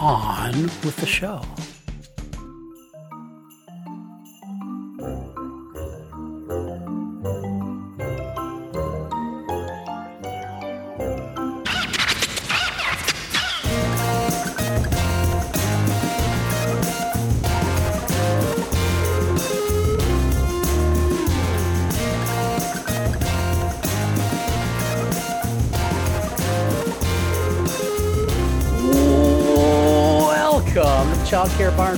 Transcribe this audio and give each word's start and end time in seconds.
On 0.00 0.52
with 0.84 0.94
the 0.98 1.06
show. 1.06 1.42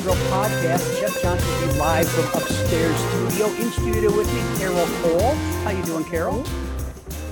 Child 0.03 0.19
Care 0.19 0.31
Bar 0.31 0.49
and 0.49 0.61
Grill 0.61 0.61
podcast. 0.71 1.01
Jeff 1.01 1.23
Johnson 1.23 1.69
is 1.69 1.79
live 1.79 2.09
from 2.09 2.43
upstairs 2.43 2.97
studio. 2.97 3.47
In 3.47 3.71
studio 3.73 4.17
with 4.17 4.33
me, 4.33 4.59
Carol 4.59 4.87
Cole. 5.03 5.35
How 5.65 5.71
you 5.71 5.83
doing, 5.85 6.05
Carol? 6.05 6.45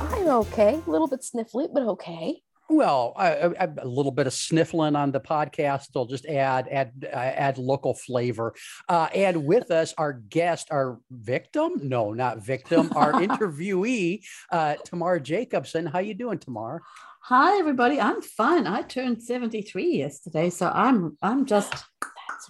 I'm 0.00 0.28
okay. 0.28 0.80
A 0.86 0.90
little 0.90 1.08
bit 1.08 1.20
sniffly, 1.20 1.68
but 1.72 1.82
okay. 1.84 2.42
Well, 2.70 3.14
I, 3.16 3.32
I, 3.32 3.46
I- 3.64 3.68
a 3.78 3.86
little 3.86 4.12
bit 4.12 4.26
of 4.26 4.34
sniffling 4.34 4.94
on 4.96 5.12
the 5.12 5.20
podcast. 5.20 5.88
I'll 5.96 6.04
just 6.04 6.26
add 6.26 6.68
add 6.68 7.06
uh, 7.10 7.16
add 7.16 7.56
local 7.58 7.94
flavor. 7.94 8.54
Uh, 8.88 9.08
and 9.14 9.46
with 9.46 9.70
us, 9.70 9.94
our 9.96 10.12
guest, 10.12 10.68
our 10.70 10.98
victim? 11.10 11.72
No, 11.88 12.12
not 12.12 12.38
victim. 12.44 12.92
Our 12.94 13.12
interviewee, 13.22 14.20
uh, 14.52 14.74
Tamar 14.84 15.18
Jacobson. 15.20 15.86
How 15.86 16.00
you 16.00 16.14
doing, 16.14 16.38
Tamar? 16.38 16.82
Hi 17.22 17.58
everybody, 17.58 18.00
I'm 18.00 18.22
fine. 18.22 18.66
I 18.66 18.82
turned 18.82 19.22
73 19.22 19.96
yesterday, 19.96 20.48
so 20.50 20.70
I'm 20.74 21.16
I'm 21.22 21.44
just 21.46 21.74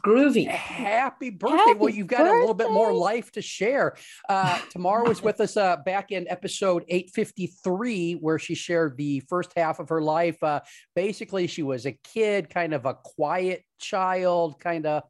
groovy. 0.04 0.46
Happy 0.46 1.30
birthday! 1.30 1.56
Happy 1.56 1.78
well, 1.78 1.88
you've 1.88 2.06
got 2.06 2.26
a 2.26 2.32
little 2.32 2.54
bit 2.54 2.70
more 2.70 2.92
life 2.92 3.32
to 3.32 3.42
share. 3.42 3.96
Uh, 4.28 4.58
Tamar 4.70 5.04
was 5.04 5.22
with 5.22 5.40
us 5.40 5.56
uh, 5.56 5.76
back 5.76 6.12
in 6.12 6.26
episode 6.28 6.84
853, 6.88 8.14
where 8.14 8.38
she 8.38 8.54
shared 8.54 8.96
the 8.96 9.20
first 9.28 9.52
half 9.56 9.78
of 9.78 9.88
her 9.88 10.02
life. 10.02 10.42
Uh, 10.42 10.60
basically, 10.94 11.46
she 11.46 11.62
was 11.62 11.86
a 11.86 11.92
kid, 11.92 12.50
kind 12.50 12.74
of 12.74 12.86
a 12.86 12.94
quiet 12.94 13.64
child, 13.78 14.60
kind 14.60 14.86
of 14.86 15.02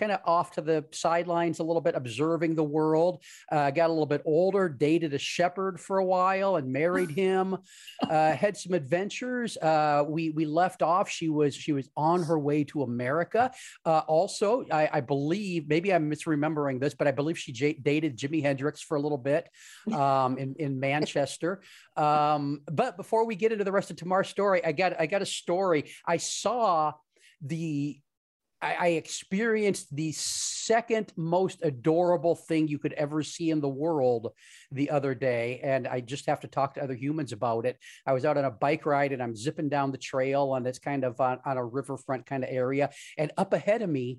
kind 0.00 0.12
of 0.12 0.20
off 0.24 0.52
to 0.52 0.62
the 0.62 0.84
sidelines 0.92 1.58
a 1.58 1.62
little 1.62 1.82
bit, 1.82 1.94
observing 1.94 2.54
the 2.54 2.64
world. 2.64 3.22
Uh, 3.52 3.70
got 3.70 3.90
a 3.90 3.92
little 3.92 4.06
bit 4.06 4.22
older, 4.24 4.68
dated 4.68 5.12
a 5.12 5.18
shepherd 5.18 5.78
for 5.78 5.98
a 5.98 6.04
while, 6.04 6.56
and 6.56 6.72
married 6.72 7.10
him. 7.22 7.58
Uh, 8.02 8.32
had 8.32 8.56
some 8.56 8.72
adventures. 8.72 9.56
Uh, 9.58 10.04
we 10.08 10.30
we 10.30 10.46
left 10.46 10.82
off. 10.82 11.08
She 11.08 11.28
was 11.28 11.54
she 11.54 11.72
was 11.72 11.88
on 11.96 12.22
her 12.22 12.38
way 12.38 12.64
to 12.64 12.82
America. 12.82 13.52
Uh, 13.84 14.02
also, 14.08 14.64
I, 14.72 14.88
I 14.92 15.00
believe 15.00 15.68
maybe 15.68 15.92
I'm 15.92 16.10
misremembering 16.10 16.80
this, 16.80 16.94
but 16.94 17.06
I 17.06 17.12
believe 17.12 17.38
she 17.38 17.52
j- 17.52 17.74
dated 17.80 18.16
Jimi 18.16 18.42
Hendrix 18.42 18.80
for 18.80 18.96
a 18.96 19.00
little 19.00 19.18
bit 19.18 19.48
um, 19.92 20.38
in 20.38 20.54
in 20.58 20.80
Manchester. 20.80 21.60
Um, 21.96 22.62
but 22.66 22.96
before 22.96 23.26
we 23.26 23.36
get 23.36 23.52
into 23.52 23.64
the 23.64 23.72
rest 23.72 23.90
of 23.90 23.96
Tamar's 23.96 24.28
story, 24.28 24.64
I 24.64 24.72
got 24.72 24.98
I 24.98 25.06
got 25.06 25.20
a 25.20 25.26
story. 25.26 25.90
I 26.06 26.16
saw 26.16 26.94
the 27.42 28.00
I, 28.62 28.74
I 28.78 28.86
experienced 28.88 29.94
the 29.94 30.12
second 30.12 31.12
most 31.16 31.60
adorable 31.62 32.36
thing 32.36 32.68
you 32.68 32.78
could 32.78 32.92
ever 32.94 33.22
see 33.22 33.50
in 33.50 33.60
the 33.60 33.68
world 33.68 34.32
the 34.70 34.90
other 34.90 35.14
day. 35.14 35.60
And 35.62 35.86
I 35.86 36.00
just 36.00 36.26
have 36.26 36.40
to 36.40 36.48
talk 36.48 36.74
to 36.74 36.82
other 36.82 36.94
humans 36.94 37.32
about 37.32 37.66
it. 37.66 37.78
I 38.06 38.12
was 38.12 38.24
out 38.24 38.36
on 38.36 38.44
a 38.44 38.50
bike 38.50 38.86
ride 38.86 39.12
and 39.12 39.22
I'm 39.22 39.36
zipping 39.36 39.68
down 39.68 39.92
the 39.92 39.98
trail 39.98 40.54
and 40.54 40.66
it's 40.66 40.78
kind 40.78 41.04
of 41.04 41.20
on, 41.20 41.38
on 41.44 41.56
a 41.56 41.64
riverfront 41.64 42.26
kind 42.26 42.44
of 42.44 42.50
area. 42.50 42.90
And 43.16 43.32
up 43.36 43.52
ahead 43.52 43.82
of 43.82 43.90
me, 43.90 44.18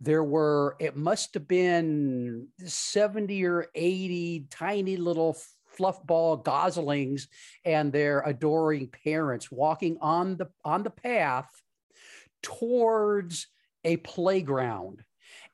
there 0.00 0.22
were, 0.22 0.76
it 0.78 0.96
must 0.96 1.34
have 1.34 1.48
been 1.48 2.48
70 2.64 3.44
or 3.44 3.66
80 3.74 4.46
tiny 4.50 4.96
little 4.96 5.36
fluffball 5.78 6.42
goslings 6.42 7.28
and 7.64 7.92
their 7.92 8.20
adoring 8.20 8.88
parents 9.04 9.50
walking 9.50 9.96
on 10.00 10.36
the 10.36 10.48
on 10.64 10.82
the 10.82 10.90
path 10.90 11.48
towards 12.42 13.46
a 13.84 13.96
playground 13.98 15.02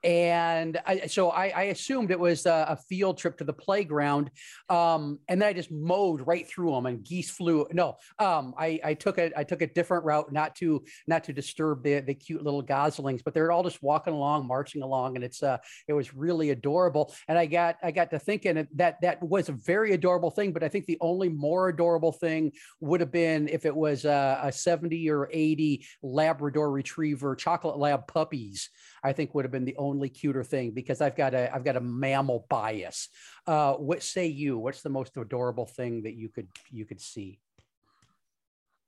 and 0.05 0.79
I, 0.87 1.07
so 1.07 1.31
I, 1.31 1.49
I 1.49 1.63
assumed 1.65 2.11
it 2.11 2.21
was 2.21 2.45
a, 2.45 2.67
a 2.69 2.77
field 2.77 3.17
trip 3.17 3.39
to 3.39 3.45
the 3.45 3.53
playground, 3.53 4.31
um, 4.69 5.19
and 5.29 5.41
then 5.41 5.49
I 5.49 5.53
just 5.55 5.73
mowed 5.73 6.27
right 6.27 6.47
through 6.47 6.73
them, 6.73 6.87
and 6.87 7.03
geese 7.03 7.31
flew. 7.31 7.67
No, 7.73 7.97
um, 8.19 8.55
I, 8.59 8.79
I 8.85 8.95
took 8.95 9.19
a 9.19 9.37
I 9.39 9.45
took 9.45 9.63
a 9.63 9.67
different 9.67 10.05
route, 10.05 10.31
not 10.31 10.55
to 10.57 10.85
not 11.07 11.25
to 11.25 11.33
disturb 11.33 11.83
the 11.83 12.01
the 12.01 12.15
cute 12.15 12.45
little 12.45 12.63
goslings, 12.63 13.23
but 13.23 13.33
they're 13.33 13.51
all 13.51 13.63
just 13.63 13.83
walking 13.83 14.13
along, 14.13 14.47
marching 14.47 14.83
along, 14.83 15.17
and 15.17 15.25
it's 15.25 15.43
uh 15.43 15.59
it 15.89 15.95
was 15.95 16.15
really 16.15 16.51
adorable. 16.51 17.15
And 17.27 17.39
I 17.39 17.47
got 17.47 17.77
I 17.83 17.91
got 17.91 18.11
to 18.11 18.19
thinking 18.19 18.69
that 18.75 19.01
that 19.01 19.23
was 19.23 19.49
a 19.49 19.53
very 19.53 19.93
adorable 19.93 20.31
thing, 20.31 20.53
but 20.53 20.63
I 20.63 20.69
think 20.69 20.85
the 20.85 20.99
only 21.01 21.31
more 21.31 21.69
adorable 21.69 22.13
thing 22.13 22.53
would 22.81 23.01
have 23.01 23.13
been 23.13 23.49
if 23.49 23.65
it 23.65 23.75
was 23.75 24.05
a, 24.05 24.41
a 24.43 24.53
70 24.53 25.11
or 25.11 25.31
80 25.33 25.87
Labrador 26.03 26.71
Retriever 26.71 27.35
chocolate 27.35 27.79
lab 27.79 28.07
puppies. 28.07 28.71
I 29.05 29.13
think 29.13 29.35
would 29.35 29.45
have 29.45 29.53
been 29.53 29.67
the 29.67 29.77
only 29.77 30.09
cuter 30.09 30.43
thing 30.43 30.73
because 30.73 31.01
I've 31.01 31.17
got 31.17 31.35
a 31.35 31.55
I've 31.55 31.65
got 31.65 31.77
a 31.77 31.81
mammal 31.81 32.47
bias. 32.49 33.09
Uh, 33.47 33.75
what 33.75 34.03
say 34.03 34.27
you? 34.27 34.59
What's 34.59 34.83
the 34.83 34.89
most 34.89 35.17
adorable 35.17 35.67
thing 35.67 36.03
that 36.03 36.15
you 36.15 36.29
could 36.31 36.49
you 36.71 36.87
could 36.87 37.01
see? 37.01 37.39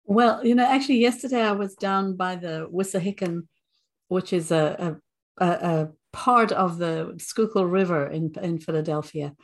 Well, 0.07 0.45
you 0.47 0.55
know, 0.55 0.65
actually, 0.65 0.99
yesterday 0.99 1.43
I 1.43 1.53
was 1.53 1.75
down 1.75 2.15
by 2.17 2.37
the 2.37 2.69
Wissahickon, 2.73 3.49
which 4.07 4.33
is 4.33 4.53
a, 4.53 4.99
a, 5.39 5.47
a, 5.47 5.89
part 6.13 6.53
of 6.53 6.79
the 6.79 7.15
Schuylkill 7.19 7.67
River 7.67 8.07
in, 8.07 8.33
in 8.41 8.59
Philadelphia. 8.59 9.35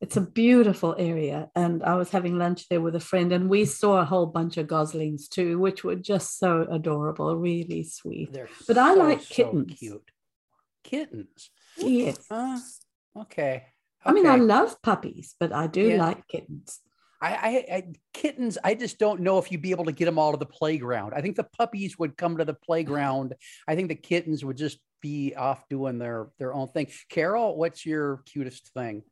It's 0.00 0.16
a 0.16 0.20
beautiful 0.20 0.94
area. 0.98 1.50
And 1.54 1.82
I 1.82 1.94
was 1.94 2.10
having 2.10 2.38
lunch 2.38 2.68
there 2.68 2.80
with 2.80 2.94
a 2.94 3.00
friend, 3.00 3.32
and 3.32 3.50
we 3.50 3.64
saw 3.64 4.00
a 4.00 4.04
whole 4.04 4.26
bunch 4.26 4.56
of 4.56 4.68
goslings 4.68 5.28
too, 5.28 5.58
which 5.58 5.84
were 5.84 5.96
just 5.96 6.38
so 6.38 6.66
adorable, 6.70 7.36
really 7.36 7.82
sweet. 7.82 8.32
They're 8.32 8.48
But 8.66 8.78
I 8.78 8.94
so, 8.94 9.00
like 9.00 9.20
so 9.22 9.34
kittens. 9.34 9.78
cute. 9.78 10.11
Kittens. 10.84 11.50
Yes. 11.76 12.26
Uh, 12.30 12.58
okay. 13.20 13.64
I 14.04 14.12
mean, 14.12 14.26
I 14.26 14.36
love 14.36 14.80
puppies, 14.82 15.34
but 15.38 15.52
I 15.52 15.66
do 15.68 15.82
Yeah. 15.82 16.04
like 16.04 16.26
kittens. 16.28 16.80
I, 17.20 17.28
I, 17.34 17.74
I 17.76 17.92
kittens. 18.12 18.58
I 18.64 18.74
just 18.74 18.98
don't 18.98 19.20
know 19.20 19.38
if 19.38 19.52
you'd 19.52 19.62
be 19.62 19.70
able 19.70 19.84
to 19.84 19.92
get 19.92 20.06
them 20.06 20.18
all 20.18 20.32
to 20.32 20.38
the 20.38 20.44
playground. 20.46 21.14
I 21.14 21.20
think 21.20 21.36
the 21.36 21.44
puppies 21.44 21.96
would 21.98 22.16
come 22.16 22.36
to 22.38 22.44
the 22.44 22.54
playground. 22.54 23.34
I 23.68 23.76
think 23.76 23.88
the 23.88 23.94
kittens 23.94 24.44
would 24.44 24.56
just 24.56 24.78
be 25.00 25.34
off 25.36 25.68
doing 25.68 25.98
their 25.98 26.30
their 26.40 26.52
own 26.52 26.68
thing. 26.68 26.88
Carol, 27.08 27.56
what's 27.56 27.86
your 27.86 28.22
cutest 28.26 28.70
thing? 28.74 29.04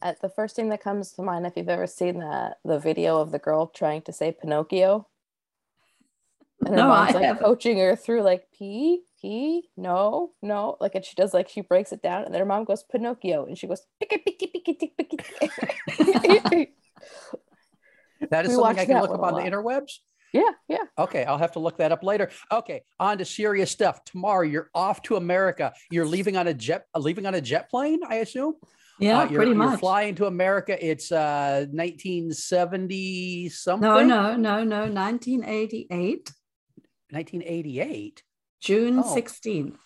Uh, 0.00 0.14
the 0.20 0.28
first 0.28 0.56
thing 0.56 0.70
that 0.70 0.82
comes 0.82 1.12
to 1.12 1.22
mind, 1.22 1.46
if 1.46 1.56
you've 1.56 1.68
ever 1.68 1.86
seen 1.86 2.18
the 2.18 2.56
the 2.64 2.80
video 2.80 3.20
of 3.20 3.30
the 3.30 3.38
girl 3.38 3.68
trying 3.68 4.02
to 4.02 4.12
say 4.12 4.32
Pinocchio, 4.32 5.06
and 6.66 6.70
her 6.70 6.76
No, 6.76 6.88
mom's 6.88 7.10
I 7.10 7.18
like 7.18 7.24
haven't. 7.26 7.44
coaching 7.44 7.78
her 7.78 7.94
through 7.94 8.22
like 8.22 8.46
P 8.52 9.02
P 9.22 9.68
no 9.76 10.32
no 10.42 10.76
like 10.80 10.94
and 10.96 11.04
she 11.04 11.14
does 11.14 11.32
like 11.32 11.48
she 11.48 11.60
breaks 11.62 11.92
it 11.92 12.02
down 12.02 12.24
and 12.24 12.34
then 12.34 12.40
her 12.40 12.44
mom 12.46 12.64
goes 12.64 12.82
Pinocchio 12.90 13.46
and 13.46 13.56
she 13.56 13.66
goes 13.68 13.80
picky 14.00 14.18
picky 14.18 14.48
picky 14.48 14.74
tick, 14.74 14.96
picky. 14.98 16.74
That 18.30 18.44
is 18.44 18.50
We 18.50 18.54
something 18.54 18.60
watched 18.60 18.78
I 18.80 18.84
can 18.86 19.00
look 19.00 19.10
up 19.10 19.20
on 19.22 19.34
the 19.34 19.42
interwebs. 19.48 19.98
yeah 20.32 20.50
yeah 20.68 20.84
Okay, 20.98 21.24
I'll 21.24 21.38
have 21.38 21.52
to 21.52 21.58
look 21.58 21.78
that 21.78 21.90
up 21.92 22.02
later. 22.02 22.30
Okay, 22.50 22.82
on 23.00 23.18
to 23.18 23.24
serious 23.24 23.70
stuff. 23.70 24.04
Tomorrow, 24.04 24.42
you're 24.42 24.70
off 24.74 25.02
to 25.02 25.16
America. 25.16 25.72
You're 25.90 26.06
leaving 26.06 26.36
on 26.36 26.46
a 26.46 26.54
jet, 26.54 26.86
uh, 26.94 26.98
leaving 27.00 27.26
on 27.26 27.34
a 27.34 27.40
jet 27.40 27.68
plane, 27.70 28.00
I 28.08 28.16
assume. 28.16 28.54
Yeah, 29.00 29.20
Uh, 29.20 29.24
you're, 29.28 29.38
pretty 29.40 29.50
you're 29.50 29.58
much. 29.58 29.80
flying 29.80 30.14
to 30.16 30.26
America. 30.26 30.74
It's 30.84 31.10
uh 31.10 31.66
1970 31.72 33.48
something. 33.48 33.88
No, 33.88 34.04
no, 34.04 34.36
no, 34.36 34.62
no. 34.64 34.80
1988, 34.88 36.30
1988. 37.10 38.22
June 38.62 39.00
Oh. 39.00 39.02
16th. 39.02 39.76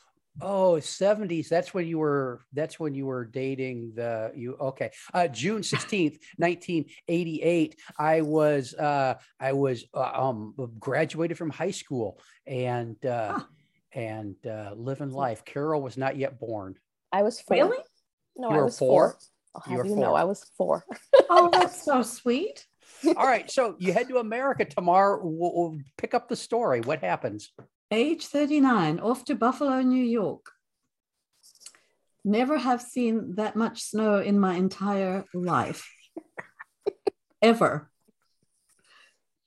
Oh, 0.43 0.75
70s. 0.75 1.49
That's 1.49 1.73
when 1.73 1.87
you 1.87 1.99
were 1.99 2.45
that's 2.53 2.79
when 2.79 2.95
you 2.95 3.07
were 3.07 3.25
dating 3.25 3.93
the 3.95 4.33
you 4.35 4.55
okay. 4.61 4.91
Uh 5.15 5.29
June 5.29 5.63
16th, 5.63 6.19
1988. 6.37 7.81
I 7.99 8.21
was 8.21 8.75
uh 8.75 9.15
I 9.41 9.53
was 9.53 9.87
uh, 9.95 10.11
um 10.15 10.55
graduated 10.79 11.39
from 11.39 11.49
high 11.49 11.71
school 11.71 12.21
and 12.47 13.03
uh 13.07 13.33
huh. 13.39 13.45
and 13.93 14.37
uh 14.47 14.75
living 14.77 15.11
life. 15.11 15.45
Carol 15.47 15.81
was 15.81 15.97
not 15.97 16.19
yet 16.19 16.39
born. 16.39 16.75
I 17.13 17.23
was 17.23 17.41
four. 17.41 17.57
Really? 17.57 17.79
No, 18.37 18.51
you 18.51 18.57
I 18.57 18.63
was 18.63 18.79
four. 18.79 19.13
four. 19.13 19.19
I'll 19.55 19.77
have 19.79 19.87
you, 19.87 19.93
you 19.95 20.01
know 20.01 20.15
I 20.15 20.25
was 20.25 20.45
four. 20.59 20.85
oh, 21.31 21.49
that's 21.51 21.83
so 21.83 22.03
sweet. 22.21 22.67
All 23.07 23.27
right. 23.27 23.51
So 23.51 23.77
you 23.79 23.95
head 23.95 24.09
to 24.09 24.19
America 24.19 24.67
tomorrow. 24.67 25.21
We'll, 25.23 25.53
we'll 25.55 25.79
pick 25.97 26.13
up 26.13 26.29
the 26.29 26.37
story. 26.37 26.83
What 26.83 27.01
happens? 27.01 27.53
Age 27.91 28.27
39, 28.27 29.01
off 29.01 29.25
to 29.27 29.35
Buffalo, 29.35 29.81
New 29.81 30.05
York. 30.05 30.51
Never 32.25 32.59
have 32.59 32.83
seen 32.83 33.37
that 33.37 33.55
much 33.55 33.83
snow 33.83 34.19
in 34.19 34.41
my 34.41 34.55
entire 34.55 35.25
life, 35.33 35.89
ever. 37.43 37.91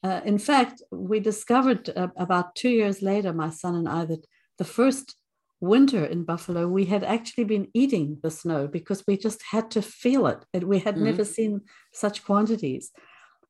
Uh, 0.02 0.22
in 0.24 0.38
fact, 0.38 0.82
we 0.92 1.20
discovered 1.20 1.90
uh, 1.90 2.08
about 2.16 2.56
two 2.56 2.70
years 2.70 3.02
later, 3.02 3.34
my 3.34 3.50
son 3.50 3.76
and 3.76 3.90
I, 3.90 4.06
that 4.06 4.26
the 4.58 4.64
first 4.64 5.16
winter 5.62 6.06
in 6.06 6.24
Buffalo, 6.24 6.68
we 6.68 6.86
had 6.86 7.04
actually 7.04 7.44
been 7.44 7.68
eating 7.74 8.18
the 8.24 8.32
snow 8.32 8.68
because 8.68 9.04
we 9.06 9.18
just 9.18 9.42
had 9.52 9.72
to 9.72 9.82
feel 9.82 10.28
it. 10.28 10.46
And 10.54 10.64
we 10.64 10.80
had 10.80 10.96
mm-hmm. 10.96 11.06
never 11.06 11.26
seen 11.26 11.62
such 11.94 12.24
quantities. 12.24 12.92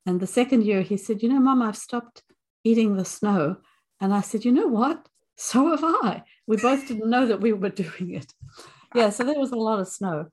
And 0.06 0.18
the 0.18 0.26
second 0.26 0.64
year, 0.64 0.82
he 0.82 0.96
said, 0.96 1.22
You 1.22 1.28
know, 1.28 1.40
Mom, 1.40 1.62
I've 1.62 1.76
stopped 1.76 2.22
eating 2.64 2.96
the 2.96 3.04
snow. 3.04 3.58
And 4.00 4.14
I 4.14 4.20
said, 4.20 4.44
You 4.44 4.52
know 4.52 4.68
what? 4.68 5.06
So 5.36 5.70
have 5.70 5.84
I. 5.84 6.22
We 6.46 6.56
both 6.56 6.86
didn't 6.86 7.08
know 7.08 7.26
that 7.26 7.40
we 7.40 7.52
were 7.52 7.68
doing 7.84 8.14
it. 8.14 8.32
Yeah, 8.94 9.10
so 9.10 9.24
there 9.24 9.38
was 9.38 9.52
a 9.52 9.56
lot 9.56 9.80
of 9.80 9.88
snow. 9.88 10.26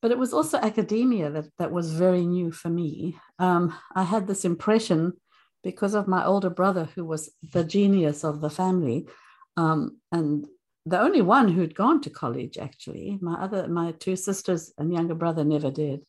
But 0.00 0.10
it 0.10 0.18
was 0.18 0.34
also 0.34 0.58
academia 0.58 1.30
that, 1.30 1.46
that 1.58 1.72
was 1.72 1.92
very 1.92 2.26
new 2.26 2.52
for 2.52 2.68
me. 2.68 3.16
Um, 3.38 3.74
I 3.94 4.02
had 4.02 4.26
this 4.26 4.44
impression 4.44 5.14
because 5.62 5.94
of 5.94 6.06
my 6.06 6.24
older 6.24 6.50
brother, 6.50 6.88
who 6.94 7.04
was 7.04 7.30
the 7.52 7.64
genius 7.64 8.22
of 8.22 8.42
the 8.42 8.50
family. 8.50 9.08
Um, 9.56 9.98
and 10.12 10.46
the 10.86 11.00
only 11.00 11.22
one 11.22 11.48
who'd 11.48 11.74
gone 11.74 12.00
to 12.02 12.10
college 12.10 12.58
actually 12.58 13.18
my 13.20 13.34
other 13.34 13.66
my 13.68 13.92
two 13.92 14.16
sisters 14.16 14.72
and 14.78 14.92
younger 14.92 15.14
brother 15.14 15.44
never 15.44 15.70
did 15.70 16.04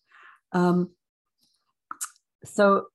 um, 0.51 0.91
so 2.43 2.87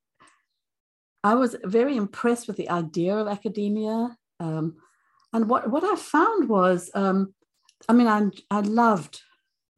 i 1.25 1.34
was 1.34 1.56
very 1.64 1.96
impressed 1.96 2.46
with 2.46 2.56
the 2.56 2.70
idea 2.70 3.17
of 3.17 3.28
academia 3.28 4.17
um, 4.40 4.76
and 5.32 5.49
what, 5.49 5.70
what 5.70 5.84
i 5.84 5.94
found 5.96 6.49
was 6.49 6.90
um, 6.94 7.34
i 7.88 7.93
mean 7.93 8.06
I, 8.06 8.28
I 8.50 8.61
loved 8.61 9.20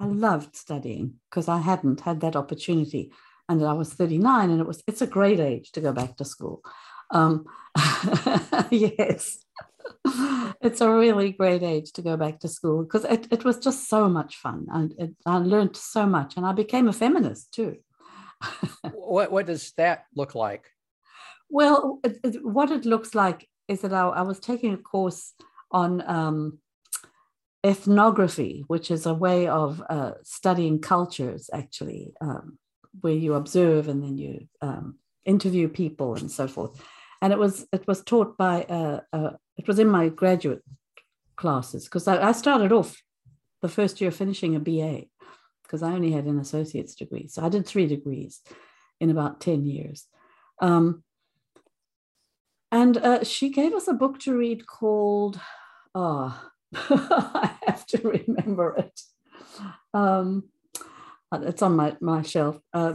i 0.00 0.06
loved 0.06 0.56
studying 0.56 1.14
because 1.30 1.48
i 1.48 1.58
hadn't 1.58 2.00
had 2.00 2.20
that 2.20 2.36
opportunity 2.36 3.12
and 3.48 3.64
i 3.64 3.72
was 3.72 3.92
39 3.92 4.50
and 4.50 4.60
it 4.60 4.66
was 4.66 4.82
it's 4.86 5.02
a 5.02 5.06
great 5.06 5.40
age 5.40 5.72
to 5.72 5.80
go 5.80 5.92
back 5.92 6.16
to 6.16 6.24
school 6.24 6.62
um, 7.10 7.44
yes 8.70 9.44
it's 10.60 10.80
a 10.80 10.90
really 10.90 11.32
great 11.32 11.62
age 11.62 11.92
to 11.92 12.02
go 12.02 12.16
back 12.16 12.40
to 12.40 12.48
school 12.48 12.82
because 12.82 13.04
it, 13.04 13.26
it 13.30 13.44
was 13.44 13.58
just 13.58 13.88
so 13.88 14.08
much 14.08 14.36
fun 14.36 14.66
and 14.72 14.94
it, 14.98 15.14
I 15.26 15.38
learned 15.38 15.76
so 15.76 16.06
much 16.06 16.36
and 16.36 16.46
I 16.46 16.52
became 16.52 16.88
a 16.88 16.92
feminist 16.92 17.52
too. 17.52 17.76
what, 18.92 19.30
what 19.30 19.46
does 19.46 19.72
that 19.76 20.06
look 20.16 20.34
like? 20.34 20.71
Well, 21.52 22.00
what 22.42 22.70
it 22.70 22.84
looks 22.84 23.14
like 23.14 23.48
is 23.68 23.82
that 23.82 23.92
I, 23.92 24.08
I 24.08 24.22
was 24.22 24.40
taking 24.40 24.74
a 24.74 24.78
course 24.78 25.34
on 25.70 26.02
um, 26.08 26.58
ethnography, 27.64 28.64
which 28.66 28.90
is 28.90 29.06
a 29.06 29.14
way 29.14 29.46
of 29.46 29.82
uh, 29.88 30.12
studying 30.24 30.80
cultures 30.80 31.48
actually, 31.52 32.14
um, 32.20 32.58
where 33.00 33.12
you 33.12 33.34
observe 33.34 33.86
and 33.86 34.02
then 34.02 34.18
you 34.18 34.48
um, 34.60 34.96
interview 35.24 35.68
people 35.68 36.16
and 36.16 36.30
so 36.30 36.48
forth 36.48 36.82
and 37.22 37.32
it 37.32 37.38
was 37.38 37.66
it 37.72 37.86
was 37.86 38.02
taught 38.02 38.36
by 38.36 38.64
uh, 38.64 39.00
uh, 39.12 39.30
it 39.56 39.66
was 39.66 39.78
in 39.78 39.88
my 39.88 40.08
graduate 40.08 40.62
classes 41.36 41.84
because 41.84 42.06
I, 42.06 42.28
I, 42.28 42.32
started 42.32 42.72
off 42.72 43.00
the 43.62 43.68
first 43.68 44.00
year 44.00 44.10
finishing 44.10 44.54
a 44.54 44.60
BA 44.60 45.04
because 45.62 45.82
I 45.82 45.92
only 45.92 46.10
had 46.10 46.26
an 46.26 46.38
associate's 46.38 46.94
degree, 46.94 47.28
so 47.28 47.42
I 47.42 47.48
did 47.48 47.66
three 47.66 47.86
degrees 47.86 48.42
in 49.00 49.08
about 49.08 49.40
ten 49.40 49.64
years. 49.64 50.06
Um, 50.60 51.04
and 52.72 52.96
uh, 52.96 53.22
she 53.22 53.50
gave 53.50 53.72
us 53.74 53.86
a 53.86 53.92
book 53.92 54.18
to 54.20 54.36
read 54.36 54.66
called, 54.66 55.38
oh, 55.94 56.42
I 56.74 57.56
have 57.66 57.86
to 57.86 57.98
remember 57.98 58.74
it. 58.76 59.00
Um, 59.94 60.48
it's 61.32 61.62
on 61.62 61.76
my, 61.76 61.96
my 62.00 62.22
shelf. 62.22 62.58
Uh, 62.74 62.94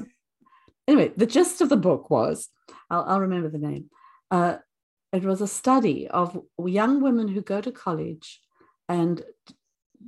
anyway, 0.87 1.13
the 1.15 1.25
gist 1.25 1.61
of 1.61 1.69
the 1.69 1.77
book 1.77 2.09
was 2.09 2.49
I'll, 2.89 3.03
I'll 3.03 3.21
remember 3.21 3.49
the 3.49 3.57
name 3.57 3.89
uh, 4.31 4.57
it 5.13 5.23
was 5.23 5.41
a 5.41 5.47
study 5.47 6.07
of 6.07 6.39
young 6.65 7.01
women 7.01 7.27
who 7.27 7.41
go 7.41 7.61
to 7.61 7.71
college 7.71 8.41
and 8.89 9.23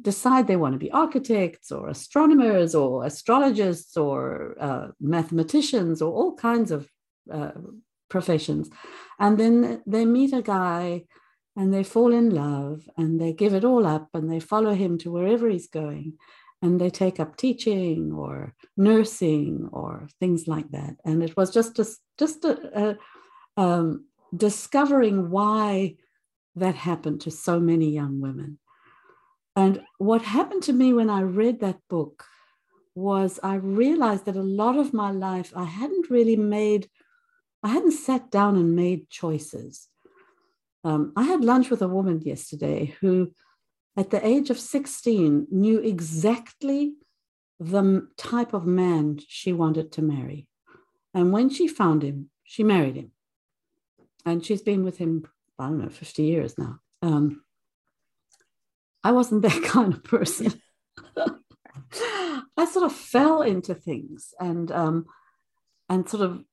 decide 0.01 0.47
they 0.47 0.55
want 0.55 0.73
to 0.73 0.79
be 0.79 0.91
architects 0.91 1.71
or 1.71 1.89
astronomers 1.89 2.75
or 2.75 3.05
astrologists 3.05 3.97
or 3.97 4.55
uh, 4.59 4.87
mathematicians 4.99 6.01
or 6.01 6.13
all 6.13 6.35
kinds 6.35 6.71
of 6.71 6.89
uh, 7.31 7.51
professions. 8.09 8.69
And 9.19 9.37
then 9.37 9.81
they 9.85 10.05
meet 10.05 10.33
a 10.33 10.41
guy 10.41 11.05
and 11.55 11.73
they 11.73 11.83
fall 11.83 12.13
in 12.13 12.29
love 12.29 12.87
and 12.97 13.19
they 13.19 13.33
give 13.33 13.53
it 13.53 13.65
all 13.65 13.85
up 13.85 14.09
and 14.13 14.31
they 14.31 14.39
follow 14.39 14.73
him 14.73 14.97
to 14.99 15.11
wherever 15.11 15.49
he's 15.49 15.67
going 15.67 16.17
and 16.61 16.79
they 16.79 16.89
take 16.89 17.19
up 17.19 17.37
teaching 17.37 18.11
or 18.13 18.53
nursing 18.75 19.69
or 19.71 20.07
things 20.19 20.47
like 20.47 20.69
that. 20.71 20.95
And 21.05 21.23
it 21.23 21.35
was 21.37 21.51
just 21.51 21.79
a, 21.79 21.87
just 22.17 22.43
a, 22.45 22.97
a 23.57 23.61
um, 23.61 24.05
discovering 24.35 25.29
why 25.29 25.95
that 26.55 26.75
happened 26.75 27.21
to 27.21 27.31
so 27.31 27.59
many 27.59 27.89
young 27.89 28.19
women. 28.19 28.59
And 29.55 29.81
what 29.97 30.21
happened 30.21 30.63
to 30.63 30.73
me 30.73 30.93
when 30.93 31.09
I 31.09 31.21
read 31.21 31.59
that 31.59 31.79
book 31.89 32.25
was 32.95 33.39
I 33.41 33.55
realized 33.55 34.25
that 34.25 34.35
a 34.35 34.41
lot 34.41 34.77
of 34.77 34.93
my 34.93 35.11
life 35.11 35.53
I 35.55 35.65
hadn't 35.65 36.09
really 36.09 36.35
made, 36.35 36.89
I 37.63 37.69
hadn't 37.69 37.91
sat 37.91 38.31
down 38.31 38.55
and 38.55 38.75
made 38.75 39.09
choices. 39.09 39.87
Um, 40.83 41.11
I 41.15 41.23
had 41.23 41.43
lunch 41.43 41.69
with 41.69 41.81
a 41.81 41.87
woman 41.87 42.21
yesterday 42.21 42.95
who, 43.01 43.33
at 43.97 44.11
the 44.11 44.25
age 44.25 44.49
of 44.49 44.59
16, 44.59 45.47
knew 45.51 45.79
exactly 45.79 46.93
the 47.59 48.07
type 48.15 48.53
of 48.53 48.65
man 48.65 49.19
she 49.27 49.51
wanted 49.51 49.91
to 49.93 50.01
marry. 50.01 50.47
And 51.13 51.33
when 51.33 51.49
she 51.49 51.67
found 51.67 52.03
him, 52.03 52.29
she 52.43 52.63
married 52.63 52.95
him 52.95 53.11
and 54.25 54.45
she's 54.45 54.61
been 54.61 54.83
with 54.83 54.97
him 54.97 55.27
i 55.57 55.65
don't 55.65 55.79
know 55.79 55.89
50 55.89 56.23
years 56.23 56.57
now 56.57 56.79
um, 57.01 57.43
i 59.03 59.11
wasn't 59.11 59.41
that 59.47 59.63
kind 59.63 59.93
of 59.93 60.03
person 60.03 60.53
i 62.57 62.65
sort 62.65 62.85
of 62.85 62.93
fell 62.93 63.41
into 63.41 63.73
things 63.73 64.33
and 64.39 64.71
um, 64.71 65.05
and 65.89 66.07
sort 66.07 66.23
of 66.23 66.43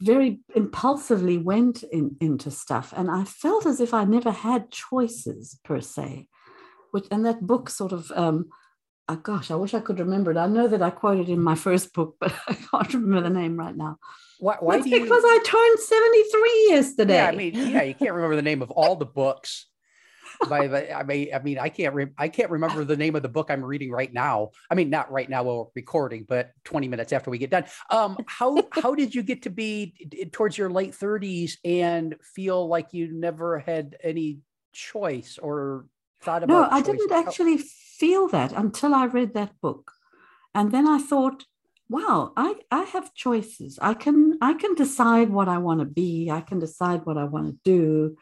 very 0.00 0.40
impulsively 0.54 1.38
went 1.38 1.82
in, 1.82 2.16
into 2.20 2.50
stuff 2.50 2.92
and 2.96 3.10
i 3.10 3.24
felt 3.24 3.66
as 3.66 3.80
if 3.80 3.92
i 3.92 4.04
never 4.04 4.30
had 4.30 4.70
choices 4.70 5.58
per 5.64 5.80
se 5.80 6.26
which 6.92 7.06
and 7.10 7.26
that 7.26 7.46
book 7.46 7.68
sort 7.68 7.92
of 7.92 8.10
um, 8.12 8.48
oh 9.08 9.16
gosh 9.16 9.50
i 9.50 9.54
wish 9.54 9.74
i 9.74 9.80
could 9.80 9.98
remember 9.98 10.30
it 10.30 10.36
i 10.36 10.46
know 10.46 10.68
that 10.68 10.82
i 10.82 10.90
quoted 10.90 11.28
in 11.28 11.42
my 11.42 11.54
first 11.54 11.92
book 11.92 12.16
but 12.20 12.32
i 12.48 12.54
can't 12.54 12.94
remember 12.94 13.28
the 13.28 13.34
name 13.34 13.56
right 13.56 13.76
now 13.76 13.98
why, 14.42 14.56
why 14.58 14.78
That's 14.78 14.90
because 14.90 15.22
you... 15.22 15.28
I 15.28 15.38
turned 15.44 15.78
73 15.78 16.66
yesterday. 16.70 17.14
Yeah, 17.14 17.28
I 17.28 17.30
mean, 17.30 17.54
yeah, 17.54 17.82
you 17.84 17.94
can't 17.94 18.12
remember 18.12 18.34
the 18.34 18.42
name 18.42 18.60
of 18.60 18.72
all 18.72 18.96
the 18.96 19.06
books. 19.06 19.66
By 20.48 20.66
the, 20.66 20.96
I 20.96 21.02
mean, 21.02 21.28
I 21.34 21.38
mean, 21.40 21.58
I 21.58 21.68
can't, 21.68 21.94
re- 21.94 22.12
I 22.18 22.28
can't 22.28 22.50
remember 22.50 22.84
the 22.84 22.96
name 22.96 23.16
of 23.16 23.22
the 23.22 23.28
book 23.28 23.50
I'm 23.50 23.64
reading 23.64 23.90
right 23.90 24.12
now. 24.12 24.50
I 24.70 24.74
mean, 24.74 24.90
not 24.90 25.10
right 25.10 25.28
now 25.28 25.42
while 25.42 25.58
we're 25.58 25.70
recording, 25.74 26.24
but 26.28 26.50
20 26.64 26.88
minutes 26.88 27.12
after 27.12 27.30
we 27.30 27.38
get 27.38 27.50
done. 27.50 27.64
Um, 27.90 28.16
how, 28.26 28.62
how 28.72 28.94
did 28.94 29.14
you 29.14 29.22
get 29.22 29.42
to 29.42 29.50
be 29.50 30.28
towards 30.32 30.56
your 30.56 30.70
late 30.70 30.92
30s 30.92 31.52
and 31.64 32.16
feel 32.22 32.66
like 32.68 32.92
you 32.92 33.12
never 33.12 33.58
had 33.58 33.96
any 34.02 34.40
choice 34.72 35.38
or 35.38 35.86
thought 36.20 36.42
about? 36.42 36.70
No, 36.70 36.76
I 36.76 36.82
didn't 36.82 37.12
actually 37.12 37.58
feel 37.58 38.28
that 38.28 38.52
until 38.52 38.94
I 38.94 39.06
read 39.06 39.34
that 39.34 39.60
book, 39.60 39.92
and 40.54 40.72
then 40.72 40.86
I 40.88 40.98
thought, 40.98 41.44
wow 41.92 42.32
i 42.38 42.54
i 42.70 42.84
have 42.84 43.12
choices 43.12 43.78
i 43.82 43.92
can 43.92 44.38
i 44.40 44.54
can 44.54 44.74
decide 44.74 45.28
what 45.28 45.46
i 45.46 45.58
want 45.58 45.78
to 45.78 45.84
be 45.84 46.30
i 46.30 46.40
can 46.40 46.58
decide 46.58 47.04
what 47.04 47.18
i 47.18 47.24
want 47.24 47.46
to 47.46 47.58
do 47.64 48.16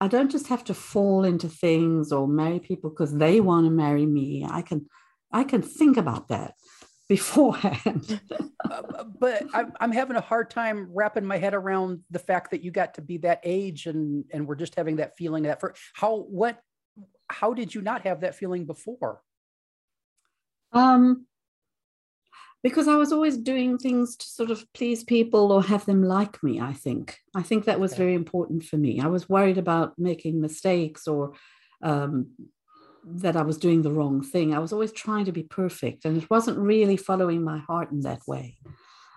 i 0.00 0.08
don't 0.08 0.30
just 0.30 0.48
have 0.48 0.64
to 0.64 0.74
fall 0.74 1.24
into 1.24 1.48
things 1.48 2.12
or 2.12 2.26
marry 2.26 2.60
people 2.60 2.90
because 2.90 3.14
they 3.14 3.40
want 3.40 3.66
to 3.66 3.70
marry 3.70 4.06
me 4.06 4.46
i 4.48 4.62
can 4.62 4.86
i 5.32 5.44
can 5.44 5.62
think 5.62 5.96
about 5.96 6.28
that 6.28 6.54
beforehand 7.08 8.20
uh, 8.70 9.04
but 9.20 9.44
I'm, 9.54 9.72
I'm 9.78 9.92
having 9.92 10.16
a 10.16 10.20
hard 10.20 10.50
time 10.50 10.88
wrapping 10.92 11.24
my 11.24 11.38
head 11.38 11.54
around 11.54 12.00
the 12.10 12.18
fact 12.18 12.50
that 12.50 12.64
you 12.64 12.72
got 12.72 12.94
to 12.94 13.00
be 13.00 13.18
that 13.18 13.40
age 13.44 13.86
and 13.86 14.24
and 14.32 14.44
we're 14.44 14.56
just 14.56 14.74
having 14.74 14.96
that 14.96 15.16
feeling 15.16 15.44
that 15.44 15.60
for 15.60 15.74
how 15.94 16.16
what 16.16 16.60
how 17.28 17.54
did 17.54 17.74
you 17.74 17.82
not 17.82 18.02
have 18.02 18.20
that 18.20 18.34
feeling 18.34 18.66
before? 18.66 19.20
Um, 20.72 21.26
because 22.62 22.88
I 22.88 22.96
was 22.96 23.12
always 23.12 23.36
doing 23.36 23.78
things 23.78 24.16
to 24.16 24.26
sort 24.26 24.50
of 24.50 24.64
please 24.72 25.04
people 25.04 25.52
or 25.52 25.62
have 25.62 25.84
them 25.86 26.02
like 26.02 26.42
me. 26.42 26.60
I 26.60 26.72
think 26.72 27.16
I 27.34 27.42
think 27.42 27.64
that 27.64 27.80
was 27.80 27.94
very 27.94 28.14
important 28.14 28.64
for 28.64 28.76
me. 28.76 29.00
I 29.00 29.06
was 29.06 29.28
worried 29.28 29.58
about 29.58 29.98
making 29.98 30.40
mistakes 30.40 31.06
or 31.06 31.34
um, 31.82 32.30
that 33.04 33.36
I 33.36 33.42
was 33.42 33.58
doing 33.58 33.82
the 33.82 33.92
wrong 33.92 34.22
thing. 34.22 34.52
I 34.54 34.58
was 34.58 34.72
always 34.72 34.92
trying 34.92 35.26
to 35.26 35.32
be 35.32 35.44
perfect, 35.44 36.04
and 36.04 36.16
it 36.20 36.28
wasn't 36.30 36.58
really 36.58 36.96
following 36.96 37.42
my 37.44 37.58
heart 37.58 37.90
in 37.92 38.00
that 38.00 38.22
way. 38.26 38.56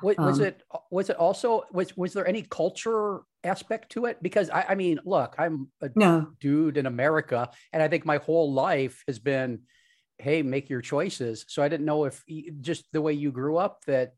Was 0.02 0.16
Um, 0.18 0.46
it 0.46 0.64
was 0.92 1.10
it 1.10 1.18
also 1.18 1.64
was 1.74 1.98
was 1.98 2.14
there 2.14 2.28
any 2.28 2.44
culture 2.44 3.22
aspect 3.44 3.92
to 3.94 4.06
it? 4.06 4.22
Because 4.22 4.50
I, 4.50 4.66
I 4.70 4.76
mean, 4.76 5.00
look, 5.06 5.36
I'm 5.38 5.70
a 5.82 5.90
No, 5.96 6.28
dude 6.40 6.78
in 6.78 6.86
America, 6.86 7.50
and 7.74 7.84
I 7.84 7.88
think 7.88 8.06
my 8.06 8.18
whole 8.18 8.54
life 8.54 9.04
has 9.08 9.20
been, 9.20 9.64
hey, 10.20 10.42
make 10.42 10.70
your 10.70 10.82
choices. 10.82 11.46
So 11.48 11.64
I 11.64 11.70
didn't 11.70 11.86
know 11.86 12.04
if 12.06 12.24
just 12.62 12.86
the 12.92 13.02
way 13.02 13.14
you 13.14 13.32
grew 13.32 13.58
up 13.58 13.86
that 13.86 14.14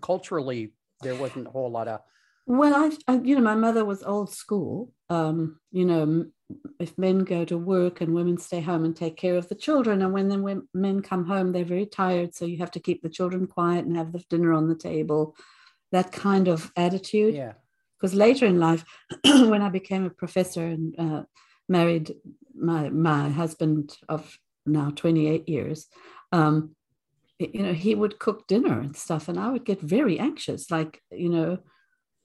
culturally 0.00 0.72
there 1.02 1.14
wasn't 1.14 1.46
a 1.46 1.50
whole 1.50 1.70
lot 1.70 1.88
of 1.88 2.00
Well, 2.46 2.74
I, 2.74 3.12
I, 3.12 3.20
you 3.20 3.34
know, 3.36 3.42
my 3.42 3.54
mother 3.54 3.84
was 3.84 4.02
old 4.02 4.30
school. 4.30 4.92
Um, 5.08 5.60
you 5.70 5.84
know, 5.84 6.26
if 6.78 6.96
men 6.98 7.20
go 7.20 7.44
to 7.44 7.56
work 7.56 8.00
and 8.00 8.14
women 8.14 8.38
stay 8.38 8.60
home 8.60 8.84
and 8.84 8.96
take 8.96 9.16
care 9.16 9.36
of 9.36 9.48
the 9.48 9.54
children, 9.54 10.02
and 10.02 10.12
when 10.12 10.28
the 10.28 10.62
men 10.74 11.00
come 11.00 11.24
home, 11.26 11.52
they're 11.52 11.64
very 11.64 11.86
tired, 11.86 12.34
so 12.34 12.44
you 12.44 12.58
have 12.58 12.72
to 12.72 12.80
keep 12.80 13.02
the 13.02 13.08
children 13.08 13.46
quiet 13.46 13.84
and 13.84 13.96
have 13.96 14.12
the 14.12 14.22
dinner 14.28 14.52
on 14.52 14.68
the 14.68 14.74
table. 14.74 15.36
That 15.92 16.12
kind 16.12 16.48
of 16.48 16.72
attitude. 16.76 17.34
yeah. 17.34 17.52
Because 17.96 18.14
later 18.14 18.44
in 18.44 18.58
life, 18.58 18.84
when 19.24 19.62
I 19.62 19.70
became 19.70 20.04
a 20.04 20.10
professor 20.10 20.66
and 20.66 20.94
uh, 20.98 21.22
married 21.68 22.14
my 22.54 22.90
my 22.90 23.30
husband 23.30 23.96
of 24.08 24.38
now 24.66 24.90
twenty 24.90 25.28
eight 25.28 25.48
years, 25.48 25.86
um, 26.32 26.74
you 27.38 27.62
know, 27.62 27.72
he 27.74 27.94
would 27.94 28.18
cook 28.18 28.46
dinner 28.46 28.80
and 28.80 28.96
stuff, 28.96 29.28
and 29.28 29.38
I 29.38 29.50
would 29.50 29.64
get 29.64 29.80
very 29.80 30.18
anxious, 30.18 30.70
like 30.70 31.02
you 31.10 31.28
know, 31.28 31.58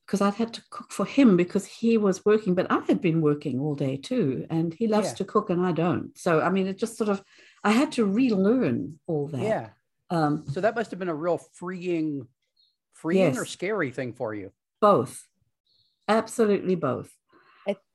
because 0.06 0.22
I'd 0.22 0.36
had 0.36 0.54
to 0.56 0.64
cook 0.70 0.92
for 0.92 1.06
him 1.06 1.36
because 1.38 1.66
he 1.66 1.98
was 1.98 2.26
working, 2.26 2.56
but 2.56 2.72
I 2.72 2.80
had 2.88 3.02
been 3.02 3.22
working 3.22 3.60
all 3.60 3.76
day 3.76 3.98
too, 3.98 4.46
and 4.50 4.74
he 4.74 4.88
loves 4.88 5.10
Yeah. 5.10 5.14
to 5.16 5.26
cook 5.26 5.50
and 5.50 5.66
I 5.66 5.72
don't. 5.72 6.18
So 6.18 6.42
I 6.42 6.50
mean, 6.50 6.68
it 6.68 6.78
just 6.78 6.98
sort 6.98 7.10
of, 7.10 7.24
I 7.64 7.72
had 7.72 7.92
to 7.94 8.06
relearn 8.06 9.00
all 9.08 9.28
that. 9.28 9.42
Yeah. 9.42 9.70
Um, 10.10 10.46
So 10.48 10.62
that 10.62 10.76
must 10.76 10.90
have 10.92 11.00
been 11.00 11.10
a 11.10 11.16
real 11.16 11.38
freeing, 11.54 12.28
freeing 12.94 13.38
or 13.38 13.46
scary 13.46 13.92
thing 13.92 14.14
for 14.14 14.34
you. 14.34 14.52
both, 14.82 15.28
absolutely 16.08 16.76
both. 16.76 17.12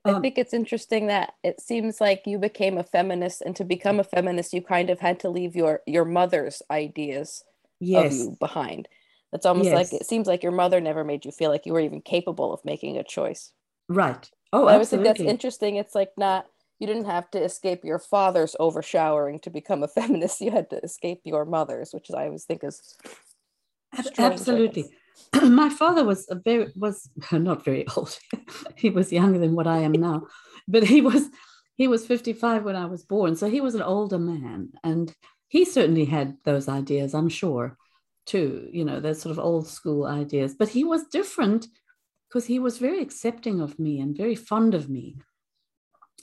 I, 0.04 0.12
Um, 0.12 0.22
think 0.22 0.38
it's 0.38 0.52
interesting 0.54 1.06
that 1.06 1.34
it 1.42 1.60
seems 1.60 2.00
like 2.00 2.26
you 2.26 2.38
became 2.38 2.76
a 2.78 2.84
feminist, 2.84 3.40
and 3.42 3.56
to 3.56 3.64
become 3.64 4.00
a 4.00 4.04
feminist, 4.04 4.52
you 4.52 4.62
kind 4.62 4.90
of 4.90 5.00
had 5.00 5.20
to 5.20 5.30
leave 5.30 5.56
your 5.56 5.82
your 5.86 6.04
mother's 6.04 6.62
ideas 6.70 7.44
of 7.94 8.12
you 8.12 8.36
behind. 8.40 8.88
It's 9.32 9.46
almost 9.46 9.72
like 9.72 9.92
it 9.92 10.06
seems 10.06 10.26
like 10.26 10.42
your 10.42 10.52
mother 10.52 10.80
never 10.80 11.04
made 11.04 11.24
you 11.24 11.32
feel 11.32 11.50
like 11.50 11.66
you 11.66 11.72
were 11.72 11.80
even 11.80 12.02
capable 12.02 12.52
of 12.52 12.64
making 12.64 12.96
a 12.98 13.04
choice. 13.04 13.52
right. 13.88 14.30
Oh, 14.52 14.66
I 14.66 14.74
always 14.74 14.90
think 14.90 15.02
that's 15.02 15.22
interesting. 15.22 15.76
It's 15.76 15.94
like 15.94 16.12
not 16.16 16.46
you 16.78 16.86
didn't 16.86 17.06
have 17.06 17.30
to 17.30 17.42
escape 17.42 17.84
your 17.84 17.98
father's 17.98 18.56
overshowering 18.60 19.40
to 19.40 19.50
become 19.50 19.82
a 19.82 19.88
feminist. 19.98 20.40
You 20.40 20.50
had 20.52 20.70
to 20.70 20.78
escape 20.82 21.22
your 21.24 21.44
mother's, 21.44 21.92
which 21.92 22.10
I 22.10 22.26
always 22.26 22.44
think 22.44 22.64
is 22.64 22.96
Ab- 23.96 24.04
strange, 24.06 24.50
I 24.50 24.54
Absolutely. 24.58 24.90
My 25.42 25.68
father 25.68 26.04
was 26.04 26.26
a 26.30 26.36
very 26.36 26.72
was 26.76 27.08
not 27.32 27.64
very 27.64 27.86
old. 27.96 28.18
he 28.76 28.90
was 28.90 29.12
younger 29.12 29.38
than 29.38 29.54
what 29.54 29.66
I 29.66 29.78
am 29.78 29.92
now, 29.92 30.26
but 30.68 30.84
he 30.84 31.00
was 31.00 31.28
he 31.76 31.88
was 31.88 32.06
55 32.06 32.64
when 32.64 32.76
I 32.76 32.86
was 32.86 33.02
born, 33.02 33.34
so 33.34 33.48
he 33.48 33.60
was 33.60 33.74
an 33.74 33.82
older 33.82 34.18
man, 34.18 34.70
and 34.82 35.12
he 35.48 35.64
certainly 35.64 36.04
had 36.04 36.36
those 36.44 36.68
ideas. 36.68 37.14
I'm 37.14 37.28
sure, 37.28 37.76
too. 38.26 38.68
You 38.72 38.84
know, 38.84 39.00
those 39.00 39.20
sort 39.20 39.32
of 39.32 39.44
old 39.44 39.66
school 39.66 40.06
ideas. 40.06 40.54
But 40.58 40.68
he 40.68 40.84
was 40.84 41.04
different 41.04 41.66
because 42.28 42.46
he 42.46 42.58
was 42.58 42.78
very 42.78 43.00
accepting 43.00 43.60
of 43.60 43.78
me 43.78 44.00
and 44.00 44.16
very 44.16 44.34
fond 44.34 44.74
of 44.74 44.88
me. 44.88 45.16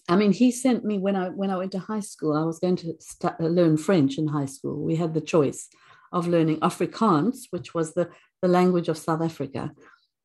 I 0.10 0.16
mean, 0.16 0.34
he 0.34 0.52
sent 0.52 0.84
me 0.84 0.98
when 0.98 1.16
I 1.16 1.30
when 1.30 1.50
I 1.50 1.58
went 1.58 1.72
to 1.74 1.80
high 1.80 2.02
school. 2.02 2.36
I 2.36 2.44
was 2.44 2.60
going 2.60 2.78
to 2.78 2.96
stu- 3.00 3.36
learn 3.40 3.78
French 3.78 4.18
in 4.18 4.28
high 4.28 4.46
school. 4.46 4.84
We 4.84 4.96
had 4.96 5.14
the 5.14 5.22
choice 5.22 5.70
of 6.12 6.28
learning 6.28 6.60
Afrikaans, 6.60 7.48
which 7.52 7.74
was 7.74 7.94
the, 7.94 8.10
the 8.42 8.48
language 8.48 8.90
of 8.90 8.98
South 8.98 9.22
Africa, 9.22 9.72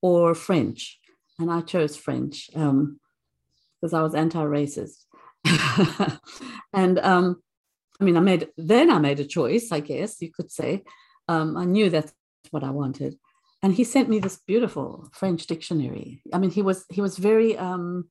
or 0.02 0.35
French. 0.35 0.99
And 1.38 1.50
I 1.50 1.61
chose 1.61 1.96
French 1.96 2.49
because 2.52 3.92
I 3.92 4.02
was 4.02 4.14
anti 4.14 4.42
racist. 4.42 5.04
and 6.73 6.99
um, 6.99 7.42
I 8.00 8.04
mean, 8.04 8.16
I 8.16 8.20
made, 8.20 8.49
then 8.56 8.90
I 8.90 8.99
made 8.99 9.20
a 9.20 9.25
choice, 9.25 9.73
I 9.73 9.80
guess 9.80 10.20
you 10.20 10.30
could 10.32 10.50
say. 10.50 10.82
Um, 11.28 11.56
I 11.56 11.64
knew 11.64 11.90
that's 11.90 12.12
what 12.50 12.64
I 12.64 12.70
wanted. 12.70 13.16
And 13.62 13.75
he 13.75 13.85
sent 13.85 14.08
me 14.08 14.18
this 14.18 14.40
beautiful 14.46 15.08
French 15.12 15.46
dictionary. 15.46 16.23
I 16.32 16.38
mean, 16.38 16.50
he 16.50 16.62
was 16.62 16.85
he 16.90 17.00
was 17.00 17.16
very 17.16 17.56
um, 17.56 18.08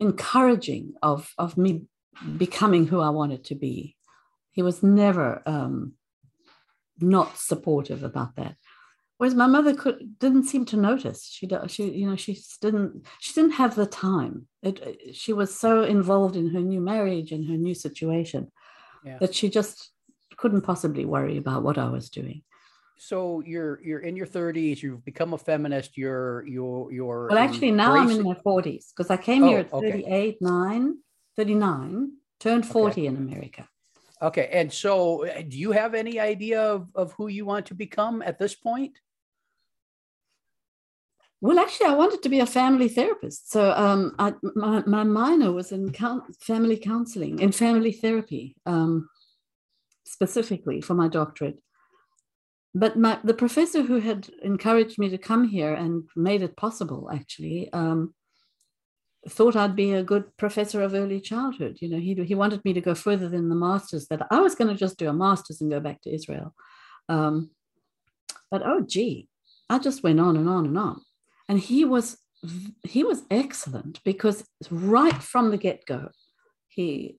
encouraging 0.00 0.94
of 1.02 1.32
of 1.38 1.56
me 1.56 1.82
becoming 2.36 2.86
who 2.86 3.00
I 3.00 3.10
wanted 3.10 3.44
to 3.44 3.54
be. 3.54 3.94
He 4.50 4.62
was 4.62 4.82
never 4.82 5.42
um, 5.46 5.92
not 6.98 7.36
supportive 7.36 8.02
about 8.02 8.36
that. 8.36 8.56
Whereas 9.18 9.34
my 9.34 9.46
mother 9.46 9.74
could 9.74 10.18
didn't 10.18 10.44
seem 10.44 10.64
to 10.66 10.76
notice. 10.76 11.24
She 11.24 11.48
she 11.68 11.84
you 11.90 12.06
know 12.08 12.16
she 12.16 12.38
didn't 12.60 13.06
she 13.20 13.32
didn't 13.32 13.52
have 13.62 13.74
the 13.74 13.86
time. 13.86 14.46
It, 14.62 14.78
it- 14.80 15.16
she 15.16 15.32
was 15.32 15.50
so 15.58 15.82
involved 15.84 16.36
in 16.36 16.50
her 16.54 16.60
new 16.60 16.80
marriage 16.80 17.32
and 17.32 17.48
her 17.50 17.56
new 17.56 17.74
situation 17.74 18.52
Yeah. 19.04 19.18
that 19.20 19.34
she 19.34 19.48
just 19.48 19.90
couldn't 20.36 20.62
possibly 20.62 21.04
worry 21.06 21.36
about 21.38 21.62
what 21.62 21.78
I 21.78 21.88
was 21.88 22.10
doing. 22.10 22.42
So 22.98 23.42
you're 23.52 23.80
you're 23.86 24.00
in 24.08 24.16
your 24.16 24.26
30s. 24.26 24.82
You've 24.82 25.04
become 25.04 25.32
a 25.34 25.38
feminist. 25.38 25.96
You're 25.96 26.46
you're 26.46 26.92
you're. 26.92 27.28
Well, 27.30 27.38
actually, 27.46 27.70
now 27.72 27.92
I'm 27.94 28.10
in 28.10 28.18
embracing- 28.18 28.42
my 28.44 28.52
40s 28.52 28.84
because 28.94 29.10
I 29.10 29.16
came 29.28 29.42
here 29.44 29.58
Oh, 29.72 29.78
at 29.80 29.86
okay. 29.86 29.90
38, 30.02 30.42
9, 30.42 30.94
39, 31.36 32.12
turned 32.40 32.66
40 32.66 33.06
in 33.06 33.16
America. 33.16 33.68
Okay, 34.22 34.48
and 34.50 34.72
so 34.72 35.26
uh, 35.26 35.42
do 35.46 35.58
you 35.58 35.72
have 35.72 35.92
any 35.94 36.18
idea 36.18 36.60
of, 36.62 36.88
of 36.94 37.12
who 37.12 37.28
you 37.28 37.44
want 37.44 37.66
to 37.66 37.74
become 37.74 38.22
at 38.22 38.38
this 38.38 38.54
point? 38.54 38.92
Well, 41.46 41.60
actually, 41.60 41.86
I 41.86 41.94
wanted 41.94 42.24
to 42.24 42.28
be 42.28 42.40
a 42.40 42.46
family 42.60 42.88
therapist. 42.88 43.52
So 43.52 43.70
um, 43.70 44.16
I, 44.18 44.34
my, 44.56 44.82
my 44.84 45.04
minor 45.04 45.52
was 45.52 45.70
in 45.70 45.92
coun- 45.92 46.24
family 46.40 46.76
counseling, 46.76 47.38
in 47.38 47.52
family 47.52 47.92
therapy, 47.92 48.56
um, 48.66 49.08
specifically 50.04 50.80
for 50.80 50.94
my 50.94 51.06
doctorate. 51.06 51.62
But 52.74 52.98
my, 52.98 53.20
the 53.22 53.32
professor 53.32 53.82
who 53.82 54.00
had 54.00 54.28
encouraged 54.42 54.98
me 54.98 55.08
to 55.10 55.18
come 55.18 55.46
here 55.46 55.72
and 55.72 56.02
made 56.16 56.42
it 56.42 56.56
possible, 56.56 57.08
actually, 57.14 57.72
um, 57.72 58.12
thought 59.28 59.54
I'd 59.54 59.76
be 59.76 59.92
a 59.92 60.02
good 60.02 60.36
professor 60.36 60.82
of 60.82 60.94
early 60.94 61.20
childhood. 61.20 61.78
You 61.80 61.90
know, 61.90 62.00
he, 62.00 62.14
he 62.24 62.34
wanted 62.34 62.64
me 62.64 62.72
to 62.72 62.80
go 62.80 62.96
further 62.96 63.28
than 63.28 63.50
the 63.50 63.54
master's, 63.54 64.08
that 64.08 64.26
I 64.32 64.40
was 64.40 64.56
going 64.56 64.74
to 64.74 64.84
just 64.84 64.98
do 64.98 65.08
a 65.08 65.12
master's 65.12 65.60
and 65.60 65.70
go 65.70 65.78
back 65.78 66.02
to 66.02 66.12
Israel. 66.12 66.56
Um, 67.08 67.52
but 68.50 68.62
oh, 68.64 68.80
gee, 68.80 69.28
I 69.70 69.78
just 69.78 70.02
went 70.02 70.18
on 70.18 70.36
and 70.36 70.48
on 70.48 70.66
and 70.66 70.76
on 70.76 71.02
and 71.48 71.58
he 71.58 71.84
was 71.84 72.18
he 72.82 73.02
was 73.02 73.22
excellent 73.30 74.02
because 74.04 74.44
right 74.70 75.22
from 75.22 75.50
the 75.50 75.56
get-go 75.56 76.10
he 76.68 77.18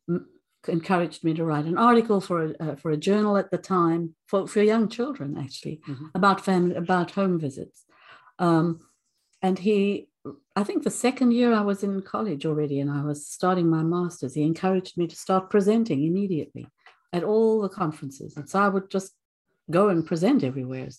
encouraged 0.68 1.24
me 1.24 1.34
to 1.34 1.44
write 1.46 1.66
an 1.66 1.78
article 1.78 2.20
for 2.22 2.46
a, 2.46 2.50
uh, 2.60 2.76
for 2.76 2.92
a 2.92 2.98
journal 2.98 3.38
at 3.38 3.50
the 3.52 3.58
time 3.58 4.16
for, 4.28 4.48
for 4.48 4.62
young 4.62 4.88
children 4.90 5.38
actually 5.38 5.82
Mhm. 5.88 6.12
about 6.14 6.42
family 6.42 6.76
about 6.76 7.12
home 7.12 7.40
visits. 7.40 7.86
Um, 8.40 8.82
and 9.42 9.60
he 9.60 10.10
i 10.56 10.64
think 10.64 10.84
the 10.84 10.90
second 11.08 11.32
year 11.32 11.54
i 11.54 11.62
was 11.62 11.84
in 11.84 12.02
college 12.02 12.44
already 12.46 12.80
and 12.82 12.92
i 12.92 13.02
was 13.02 13.26
starting 13.38 13.70
my 13.70 13.84
masters 13.84 14.34
he 14.34 14.44
encouraged 14.44 14.98
me 14.98 15.06
to 15.08 15.16
start 15.16 15.50
presenting 15.50 16.04
immediately 16.04 16.68
at 17.14 17.24
all 17.24 17.62
the 17.62 17.70
conferences. 17.70 18.36
And 18.38 18.50
so 18.50 18.60
i 18.60 18.68
would 18.68 18.90
just 18.92 19.12
go 19.72 19.90
and 19.90 20.06
present 20.06 20.44
everywhere 20.44 20.90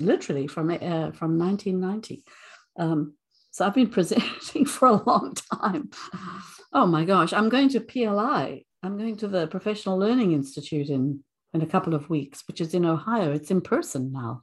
literally 0.00 0.46
from 0.46 0.70
uh, 0.70 1.10
from 1.18 1.38
1990 1.38 2.24
um, 2.78 3.14
so 3.50 3.66
I've 3.66 3.74
been 3.74 3.88
presenting 3.98 4.66
for 4.66 4.88
a 4.88 5.02
long 5.02 5.34
time. 5.62 5.90
Oh 6.72 6.86
my 6.86 7.04
gosh, 7.04 7.32
I'm 7.32 7.48
going 7.48 7.68
to 7.70 7.80
PLI. 7.80 8.64
I'm 8.82 8.98
going 8.98 9.16
to 9.18 9.28
the 9.28 9.46
Professional 9.46 9.98
Learning 9.98 10.32
Institute 10.32 10.90
in, 10.90 11.24
in 11.54 11.62
a 11.62 11.66
couple 11.66 11.94
of 11.94 12.10
weeks, 12.10 12.44
which 12.46 12.60
is 12.60 12.74
in 12.74 12.84
Ohio. 12.84 13.32
It's 13.32 13.50
in 13.50 13.60
person 13.60 14.12
now. 14.12 14.42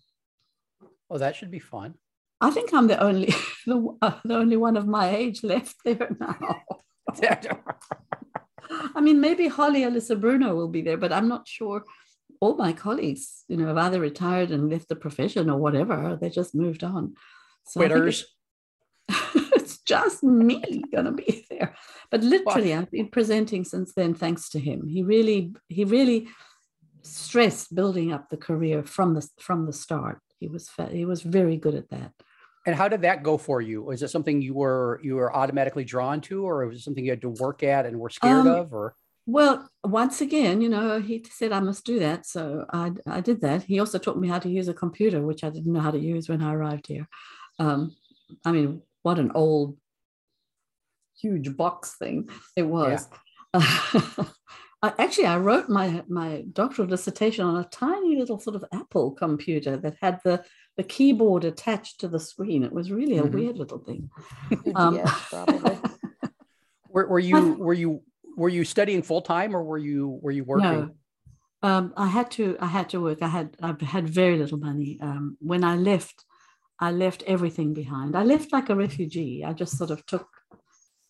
Oh, 1.10 1.18
that 1.18 1.36
should 1.36 1.52
be 1.52 1.60
fun. 1.60 1.94
I 2.42 2.50
think 2.50 2.74
I'm 2.74 2.88
the 2.88 3.02
only 3.02 3.34
the, 3.66 3.98
uh, 4.02 4.20
the 4.26 4.36
only 4.36 4.58
one 4.58 4.78
of 4.78 4.88
my 4.88 5.16
age 5.16 5.44
left 5.44 5.76
there 5.86 6.16
now. 6.20 6.64
I 8.96 9.02
mean, 9.02 9.22
maybe 9.22 9.48
Holly 9.48 9.84
Elissa 9.84 10.16
Bruno 10.16 10.56
will 10.56 10.68
be 10.68 10.82
there, 10.82 10.98
but 10.98 11.14
I'm 11.14 11.28
not 11.28 11.48
sure. 11.48 11.84
All 12.42 12.56
my 12.56 12.74
colleagues, 12.74 13.44
you 13.48 13.58
know, 13.58 13.68
have 13.68 13.78
either 13.78 14.00
retired 14.00 14.52
and 14.52 14.70
left 14.70 14.90
the 14.90 14.96
profession 14.96 15.50
or 15.50 15.58
whatever. 15.58 16.18
They 16.20 16.30
just 16.30 16.56
moved 16.56 16.84
on. 16.84 17.14
So 17.66 17.80
Quitters. 17.80 18.26
it's 19.10 19.80
just 19.80 20.24
me 20.24 20.84
going 20.92 21.06
to 21.06 21.12
be 21.12 21.46
there. 21.50 21.76
But 22.10 22.24
literally, 22.24 22.74
I've 22.74 22.92
been 22.92 23.10
presenting 23.10 23.64
since 23.64 23.94
then, 23.94 24.14
thanks 24.14 24.50
to 24.50 24.60
him. 24.60 24.88
He 24.88 25.04
really, 25.04 25.54
he 25.68 25.84
really 25.84 26.30
stressed 27.04 27.76
building 27.76 28.14
up 28.14 28.30
the 28.30 28.38
career 28.38 28.84
from 28.84 29.14
the 29.14 29.28
from 29.40 29.66
the 29.66 29.74
start. 29.74 30.20
He 30.40 30.48
was 30.48 30.70
he 30.92 31.06
was 31.06 31.22
very 31.22 31.58
good 31.58 31.76
at 31.76 31.90
that. 31.90 32.12
And 32.66 32.76
how 32.76 32.88
did 32.88 33.02
that 33.02 33.24
go 33.24 33.38
for 33.38 33.62
you? 33.62 33.84
Was 33.84 34.04
it 34.04 34.10
something 34.10 34.42
you 34.42 34.54
were 34.54 35.00
you 35.04 35.16
were 35.16 35.36
automatically 35.36 35.84
drawn 35.84 36.22
to, 36.22 36.46
or 36.46 36.66
was 36.68 36.80
it 36.80 36.84
something 36.84 37.04
you 37.04 37.12
had 37.12 37.22
to 37.22 37.30
work 37.30 37.62
at 37.64 37.86
and 37.86 38.00
were 38.00 38.10
scared 38.10 38.48
um, 38.48 38.48
of, 38.48 38.74
or? 38.74 38.96
Well, 39.26 39.70
once 39.84 40.20
again, 40.22 40.62
you 40.62 40.70
know, 40.70 41.00
he 41.00 41.26
said 41.30 41.52
I 41.52 41.60
must 41.60 41.86
do 41.86 42.00
that, 42.00 42.26
so 42.26 42.66
I 42.72 42.92
I 43.06 43.22
did 43.22 43.42
that. 43.42 43.64
He 43.64 43.80
also 43.80 43.98
taught 43.98 44.20
me 44.20 44.28
how 44.28 44.40
to 44.40 44.50
use 44.50 44.68
a 44.68 44.74
computer, 44.74 45.22
which 45.22 45.44
I 45.44 45.50
didn't 45.50 45.72
know 45.74 45.82
how 45.82 45.92
to 45.92 46.00
use 46.00 46.30
when 46.30 46.42
I 46.42 46.54
arrived 46.54 46.88
here. 46.88 47.08
Um, 47.60 47.96
I 48.46 48.52
mean, 48.52 48.82
what 49.04 49.20
an 49.20 49.32
old, 49.36 49.78
huge 51.20 51.56
box 51.56 51.96
thing 51.98 52.30
it 52.56 52.64
was. 52.64 53.08
Yeah. 53.54 53.64
I, 54.84 54.94
actually, 55.00 55.28
I 55.28 55.38
wrote 55.38 55.70
my 55.70 56.04
my 56.10 56.44
doctoral 56.52 56.88
dissertation 56.88 57.46
on 57.46 57.56
a 57.56 57.64
tiny 57.70 58.18
little 58.18 58.38
sort 58.38 58.58
of 58.58 58.66
Apple 58.74 59.12
computer 59.12 59.78
that 59.78 59.96
had 60.02 60.20
the 60.26 60.44
the 60.76 60.84
keyboard 60.84 61.46
attached 61.46 62.02
to 62.02 62.10
the 62.10 62.20
screen. 62.20 62.64
It 62.64 62.74
was 62.74 62.92
really 62.92 63.18
a 63.18 63.24
mm-hmm. 63.24 63.38
weird 63.38 63.58
little 63.58 63.80
thing. 63.80 64.10
Um, 64.76 64.96
yeah, 64.96 65.16
probably. 65.30 65.78
were, 66.90 67.08
were 67.08 67.20
you 67.20 67.54
were 67.54 67.74
you 67.74 68.02
were 68.36 68.50
you 68.50 68.66
studying 68.66 69.04
full 69.04 69.22
time 69.22 69.56
or 69.56 69.64
were 69.64 69.78
you 69.78 70.20
were 70.22 70.32
you 70.32 70.44
working? 70.44 70.70
No. 70.70 71.70
Um, 71.70 71.94
I 71.96 72.08
had 72.08 72.30
to 72.32 72.58
I 72.60 72.68
had 72.68 72.90
to 72.90 73.00
work. 73.00 73.22
I 73.22 73.28
had 73.28 73.56
I 73.62 73.74
had 73.86 74.10
very 74.10 74.38
little 74.38 74.58
money. 74.58 74.98
Um, 75.02 75.38
when 75.40 75.64
I 75.64 75.76
left, 75.76 76.26
I 76.84 76.92
left 76.92 77.24
everything 77.26 77.74
behind. 77.74 78.14
I 78.14 78.24
left 78.24 78.52
like 78.52 78.70
a 78.70 78.76
refugee. 78.76 79.42
I 79.46 79.54
just 79.54 79.78
sort 79.78 79.90
of 79.90 80.06
took 80.06 80.28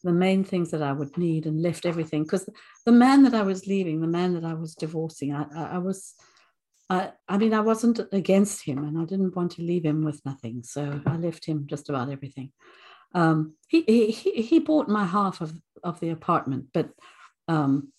the 0.04 0.12
main 0.12 0.44
things 0.44 0.70
that 0.70 0.84
I 0.84 0.92
would 0.92 1.18
need 1.18 1.48
and 1.48 1.64
left 1.64 1.88
everything 1.88 2.22
because 2.24 2.48
the 2.86 2.92
man 2.92 3.24
that 3.24 3.34
I 3.34 3.42
was 3.42 3.66
leaving, 3.66 4.00
the 4.00 4.06
man 4.06 4.36
that 4.36 4.46
I 4.46 4.54
was 4.54 4.76
divorcing, 4.76 5.34
I, 5.34 5.48
I, 5.56 5.64
I 5.64 5.78
was, 5.80 6.14
I, 6.92 7.14
I 7.28 7.40
mean, 7.40 7.56
I 7.56 7.62
wasn't 7.62 8.00
against 8.12 8.64
him 8.64 8.84
and 8.84 9.00
I 9.00 9.06
didn't 9.06 9.36
want 9.36 9.54
to 9.54 9.64
leave 9.64 9.84
him 9.84 10.04
with 10.06 10.24
nothing. 10.24 10.62
So 10.62 11.02
I 11.08 11.18
left 11.18 11.44
him 11.44 11.66
just 11.66 11.90
about 11.90 12.12
everything. 12.12 12.52
Um, 13.16 13.56
he, 13.68 13.82
he, 14.12 14.12
he 14.44 14.60
bought 14.60 14.88
my 14.88 15.08
half 15.08 15.42
of, 15.42 15.60
of 15.84 16.00
the 16.02 16.10
apartment, 16.12 16.68
but 16.72 16.92
um, 17.48 17.92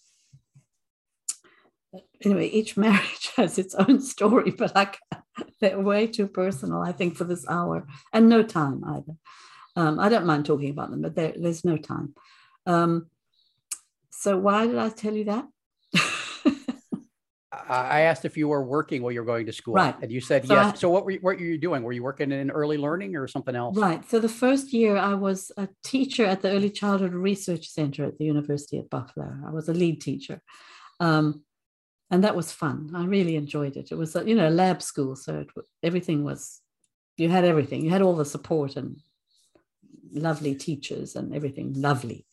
anyway, 2.24 2.46
each 2.46 2.76
marriage 2.86 3.30
has 3.36 3.58
its 3.58 3.74
own 3.74 4.00
story, 4.00 4.52
but 4.52 4.76
I 4.76 4.92
they're 5.60 5.80
way 5.80 6.06
too 6.06 6.26
personal, 6.28 6.80
I 6.82 6.92
think, 6.92 7.16
for 7.16 7.24
this 7.24 7.46
hour, 7.48 7.86
and 8.12 8.28
no 8.28 8.42
time 8.42 8.82
either. 8.86 9.14
Um, 9.76 9.98
I 9.98 10.08
don't 10.08 10.26
mind 10.26 10.46
talking 10.46 10.70
about 10.70 10.90
them, 10.90 11.02
but 11.02 11.14
there, 11.14 11.34
there's 11.36 11.64
no 11.64 11.76
time. 11.76 12.14
Um, 12.66 13.06
so 14.10 14.38
why 14.38 14.66
did 14.66 14.78
I 14.78 14.88
tell 14.88 15.14
you 15.14 15.24
that? 15.24 15.46
I 17.66 18.02
asked 18.02 18.26
if 18.26 18.36
you 18.36 18.48
were 18.48 18.62
working 18.62 19.00
while 19.00 19.12
you 19.12 19.20
were 19.20 19.26
going 19.26 19.46
to 19.46 19.52
school, 19.52 19.74
right? 19.74 19.94
And 20.02 20.12
you 20.12 20.20
said 20.20 20.46
so 20.46 20.54
yes. 20.54 20.74
I, 20.74 20.76
so 20.76 20.90
what 20.90 21.04
were 21.04 21.12
you, 21.12 21.18
what 21.22 21.36
were 21.36 21.42
you 21.42 21.56
doing? 21.56 21.82
Were 21.82 21.92
you 21.92 22.02
working 22.02 22.30
in 22.30 22.50
early 22.50 22.76
learning 22.76 23.16
or 23.16 23.26
something 23.26 23.56
else? 23.56 23.78
Right. 23.78 24.06
So 24.10 24.18
the 24.18 24.28
first 24.28 24.72
year, 24.74 24.96
I 24.96 25.14
was 25.14 25.50
a 25.56 25.68
teacher 25.82 26.26
at 26.26 26.42
the 26.42 26.50
Early 26.50 26.68
Childhood 26.68 27.14
Research 27.14 27.68
Center 27.68 28.04
at 28.04 28.18
the 28.18 28.24
University 28.24 28.78
of 28.78 28.90
Buffalo. 28.90 29.32
I 29.46 29.50
was 29.50 29.68
a 29.68 29.72
lead 29.72 30.02
teacher, 30.02 30.42
um, 31.00 31.42
and 32.14 32.22
that 32.22 32.36
was 32.36 32.52
fun. 32.52 32.92
I 32.94 33.04
really 33.06 33.34
enjoyed 33.34 33.76
it. 33.76 33.90
It 33.90 33.96
was 33.96 34.14
a, 34.14 34.24
you 34.24 34.36
know 34.36 34.48
a 34.48 34.58
lab 34.62 34.80
school, 34.80 35.16
so 35.16 35.40
it, 35.40 35.48
everything 35.82 36.22
was 36.22 36.60
you 37.16 37.28
had 37.28 37.44
everything. 37.44 37.84
You 37.84 37.90
had 37.90 38.02
all 38.02 38.14
the 38.14 38.24
support 38.24 38.76
and 38.76 39.00
lovely 40.12 40.54
teachers 40.54 41.16
and 41.16 41.34
everything 41.34 41.72
lovely. 41.74 42.24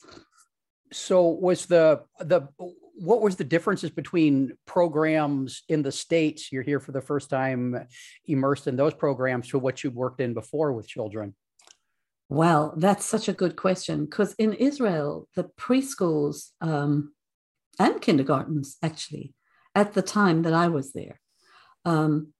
So 0.92 1.28
was 1.30 1.66
the 1.66 2.04
the 2.20 2.42
what 2.94 3.24
was 3.24 3.38
the 3.38 3.44
differences 3.44 3.90
between 3.90 4.56
programs 4.68 5.64
in 5.68 5.82
the 5.82 5.92
states 5.92 6.52
you're 6.52 6.70
here 6.72 6.80
for 6.80 6.92
the 6.92 7.02
first 7.02 7.32
time 7.32 7.88
immersed 8.26 8.68
in 8.68 8.76
those 8.76 8.94
programs 8.94 9.48
to 9.48 9.58
what 9.58 9.84
you'd 9.84 9.96
worked 9.96 10.22
in 10.22 10.36
before 10.36 10.72
with 10.74 10.88
children 10.88 11.34
well 12.30 12.76
that's 12.78 13.06
such 13.06 13.28
a 13.28 13.34
good 13.34 13.56
question 13.56 14.06
because 14.06 14.34
in 14.34 14.54
israel 14.54 15.28
the 15.36 15.46
preschools 15.58 16.50
um, 16.60 17.12
and 17.80 18.02
kindergartens 18.02 18.78
actually 18.84 19.34
at 19.76 19.94
the 19.94 20.02
time 20.02 20.44
that 20.44 20.54
i 20.54 20.68
was 20.68 20.94
there 20.94 21.20
um, 21.86 22.34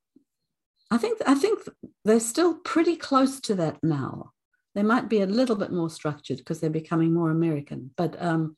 i 0.90 0.98
think 0.98 1.20
i 1.26 1.36
think 1.36 1.60
they're 2.06 2.20
still 2.20 2.56
pretty 2.56 2.96
close 2.96 3.40
to 3.40 3.56
that 3.56 3.78
now 3.84 4.32
they 4.74 4.84
might 4.84 5.10
be 5.10 5.22
a 5.22 5.26
little 5.26 5.56
bit 5.56 5.72
more 5.72 5.90
structured 5.90 6.38
because 6.38 6.60
they're 6.60 6.70
becoming 6.70 7.14
more 7.14 7.30
American, 7.30 7.92
but 7.98 8.22
um, 8.22 8.56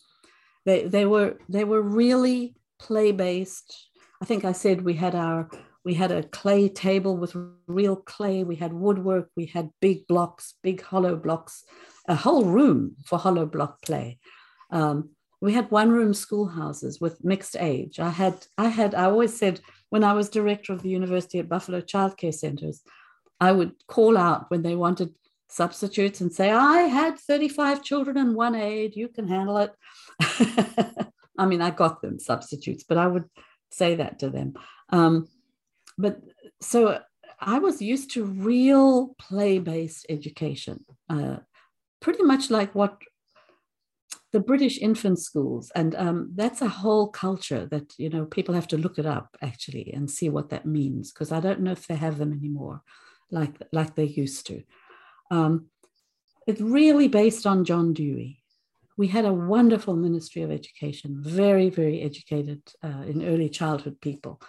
they 0.66 0.88
they 0.88 1.06
were 1.06 1.40
they 1.50 1.64
were 1.64 1.82
really 1.82 2.56
play 2.80 3.12
based. 3.12 3.90
I 4.22 4.26
think 4.26 4.46
I 4.46 4.52
said 4.52 4.84
we 4.84 4.94
had 4.94 5.16
our 5.16 5.50
we 5.84 5.96
had 5.96 6.12
a 6.12 6.24
clay 6.24 6.70
table 6.70 7.18
with 7.18 7.36
real 7.68 7.96
clay. 7.96 8.44
We 8.44 8.56
had 8.56 8.74
woodwork. 8.74 9.30
We 9.36 9.48
had 9.48 9.72
big 9.82 10.08
blocks, 10.08 10.54
big 10.62 10.82
hollow 10.82 11.16
blocks, 11.16 11.64
a 12.08 12.16
whole 12.16 12.46
room 12.46 12.96
for 13.06 13.18
hollow 13.18 13.46
block 13.46 13.82
play. 13.82 14.20
Um, 14.70 15.10
we 15.44 15.52
had 15.52 15.70
one 15.70 15.92
room 15.92 16.14
schoolhouses 16.14 17.02
with 17.02 17.22
mixed 17.22 17.58
age. 17.60 18.00
I 18.00 18.12
had 18.12 18.48
I 18.58 18.70
had 18.70 18.96
I 18.96 19.04
always 19.04 19.38
said 19.38 19.60
when 19.90 20.02
I 20.02 20.14
was 20.14 20.30
director 20.30 20.72
of 20.72 20.82
the 20.82 20.90
University 20.90 21.38
at 21.38 21.50
Buffalo 21.50 21.82
Childcare 21.82 22.34
Centers, 22.34 22.82
I 23.42 23.52
would 23.52 23.74
call 23.86 24.18
out 24.18 24.50
when 24.50 24.62
they 24.62 24.76
wanted 24.76 25.14
substitutes 25.50 26.22
and 26.22 26.32
say, 26.32 26.50
I 26.50 26.84
had 26.84 27.20
35 27.20 27.84
children 27.84 28.18
in 28.18 28.36
one 28.36 28.56
aid, 28.56 28.96
you 28.96 29.10
can 29.10 29.28
handle 29.28 29.58
it. 29.58 29.72
I 31.38 31.46
mean, 31.46 31.62
I 31.62 31.72
got 31.72 32.02
them 32.02 32.20
substitutes, 32.20 32.86
but 32.88 32.98
I 32.98 33.08
would 33.08 33.26
say 33.70 33.96
that 33.96 34.20
to 34.20 34.30
them. 34.30 34.54
Um, 34.92 35.28
but 35.98 36.22
so 36.62 37.02
I 37.38 37.60
was 37.60 37.82
used 37.82 38.12
to 38.12 38.24
real 38.24 39.14
play 39.20 39.60
based 39.60 40.06
education, 40.08 40.86
uh, 41.10 41.40
pretty 42.00 42.24
much 42.24 42.50
like 42.50 42.74
what 42.74 43.02
the 44.34 44.40
British 44.40 44.80
infant 44.80 45.20
schools, 45.20 45.72
and 45.76 45.96
um, 45.96 46.32
that's 46.36 46.62
a 46.62 46.68
whole 46.68 47.08
culture 47.08 47.68
that 47.68 47.94
you 47.98 48.10
know 48.10 48.26
people 48.26 48.56
have 48.56 48.68
to 48.70 48.78
look 48.78 48.98
it 48.98 49.06
up 49.06 49.38
actually 49.42 49.94
and 49.94 50.10
see 50.10 50.28
what 50.28 50.50
that 50.50 50.66
means 50.66 51.12
because 51.12 51.32
I 51.32 51.40
don't 51.40 51.62
know 51.62 51.72
if 51.72 51.88
they 51.88 51.96
have 51.96 52.18
them 52.18 52.34
anymore, 52.34 52.82
like 53.32 53.56
like 53.72 53.96
they 53.96 54.06
used 54.06 54.48
to. 54.48 54.64
Um, 55.32 55.68
it's 56.48 56.62
really 56.62 57.08
based 57.08 57.46
on 57.46 57.64
John 57.64 57.94
Dewey. 57.94 58.44
We 58.98 59.08
had 59.08 59.26
a 59.26 59.34
wonderful 59.34 59.96
Ministry 59.96 60.42
of 60.42 60.52
Education, 60.52 61.18
very, 61.20 61.70
very 61.70 62.02
educated 62.02 62.62
uh, 62.84 63.04
in 63.08 63.26
early 63.26 63.50
childhood 63.50 64.02
people. 64.02 64.42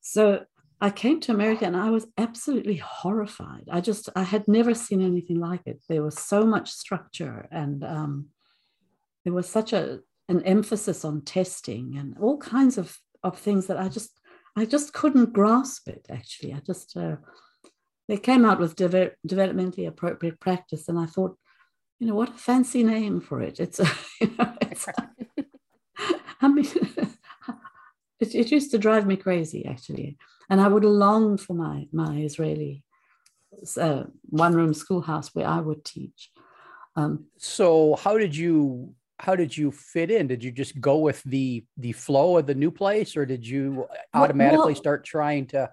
So 0.00 0.44
I 0.80 0.90
came 0.90 1.20
to 1.20 1.32
America 1.32 1.64
and 1.66 1.76
I 1.76 1.90
was 1.90 2.06
absolutely 2.18 2.76
horrified. 2.76 3.68
I 3.70 3.80
just, 3.80 4.08
I 4.16 4.22
had 4.22 4.48
never 4.48 4.74
seen 4.74 5.02
anything 5.02 5.38
like 5.38 5.62
it. 5.66 5.82
There 5.88 6.02
was 6.02 6.18
so 6.18 6.44
much 6.44 6.70
structure 6.70 7.48
and 7.50 7.84
um, 7.84 8.26
there 9.24 9.32
was 9.32 9.48
such 9.48 9.72
a, 9.72 10.00
an 10.28 10.42
emphasis 10.42 11.04
on 11.04 11.22
testing 11.22 11.96
and 11.96 12.16
all 12.20 12.38
kinds 12.38 12.78
of, 12.78 12.98
of 13.22 13.38
things 13.38 13.66
that 13.66 13.78
I 13.78 13.88
just, 13.88 14.20
I 14.56 14.64
just 14.64 14.92
couldn't 14.92 15.32
grasp 15.32 15.88
it 15.88 16.06
actually. 16.10 16.54
I 16.54 16.60
just, 16.60 16.96
uh, 16.96 17.16
they 18.08 18.16
came 18.16 18.44
out 18.44 18.58
with 18.58 18.74
de- 18.74 19.12
developmentally 19.26 19.86
appropriate 19.86 20.40
practice, 20.40 20.88
and 20.88 20.98
I 20.98 21.06
thought, 21.06 21.36
you 22.00 22.08
know, 22.08 22.16
what 22.16 22.30
a 22.30 22.32
fancy 22.32 22.82
name 22.82 23.20
for 23.20 23.40
it. 23.40 23.60
It's, 23.60 23.78
you 24.20 24.34
know, 24.36 24.52
it's 24.62 24.88
I 26.40 26.48
mean, 26.48 26.66
it, 28.20 28.34
it 28.34 28.50
used 28.50 28.70
to 28.72 28.78
drive 28.78 29.06
me 29.06 29.16
crazy 29.16 29.64
actually, 29.66 30.16
and 30.48 30.60
I 30.60 30.68
would 30.68 30.84
long 30.84 31.36
for 31.36 31.54
my 31.54 31.86
my 31.92 32.16
Israeli 32.16 32.82
uh, 33.76 34.04
one 34.22 34.54
room 34.54 34.74
schoolhouse 34.74 35.34
where 35.34 35.46
I 35.46 35.60
would 35.60 35.84
teach. 35.84 36.30
Um, 36.96 37.26
so 37.38 37.96
how 37.96 38.18
did 38.18 38.36
you 38.36 38.94
how 39.20 39.36
did 39.36 39.54
you 39.56 39.70
fit 39.70 40.10
in? 40.10 40.26
Did 40.26 40.42
you 40.42 40.50
just 40.50 40.80
go 40.80 40.98
with 40.98 41.22
the 41.24 41.64
the 41.76 41.92
flow 41.92 42.38
of 42.38 42.46
the 42.46 42.54
new 42.54 42.70
place, 42.70 43.16
or 43.16 43.26
did 43.26 43.46
you 43.46 43.86
automatically 44.14 44.72
well, 44.72 44.74
start 44.74 45.04
trying 45.04 45.46
to 45.48 45.70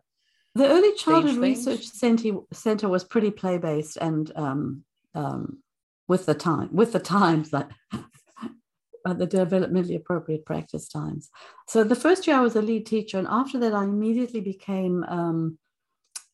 the 0.54 0.68
early 0.68 0.94
childhood 0.96 1.38
research 1.38 1.86
center, 1.86 2.40
center 2.52 2.90
was 2.90 3.04
pretty 3.04 3.32
play 3.32 3.58
based 3.58 3.98
and 3.98 4.32
um, 4.36 4.84
um, 5.14 5.60
with 6.08 6.26
the 6.26 6.34
time 6.34 6.70
with 6.72 6.92
the 6.92 7.00
times 7.00 7.52
that 7.52 7.72
uh, 7.94 9.14
the 9.14 9.28
developmentally 9.28 9.96
appropriate 9.96 10.46
practice 10.46 10.90
times. 10.90 11.30
So 11.68 11.84
the 11.84 11.96
first 11.96 12.28
year 12.28 12.36
I 12.36 12.42
was 12.42 12.56
a 12.56 12.62
lead 12.62 12.86
teacher, 12.86 13.18
and 13.18 13.28
after 13.30 13.60
that 13.60 13.74
I 13.74 13.86
immediately 13.86 14.42
became 14.42 15.04
um, 15.06 15.58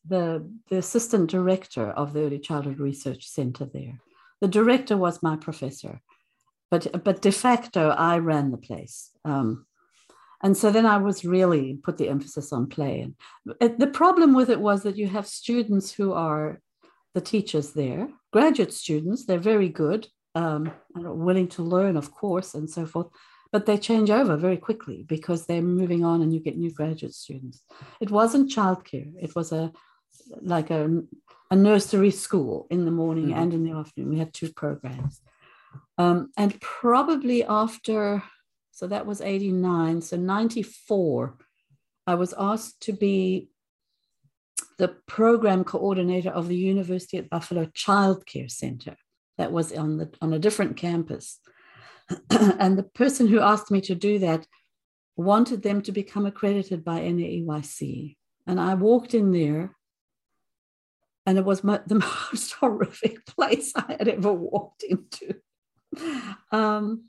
the 0.04 0.50
the 0.68 0.78
assistant 0.78 1.30
director 1.30 1.90
of 1.90 2.12
the 2.12 2.22
early 2.22 2.40
childhood 2.40 2.80
research 2.80 3.28
center 3.28 3.66
there. 3.66 4.00
The 4.40 4.48
director 4.48 4.96
was 4.96 5.22
my 5.22 5.36
professor, 5.36 6.00
but 6.74 7.04
but 7.04 7.22
de 7.22 7.30
facto 7.30 7.90
I 7.90 8.18
ran 8.18 8.50
the 8.50 8.64
place. 8.68 9.10
Um, 9.24 9.66
and 10.42 10.56
so 10.56 10.70
then 10.72 10.86
I 10.86 10.98
was 10.98 11.24
really 11.24 11.78
put 11.86 11.96
the 11.98 12.08
emphasis 12.08 12.52
on 12.52 12.66
play. 12.66 12.94
And 13.60 13.78
the 13.78 13.86
problem 13.86 14.34
with 14.34 14.50
it 14.50 14.60
was 14.60 14.82
that 14.82 14.96
you 14.96 15.06
have 15.06 15.26
students 15.42 15.92
who 15.92 16.12
are 16.12 16.60
the 17.14 17.20
teachers 17.20 17.72
there, 17.72 18.08
graduate 18.32 18.72
students. 18.72 19.24
They're 19.24 19.52
very 19.54 19.68
good, 19.68 20.08
um, 20.34 20.72
willing 20.94 21.48
to 21.48 21.62
learn, 21.62 21.96
of 21.96 22.10
course, 22.10 22.54
and 22.54 22.68
so 22.68 22.84
forth. 22.86 23.06
But 23.52 23.66
they 23.66 23.78
change 23.78 24.10
over 24.10 24.36
very 24.36 24.56
quickly 24.56 25.04
because 25.14 25.46
they're 25.46 25.62
moving 25.62 26.04
on, 26.04 26.22
and 26.22 26.34
you 26.34 26.40
get 26.40 26.58
new 26.58 26.72
graduate 26.72 27.14
students. 27.14 27.62
It 28.00 28.10
wasn't 28.10 28.50
childcare; 28.50 29.12
it 29.26 29.32
was 29.36 29.52
a 29.52 29.72
like 30.54 30.70
a, 30.70 30.82
a 31.52 31.56
nursery 31.56 32.10
school 32.10 32.66
in 32.68 32.84
the 32.84 32.96
morning 33.02 33.28
mm-hmm. 33.28 33.40
and 33.40 33.54
in 33.54 33.62
the 33.64 33.76
afternoon. 33.78 34.10
We 34.10 34.18
had 34.18 34.34
two 34.34 34.50
programs, 34.52 35.20
um, 35.98 36.30
and 36.36 36.60
probably 36.60 37.44
after, 37.44 38.22
so 38.72 38.86
that 38.86 39.06
was 39.06 39.20
eighty 39.20 39.52
nine. 39.52 40.00
So 40.00 40.16
ninety 40.16 40.62
four, 40.62 41.36
I 42.06 42.14
was 42.14 42.34
asked 42.38 42.80
to 42.82 42.92
be 42.92 43.48
the 44.78 44.88
program 45.06 45.64
coordinator 45.64 46.30
of 46.30 46.48
the 46.48 46.56
University 46.56 47.18
at 47.18 47.30
Buffalo 47.30 47.66
Child 47.74 48.26
Care 48.26 48.48
Center 48.48 48.96
that 49.38 49.52
was 49.52 49.72
on 49.72 49.98
the 49.98 50.10
on 50.20 50.32
a 50.32 50.38
different 50.38 50.76
campus. 50.76 51.38
and 52.30 52.78
the 52.78 52.82
person 52.82 53.26
who 53.26 53.40
asked 53.40 53.70
me 53.70 53.80
to 53.80 53.94
do 53.94 54.18
that 54.18 54.46
wanted 55.16 55.62
them 55.62 55.80
to 55.82 55.92
become 55.92 56.26
accredited 56.26 56.84
by 56.84 57.00
NAEYC. 57.00 58.16
And 58.46 58.60
I 58.60 58.74
walked 58.74 59.14
in 59.14 59.32
there, 59.32 59.74
and 61.24 61.38
it 61.38 61.44
was 61.44 61.64
my, 61.64 61.80
the 61.86 62.04
most 62.32 62.52
horrific 62.54 63.24
place 63.36 63.72
I 63.74 63.96
had 63.98 64.08
ever 64.08 64.32
walked 64.32 64.82
into. 64.82 65.34
Um, 66.52 67.04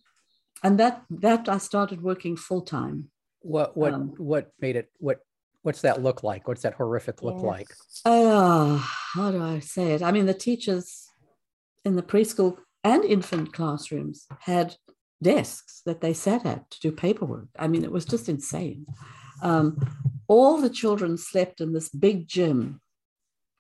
and 0.64 0.80
that 0.80 1.04
that 1.10 1.48
I 1.50 1.58
started 1.58 2.02
working 2.02 2.38
full 2.38 2.62
time. 2.62 3.10
What 3.42 3.78
what 3.78 3.94
um, 3.94 4.14
what 4.18 4.52
made 4.60 4.76
it 4.76 4.90
what 4.98 5.20
what's 5.62 5.82
that 5.82 6.02
look 6.02 6.24
like? 6.24 6.48
What's 6.48 6.62
that 6.62 6.76
horrific 6.76 7.22
look 7.22 7.38
yeah. 7.38 7.48
like? 7.48 7.68
Oh, 8.06 8.78
how 9.14 9.32
do 9.32 9.44
I 9.44 9.60
say 9.60 9.94
it? 9.94 10.02
I 10.02 10.12
mean, 10.12 10.26
the 10.26 10.34
teachers 10.34 11.08
in 11.84 11.96
the 11.96 12.04
preschool 12.04 12.58
and 12.84 13.04
infant 13.04 13.54
classrooms 13.54 14.28
had 14.42 14.76
desks 15.22 15.82
that 15.86 16.02
they 16.02 16.14
sat 16.14 16.46
at 16.46 16.70
to 16.72 16.80
do 16.80 16.92
paperwork. 16.92 17.48
I 17.58 17.68
mean, 17.68 17.84
it 17.84 17.92
was 17.92 18.06
just 18.06 18.30
insane. 18.30 18.86
Um, 19.42 19.78
all 20.28 20.60
the 20.60 20.70
children 20.70 21.18
slept 21.18 21.62
in 21.62 21.74
this 21.74 21.90
big 21.90 22.28
gym, 22.28 22.82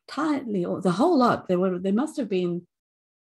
tightly, 0.07 0.65
the 0.81 0.91
whole 0.91 1.17
lot. 1.17 1.47
There 1.47 1.59
were, 1.59 1.79
they 1.79 1.91
must 1.91 2.17
have 2.17 2.29
been 2.29 2.67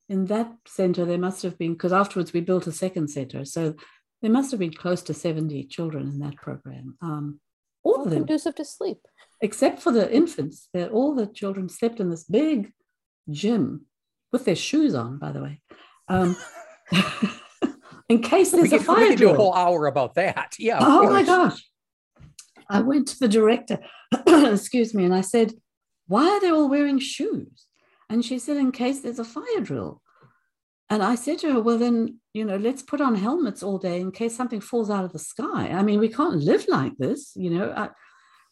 in 0.09 0.25
that 0.25 0.51
center. 0.67 1.05
There 1.05 1.17
must 1.17 1.43
have 1.43 1.57
been 1.57 1.73
because 1.73 1.93
afterwards 1.93 2.33
we 2.33 2.41
built 2.41 2.67
a 2.67 2.71
second 2.71 3.09
center, 3.09 3.45
so 3.45 3.75
there 4.21 4.31
must 4.31 4.51
have 4.51 4.59
been 4.59 4.73
close 4.73 5.01
to 5.03 5.13
seventy 5.13 5.63
children 5.63 6.07
in 6.07 6.19
that 6.19 6.35
program. 6.35 6.97
Um, 7.01 7.39
all 7.83 8.03
of 8.03 8.09
them 8.09 8.19
conducive 8.19 8.55
to 8.55 8.65
sleep 8.65 8.99
except 9.41 9.81
for 9.81 9.91
the 9.91 10.11
infants 10.13 10.67
that 10.73 10.91
all 10.91 11.15
the 11.15 11.27
children 11.27 11.69
slept 11.69 11.99
in 11.99 12.09
this 12.09 12.23
big 12.23 12.71
gym 13.29 13.85
with 14.31 14.45
their 14.45 14.55
shoes 14.55 14.95
on 14.95 15.17
by 15.17 15.31
the 15.31 15.41
way 15.41 15.61
um, 16.07 16.35
in 18.09 18.21
case 18.21 18.51
there's 18.51 18.73
a 18.73 18.79
fire 18.79 19.09
we 19.09 19.15
do 19.15 19.29
a 19.29 19.35
whole 19.35 19.53
hour 19.53 19.87
about 19.87 20.15
that 20.15 20.53
yeah 20.59 20.79
oh 20.81 21.01
course. 21.01 21.11
my 21.11 21.23
gosh 21.23 21.69
i 22.69 22.79
went 22.81 23.07
to 23.07 23.19
the 23.19 23.27
director 23.27 23.79
excuse 24.27 24.93
me 24.93 25.05
and 25.05 25.13
i 25.13 25.21
said 25.21 25.53
why 26.07 26.27
are 26.27 26.41
they 26.41 26.49
all 26.49 26.69
wearing 26.69 26.99
shoes 26.99 27.65
and 28.09 28.25
she 28.25 28.39
said 28.39 28.57
in 28.57 28.71
case 28.71 29.01
there's 29.01 29.19
a 29.19 29.23
fire 29.23 29.61
drill 29.61 30.01
and 30.89 31.03
I 31.03 31.15
said 31.15 31.39
to 31.39 31.53
her, 31.53 31.61
well, 31.61 31.77
then, 31.77 32.19
you 32.33 32.43
know, 32.43 32.57
let's 32.57 32.81
put 32.81 32.99
on 32.99 33.13
helmets 33.13 33.61
all 33.61 33.77
day 33.77 34.01
in 34.01 34.11
case 34.11 34.35
something 34.35 34.59
falls 34.59 34.89
out 34.89 35.05
of 35.05 35.13
the 35.13 35.19
sky. 35.19 35.69
I 35.69 35.83
mean, 35.83 35.99
we 35.99 36.09
can't 36.09 36.37
live 36.37 36.67
like 36.67 36.97
this, 36.97 37.33
you 37.35 37.51
know. 37.51 37.71
I, 37.71 37.89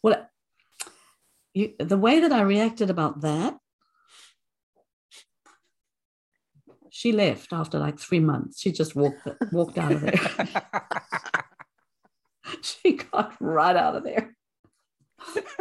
well, 0.04 0.30
you, 1.56 1.74
the 1.80 1.98
way 1.98 2.20
that 2.20 2.32
I 2.32 2.42
reacted 2.42 2.92
about 2.92 3.22
that, 3.22 3.58
she 6.92 7.12
left 7.12 7.54
after 7.54 7.80
like 7.80 8.00
three 8.00 8.20
months. 8.20 8.62
She 8.62 8.72
just 8.72 8.96
walked 8.96 9.28
walked 9.52 9.80
out 9.80 9.94
of 9.94 10.02
there. 10.02 10.14
she 12.62 12.94
got 12.94 13.34
right 13.40 13.76
out 13.76 13.96
of 13.96 14.04
there. 14.04 14.36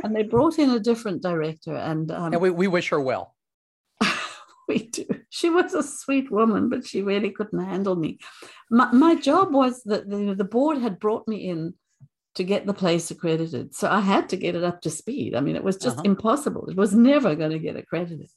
And 0.05 0.15
they 0.15 0.23
brought 0.23 0.59
in 0.59 0.71
a 0.71 0.79
different 0.79 1.23
director, 1.23 1.75
and 1.75 2.11
um, 2.11 2.35
and 2.35 2.41
we, 2.41 2.51
we 2.51 2.69
wish 2.69 2.91
her 2.91 3.01
well. 3.01 3.36
we 4.68 4.88
do. 4.88 5.07
She 5.31 5.50
was 5.50 5.74
a 5.74 5.83
sweet 5.83 6.31
woman, 6.31 6.68
but 6.68 6.87
she 6.87 7.02
really 7.02 7.31
couldn't 7.31 7.64
handle 7.64 7.96
me. 7.96 8.18
My, 8.70 8.90
my 8.92 9.14
job 9.14 9.52
was 9.52 9.83
that 9.85 10.09
the, 10.09 10.35
the 10.35 10.44
board 10.44 10.79
had 10.79 10.98
brought 10.98 11.29
me 11.29 11.48
in 11.48 11.74
to 12.35 12.44
get 12.44 12.66
the 12.66 12.74
place 12.74 13.11
accredited. 13.11 13.74
So 13.74 13.88
I 13.90 14.00
had 14.00 14.29
to 14.29 14.37
get 14.37 14.55
it 14.55 14.64
up 14.64 14.83
to 14.83 14.90
speed. 14.90 15.35
I 15.35 15.40
mean, 15.40 15.57
it 15.57 15.64
was 15.64 15.76
just 15.76 15.98
uh-huh. 15.98 16.05
impossible. 16.05 16.68
It 16.68 16.76
was 16.76 16.94
never 16.94 17.35
going 17.35 17.52
to 17.52 17.59
get 17.59 17.76
accredited. 17.76 18.29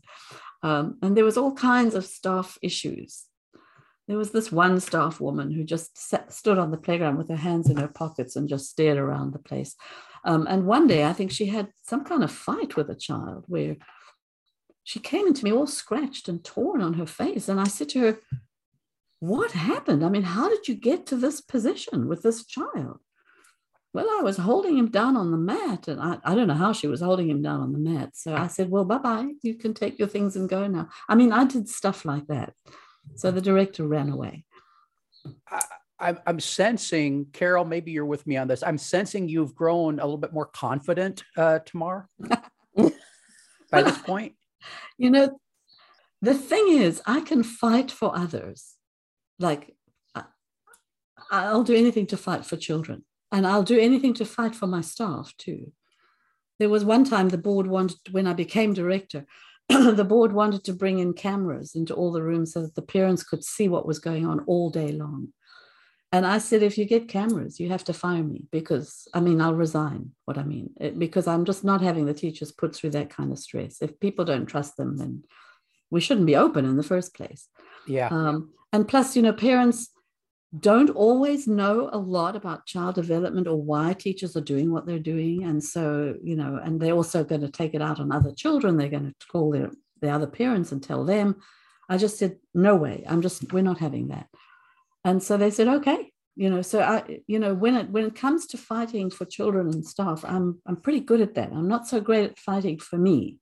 Um, 0.63 0.97
and 1.01 1.15
there 1.15 1.25
was 1.25 1.37
all 1.37 1.53
kinds 1.53 1.95
of 1.95 2.05
staff 2.05 2.57
issues. 2.61 3.25
There 4.07 4.17
was 4.17 4.31
this 4.31 4.51
one 4.51 4.79
staff 4.79 5.19
woman 5.19 5.51
who 5.51 5.63
just 5.63 5.97
sat, 5.97 6.33
stood 6.33 6.57
on 6.57 6.71
the 6.71 6.77
playground 6.77 7.17
with 7.17 7.29
her 7.29 7.35
hands 7.35 7.69
in 7.69 7.77
her 7.77 7.87
pockets 7.87 8.35
and 8.35 8.49
just 8.49 8.69
stared 8.69 8.97
around 8.97 9.33
the 9.33 9.39
place. 9.39 9.75
Um, 10.25 10.47
and 10.49 10.65
one 10.65 10.87
day, 10.87 11.05
I 11.05 11.13
think 11.13 11.31
she 11.31 11.45
had 11.45 11.69
some 11.83 12.03
kind 12.03 12.23
of 12.23 12.31
fight 12.31 12.75
with 12.75 12.89
a 12.89 12.95
child 12.95 13.45
where 13.47 13.75
she 14.89 14.99
came 14.99 15.27
into 15.27 15.45
me 15.45 15.53
all 15.53 15.67
scratched 15.67 16.27
and 16.27 16.43
torn 16.43 16.81
on 16.81 16.95
her 16.95 17.05
face. 17.05 17.47
And 17.47 17.59
I 17.59 17.65
said 17.65 17.89
to 17.89 17.99
her, 17.99 18.19
What 19.19 19.51
happened? 19.51 20.03
I 20.03 20.09
mean, 20.09 20.23
how 20.23 20.49
did 20.49 20.67
you 20.67 20.73
get 20.73 21.05
to 21.07 21.15
this 21.15 21.41
position 21.41 22.07
with 22.07 22.23
this 22.23 22.43
child? 22.43 22.97
Well, 23.93 24.07
I 24.09 24.23
was 24.23 24.37
holding 24.37 24.79
him 24.79 24.89
down 24.89 25.15
on 25.15 25.29
the 25.29 25.37
mat, 25.37 25.87
and 25.87 26.01
I, 26.01 26.17
I 26.23 26.33
don't 26.33 26.47
know 26.47 26.55
how 26.55 26.73
she 26.73 26.87
was 26.87 27.01
holding 27.01 27.29
him 27.29 27.43
down 27.43 27.61
on 27.61 27.71
the 27.71 27.77
mat. 27.77 28.15
So 28.15 28.33
I 28.33 28.47
said, 28.47 28.71
Well, 28.71 28.83
bye 28.83 28.97
bye. 28.97 29.29
You 29.43 29.53
can 29.53 29.75
take 29.75 29.99
your 29.99 30.07
things 30.07 30.35
and 30.35 30.49
go 30.49 30.65
now. 30.65 30.89
I 31.07 31.13
mean, 31.13 31.31
I 31.31 31.45
did 31.45 31.69
stuff 31.69 32.03
like 32.03 32.25
that. 32.25 32.53
So 33.13 33.29
the 33.29 33.41
director 33.41 33.85
ran 33.85 34.09
away. 34.09 34.43
I, 35.99 36.15
I'm 36.25 36.39
sensing, 36.39 37.27
Carol, 37.31 37.63
maybe 37.63 37.91
you're 37.91 38.05
with 38.07 38.25
me 38.25 38.37
on 38.37 38.47
this. 38.47 38.63
I'm 38.63 38.79
sensing 38.79 39.29
you've 39.29 39.53
grown 39.53 39.99
a 39.99 40.03
little 40.03 40.17
bit 40.17 40.33
more 40.33 40.47
confident, 40.47 41.23
uh, 41.37 41.59
Tamar, 41.59 42.09
by 42.75 43.83
this 43.83 43.97
point. 43.99 44.33
You 44.97 45.11
know, 45.11 45.39
the 46.21 46.33
thing 46.33 46.65
is, 46.69 47.01
I 47.05 47.21
can 47.21 47.43
fight 47.43 47.91
for 47.91 48.15
others. 48.15 48.75
Like, 49.39 49.75
I'll 51.31 51.63
do 51.63 51.75
anything 51.75 52.07
to 52.07 52.17
fight 52.17 52.45
for 52.45 52.57
children, 52.57 53.05
and 53.31 53.45
I'll 53.45 53.63
do 53.63 53.79
anything 53.79 54.13
to 54.15 54.25
fight 54.25 54.55
for 54.55 54.67
my 54.67 54.81
staff 54.81 55.33
too. 55.37 55.71
There 56.59 56.69
was 56.69 56.83
one 56.83 57.05
time 57.05 57.29
the 57.29 57.37
board 57.37 57.67
wanted, 57.67 57.99
when 58.11 58.27
I 58.27 58.33
became 58.33 58.73
director, 58.73 59.25
the 59.69 60.05
board 60.05 60.33
wanted 60.33 60.63
to 60.65 60.73
bring 60.73 60.99
in 60.99 61.13
cameras 61.13 61.75
into 61.75 61.93
all 61.93 62.11
the 62.11 62.23
rooms 62.23 62.53
so 62.53 62.61
that 62.63 62.75
the 62.75 62.81
parents 62.81 63.23
could 63.23 63.43
see 63.43 63.69
what 63.69 63.85
was 63.85 63.99
going 63.99 64.25
on 64.25 64.41
all 64.41 64.69
day 64.69 64.91
long. 64.91 65.29
And 66.11 66.25
I 66.25 66.39
said, 66.39 66.63
if 66.63 66.77
you 66.77 66.85
get 66.85 67.07
cameras, 67.07 67.59
you 67.59 67.69
have 67.69 67.83
to 67.83 67.93
fire 67.93 68.23
me 68.23 68.45
because 68.51 69.07
I 69.13 69.19
mean, 69.19 69.39
I'll 69.41 69.53
resign. 69.53 70.11
What 70.25 70.39
I 70.39 70.43
mean, 70.43 70.71
it, 70.79 70.97
because 70.97 71.27
I'm 71.27 71.45
just 71.45 71.63
not 71.63 71.81
having 71.81 72.05
the 72.05 72.13
teachers 72.13 72.51
put 72.51 72.75
through 72.75 72.91
that 72.91 73.11
kind 73.11 73.31
of 73.31 73.37
stress. 73.37 73.81
If 73.81 73.99
people 73.99 74.25
don't 74.25 74.47
trust 74.47 74.75
them, 74.75 74.97
then 74.97 75.23
we 75.91 76.01
shouldn't 76.01 76.25
be 76.25 76.35
open 76.35 76.65
in 76.65 76.77
the 76.77 76.83
first 76.83 77.13
place. 77.13 77.47
Yeah. 77.87 78.07
Um, 78.07 78.53
and 78.73 78.87
plus, 78.87 79.15
you 79.15 79.21
know, 79.21 79.33
parents 79.33 79.89
don't 80.59 80.89
always 80.89 81.47
know 81.47 81.89
a 81.93 81.97
lot 81.99 82.35
about 82.35 82.65
child 82.65 82.95
development 82.95 83.47
or 83.47 83.61
why 83.61 83.93
teachers 83.93 84.35
are 84.35 84.41
doing 84.41 84.71
what 84.71 84.87
they're 84.87 84.97
doing. 84.97 85.43
And 85.43 85.63
so, 85.63 86.15
you 86.23 86.35
know, 86.35 86.59
and 86.63 86.79
they're 86.79 86.93
also 86.93 87.23
going 87.23 87.41
to 87.41 87.51
take 87.51 87.75
it 87.75 87.83
out 87.83 87.99
on 87.99 88.11
other 88.11 88.31
children. 88.31 88.77
They're 88.77 88.89
going 88.89 89.13
to 89.19 89.27
call 89.31 89.51
their, 89.51 89.69
the 90.01 90.09
other 90.09 90.27
parents 90.27 90.71
and 90.71 90.81
tell 90.81 91.05
them. 91.05 91.35
I 91.87 91.97
just 91.97 92.17
said, 92.17 92.37
no 92.55 92.75
way. 92.75 93.03
I'm 93.07 93.21
just, 93.21 93.53
we're 93.53 93.61
not 93.61 93.77
having 93.77 94.07
that 94.07 94.27
and 95.03 95.21
so 95.23 95.37
they 95.37 95.49
said 95.49 95.67
okay. 95.67 96.11
You 96.35 96.49
know 96.49 96.61
so 96.61 96.79
i 96.79 97.19
you 97.27 97.37
know 97.37 97.53
when 97.53 97.75
it 97.75 97.89
when 97.89 98.05
it 98.05 98.15
comes 98.15 98.47
to 98.47 98.57
fighting 98.57 99.09
for 99.09 99.25
children 99.25 99.67
and 99.67 99.85
stuff 99.85 100.23
i'm 100.23 100.61
i'm 100.65 100.77
pretty 100.77 101.01
good 101.01 101.19
at 101.19 101.33
that. 101.35 101.51
I'm 101.51 101.67
not 101.67 101.85
so 101.85 101.99
great 101.99 102.29
at 102.29 102.39
fighting 102.39 102.79
for 102.79 102.97
me. 102.97 103.39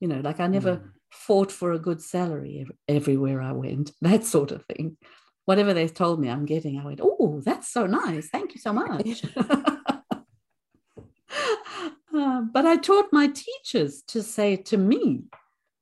You 0.00 0.08
know 0.08 0.20
like 0.20 0.40
i 0.40 0.46
never 0.46 0.76
mm. 0.76 0.90
fought 1.10 1.50
for 1.50 1.72
a 1.72 1.78
good 1.78 2.02
salary 2.02 2.66
everywhere 2.86 3.40
i 3.40 3.52
went 3.52 3.92
that 4.02 4.24
sort 4.24 4.50
of 4.50 4.64
thing. 4.66 4.98
Whatever 5.46 5.72
they 5.72 5.88
told 5.88 6.20
me 6.20 6.28
i'm 6.28 6.44
getting 6.44 6.78
i 6.78 6.84
went 6.84 7.00
oh 7.02 7.40
that's 7.42 7.72
so 7.72 7.86
nice. 7.86 8.28
Thank 8.28 8.54
you 8.54 8.60
so 8.60 8.72
much. 8.72 9.24
Uh, 12.16 12.42
but 12.42 12.64
i 12.64 12.76
taught 12.76 13.12
my 13.12 13.26
teachers 13.26 14.00
to 14.06 14.22
say 14.22 14.54
to 14.54 14.76
me 14.76 15.24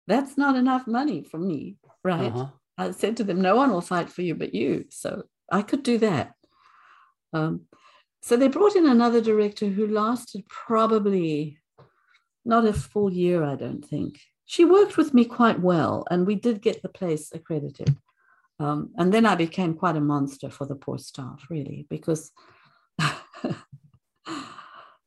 that's 0.07 0.39
not 0.39 0.57
enough 0.57 0.87
money 0.87 1.23
for 1.23 1.37
me 1.37 1.77
right? 2.05 2.33
Uh-huh. 2.33 2.47
I 2.79 2.91
said 2.93 3.17
to 3.19 3.25
them, 3.25 3.41
no 3.41 3.57
one 3.57 3.71
will 3.71 3.81
fight 3.81 4.11
for 4.11 4.23
you 4.23 4.35
but 4.35 4.55
you. 4.55 4.87
So 4.91 5.25
I 5.51 5.63
could 5.63 5.83
do 5.83 5.99
that. 5.99 6.35
Um, 7.33 7.63
so 8.23 8.37
they 8.37 8.49
brought 8.49 8.77
in 8.77 8.87
another 8.87 9.21
director 9.21 9.67
who 9.67 9.87
lasted 9.87 10.47
probably 10.49 11.59
not 12.45 12.65
a 12.65 12.73
full 12.73 13.13
year, 13.13 13.45
I 13.45 13.57
don't 13.57 13.85
think. 13.85 14.21
She 14.45 14.65
worked 14.65 14.97
with 14.97 15.15
me 15.15 15.25
quite 15.25 15.61
well, 15.61 16.05
and 16.11 16.27
we 16.27 16.35
did 16.35 16.61
get 16.61 16.83
the 16.83 16.89
place 16.89 17.31
accredited. 17.33 17.97
Um, 18.59 18.91
and 18.97 19.13
then 19.13 19.27
I 19.27 19.35
became 19.35 19.75
quite 19.75 19.97
a 19.97 20.01
monster 20.01 20.51
for 20.51 20.67
the 20.67 20.77
poor 20.77 20.99
staff, 20.99 21.47
really, 21.49 21.87
because 21.89 22.31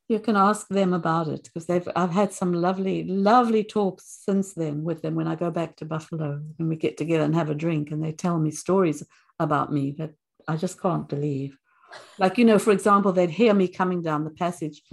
you 0.08 0.20
can 0.20 0.36
ask 0.36 0.68
them 0.68 0.94
about 0.94 1.28
it 1.28 1.44
because 1.44 1.66
they've 1.66 1.88
I've 1.96 2.12
had 2.12 2.32
some 2.32 2.54
lovely, 2.54 3.04
lovely 3.06 3.64
talks 3.64 4.22
since 4.24 4.54
then 4.54 4.84
with 4.84 5.02
them 5.02 5.16
when 5.16 5.28
I 5.28 5.36
go 5.36 5.50
back 5.50 5.78
to 5.78 5.86
Buffalo 5.86 6.42
and 6.60 6.70
we 6.70 6.76
get 6.76 6.98
together 6.98 7.24
and 7.24 7.34
have 7.34 7.50
a 7.50 7.56
drink 7.56 7.92
and 7.92 8.04
they 8.04 8.12
tell 8.12 8.38
me 8.38 8.52
stories 8.52 9.04
about 9.40 9.74
me 9.74 9.96
that 9.98 10.12
I 10.48 10.58
just 10.58 10.80
can't 10.80 11.10
believe. 11.10 11.58
Like, 12.20 12.38
you 12.38 12.46
know, 12.46 12.60
for 12.60 12.72
example, 12.72 13.14
they'd 13.14 13.32
hear 13.32 13.54
me 13.54 13.68
coming 13.68 14.04
down 14.04 14.26
the 14.26 14.30
passage, 14.30 14.84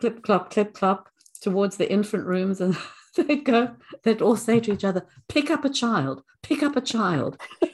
clip 0.00 0.22
clop, 0.22 0.50
clip 0.50 0.74
clop, 0.74 1.08
towards 1.40 1.76
the 1.76 1.90
infant 1.90 2.26
rooms, 2.26 2.60
and 2.60 2.76
they'd 3.16 3.44
go, 3.44 3.76
they'd 4.02 4.22
all 4.22 4.36
say 4.36 4.60
to 4.60 4.72
each 4.72 4.84
other, 4.84 5.06
pick 5.28 5.50
up 5.50 5.64
a 5.64 5.70
child, 5.70 6.22
pick 6.42 6.62
up 6.62 6.76
a 6.76 6.80
child. 6.80 7.40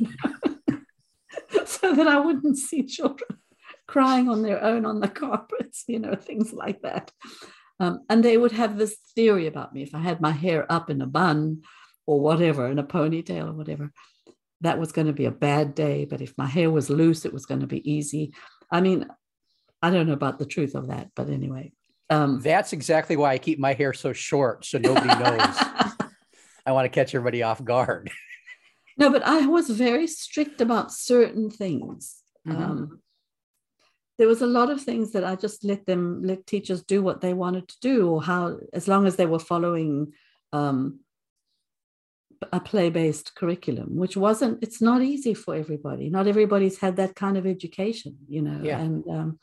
so 1.64 1.94
that 1.94 2.06
I 2.06 2.20
wouldn't 2.20 2.58
see 2.58 2.84
children 2.84 3.38
crying 3.86 4.28
on 4.28 4.42
their 4.42 4.62
own 4.62 4.84
on 4.84 5.00
the 5.00 5.08
carpets, 5.22 5.84
you 5.86 5.98
know, 5.98 6.14
things 6.14 6.52
like 6.52 6.82
that. 6.82 7.10
Um, 7.80 8.00
and 8.08 8.24
they 8.24 8.36
would 8.36 8.52
have 8.52 8.76
this 8.76 8.96
theory 9.14 9.46
about 9.46 9.74
me 9.74 9.82
if 9.82 9.94
I 9.94 10.00
had 10.00 10.20
my 10.20 10.30
hair 10.30 10.70
up 10.70 10.90
in 10.90 11.00
a 11.02 11.06
bun 11.06 11.62
or 12.06 12.20
whatever, 12.20 12.68
in 12.68 12.78
a 12.78 12.84
ponytail 12.84 13.48
or 13.48 13.52
whatever, 13.52 13.92
that 14.60 14.78
was 14.78 14.92
going 14.92 15.08
to 15.08 15.12
be 15.12 15.24
a 15.24 15.30
bad 15.32 15.74
day. 15.74 16.04
But 16.04 16.20
if 16.20 16.34
my 16.38 16.46
hair 16.46 16.70
was 16.70 16.90
loose, 16.90 17.24
it 17.24 17.32
was 17.32 17.46
going 17.46 17.60
to 17.60 17.66
be 17.66 17.90
easy. 17.90 18.32
I 18.70 18.80
mean, 18.80 19.06
I 19.82 19.90
don't 19.90 20.06
know 20.06 20.12
about 20.12 20.38
the 20.38 20.46
truth 20.46 20.74
of 20.74 20.88
that, 20.88 21.10
but 21.16 21.28
anyway. 21.28 21.72
Um, 22.08 22.40
That's 22.40 22.72
exactly 22.72 23.16
why 23.16 23.32
I 23.32 23.38
keep 23.38 23.58
my 23.58 23.72
hair 23.72 23.92
so 23.92 24.12
short, 24.12 24.64
so 24.64 24.78
nobody 24.78 25.06
knows. 25.08 25.56
I 26.64 26.72
want 26.72 26.84
to 26.84 26.88
catch 26.88 27.14
everybody 27.14 27.42
off 27.42 27.64
guard. 27.64 28.10
no, 28.96 29.10
but 29.10 29.24
I 29.24 29.46
was 29.46 29.68
very 29.70 30.06
strict 30.06 30.60
about 30.60 30.92
certain 30.92 31.50
things. 31.50 32.22
Mm-hmm. 32.46 32.62
Um, 32.62 33.00
there 34.22 34.28
was 34.28 34.40
a 34.40 34.46
lot 34.46 34.70
of 34.70 34.80
things 34.80 35.10
that 35.10 35.24
I 35.24 35.34
just 35.34 35.64
let 35.64 35.84
them 35.84 36.22
let 36.22 36.46
teachers 36.46 36.84
do 36.84 37.02
what 37.02 37.20
they 37.20 37.34
wanted 37.34 37.66
to 37.66 37.76
do, 37.80 38.08
or 38.08 38.22
how 38.22 38.56
as 38.72 38.86
long 38.86 39.04
as 39.04 39.16
they 39.16 39.26
were 39.26 39.40
following 39.40 40.12
um, 40.52 41.00
a 42.52 42.60
play-based 42.60 43.34
curriculum, 43.34 43.96
which 43.96 44.16
wasn't. 44.16 44.62
It's 44.62 44.80
not 44.80 45.02
easy 45.02 45.34
for 45.34 45.56
everybody. 45.56 46.08
Not 46.08 46.28
everybody's 46.28 46.78
had 46.78 46.94
that 46.98 47.16
kind 47.16 47.36
of 47.36 47.48
education, 47.48 48.16
you 48.28 48.42
know, 48.42 48.60
yeah. 48.62 48.78
and 48.78 49.04
um, 49.08 49.38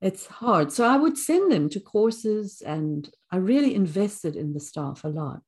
it's 0.00 0.24
hard. 0.24 0.72
So 0.72 0.86
I 0.86 0.96
would 0.96 1.18
send 1.18 1.52
them 1.52 1.68
to 1.68 1.80
courses, 1.80 2.62
and 2.64 3.06
I 3.30 3.36
really 3.36 3.74
invested 3.74 4.36
in 4.36 4.54
the 4.54 4.60
staff 4.60 5.04
a 5.04 5.08
lot. 5.08 5.42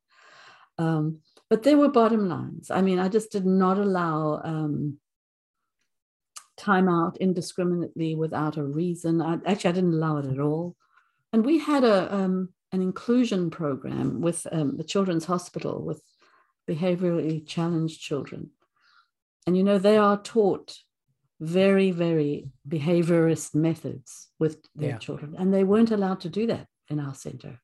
Um, 0.76 1.20
but 1.48 1.62
there 1.62 1.78
were 1.78 1.88
bottom 1.88 2.28
lines. 2.28 2.70
I 2.70 2.82
mean, 2.82 2.98
I 2.98 3.08
just 3.08 3.32
did 3.32 3.46
not 3.46 3.78
allow 3.78 4.42
um, 4.44 4.98
time 6.56 6.88
out 6.88 7.16
indiscriminately 7.18 8.14
without 8.14 8.56
a 8.56 8.64
reason. 8.64 9.20
I, 9.20 9.38
actually, 9.46 9.70
I 9.70 9.74
didn't 9.74 9.94
allow 9.94 10.18
it 10.18 10.26
at 10.26 10.38
all. 10.38 10.76
And 11.32 11.44
we 11.44 11.58
had 11.58 11.84
a 11.84 12.14
um, 12.14 12.50
an 12.72 12.82
inclusion 12.82 13.50
program 13.50 14.20
with 14.20 14.46
um, 14.50 14.76
the 14.76 14.84
Children's 14.84 15.24
Hospital 15.24 15.84
with 15.84 16.02
behaviorally 16.68 17.46
challenged 17.46 18.00
children. 18.00 18.50
And 19.46 19.56
you 19.56 19.62
know, 19.62 19.78
they 19.78 19.96
are 19.96 20.20
taught 20.20 20.76
very, 21.40 21.90
very 21.90 22.48
behaviorist 22.68 23.54
methods 23.54 24.28
with 24.38 24.66
their 24.74 24.90
yeah. 24.90 24.98
children, 24.98 25.34
and 25.38 25.52
they 25.52 25.64
weren't 25.64 25.90
allowed 25.90 26.20
to 26.20 26.28
do 26.28 26.46
that 26.46 26.66
in 26.88 26.98
our 26.98 27.14
center. 27.14 27.60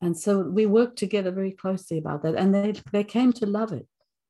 And 0.00 0.16
so 0.16 0.40
we 0.40 0.66
worked 0.66 0.98
together 0.98 1.30
very 1.30 1.52
closely 1.52 1.98
about 1.98 2.22
that, 2.22 2.34
and 2.34 2.54
they 2.54 2.74
they 2.92 3.04
came 3.04 3.32
to 3.34 3.46
love 3.46 3.72
it. 3.72 3.86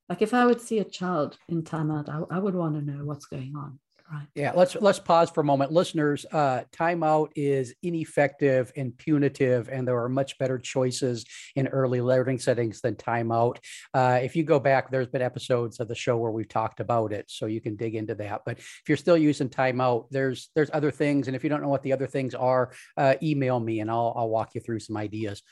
Like 0.09 0.23
if 0.23 0.33
I 0.33 0.47
would 0.47 0.61
see 0.61 0.79
a 0.79 0.85
child 0.85 1.37
in 1.49 1.63
timeout, 1.63 2.09
I, 2.09 2.37
I 2.37 2.39
would 2.39 2.55
want 2.55 2.75
to 2.75 2.83
know 2.83 3.05
what's 3.05 3.27
going 3.27 3.55
on. 3.57 3.79
Right. 4.11 4.27
Yeah, 4.37 4.53
let's 4.55 4.77
let's 4.77 5.01
pause 5.01 5.31
for 5.31 5.41
a 5.41 5.45
moment, 5.45 5.73
listeners. 5.73 6.25
Uh, 6.31 6.63
timeout 6.73 7.31
is 7.35 7.75
ineffective 7.83 8.71
and 8.77 8.97
punitive, 8.97 9.69
and 9.69 9.87
there 9.87 10.01
are 10.01 10.09
much 10.09 10.39
better 10.39 10.59
choices 10.59 11.27
in 11.57 11.67
early 11.67 12.01
learning 12.01 12.39
settings 12.39 12.81
than 12.81 12.95
timeout. 12.95 13.57
Uh, 13.93 14.21
if 14.23 14.37
you 14.37 14.45
go 14.45 14.61
back, 14.61 14.93
there's 14.93 15.09
been 15.09 15.23
episodes 15.23 15.81
of 15.81 15.89
the 15.89 15.95
show 15.97 16.17
where 16.19 16.31
we've 16.31 16.49
talked 16.49 16.79
about 16.79 17.13
it, 17.13 17.25
so 17.29 17.47
you 17.47 17.61
can 17.61 17.75
dig 17.75 17.97
into 17.97 18.15
that. 18.15 18.43
But 18.47 18.59
if 18.59 18.85
you're 18.87 18.97
still 18.97 19.19
using 19.19 19.49
timeout, 19.49 20.07
there's 20.13 20.51
there's 20.55 20.71
other 20.73 20.93
things, 20.93 21.27
and 21.27 21.35
if 21.35 21.43
you 21.43 21.51
don't 21.51 21.63
know 21.63 21.69
what 21.69 21.83
the 21.83 21.93
other 21.93 22.07
things 22.07 22.33
are, 22.33 22.71
uh, 22.97 23.17
email 23.25 23.59
me 23.59 23.81
and 23.81 23.91
I'll 23.91 24.15
I'll 24.17 24.29
walk 24.29 24.55
you 24.55 24.61
through 24.61 24.81
some 24.81 24.97
ideas 24.97 25.43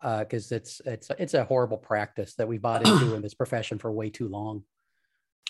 because 0.00 0.50
uh, 0.50 0.56
it's 0.56 0.80
it's 0.84 1.10
it's 1.18 1.34
a 1.34 1.44
horrible 1.44 1.76
practice 1.76 2.34
that 2.34 2.48
we 2.48 2.58
bought 2.58 2.86
into 2.86 3.14
in 3.14 3.22
this 3.22 3.34
profession 3.34 3.78
for 3.78 3.92
way 3.92 4.10
too 4.10 4.28
long. 4.28 4.64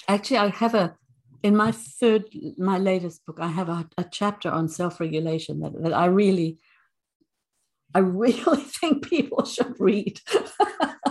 Actually, 0.09 0.39
I 0.39 0.49
have 0.49 0.75
a 0.75 0.97
in 1.43 1.57
my 1.57 1.73
third, 1.73 2.25
my 2.59 2.79
latest 2.79 3.25
book, 3.25 3.39
I 3.41 3.49
have 3.49 3.69
a, 3.69 3.89
a 3.97 4.05
chapter 4.05 4.51
on 4.51 4.69
self-regulation 4.69 5.61
that, 5.61 5.83
that 5.83 5.93
I 5.95 6.07
really, 6.07 6.59
I 7.95 8.01
really 8.01 8.63
think 8.81 9.09
people 9.09 9.45
should 9.45 9.75
read 9.79 10.21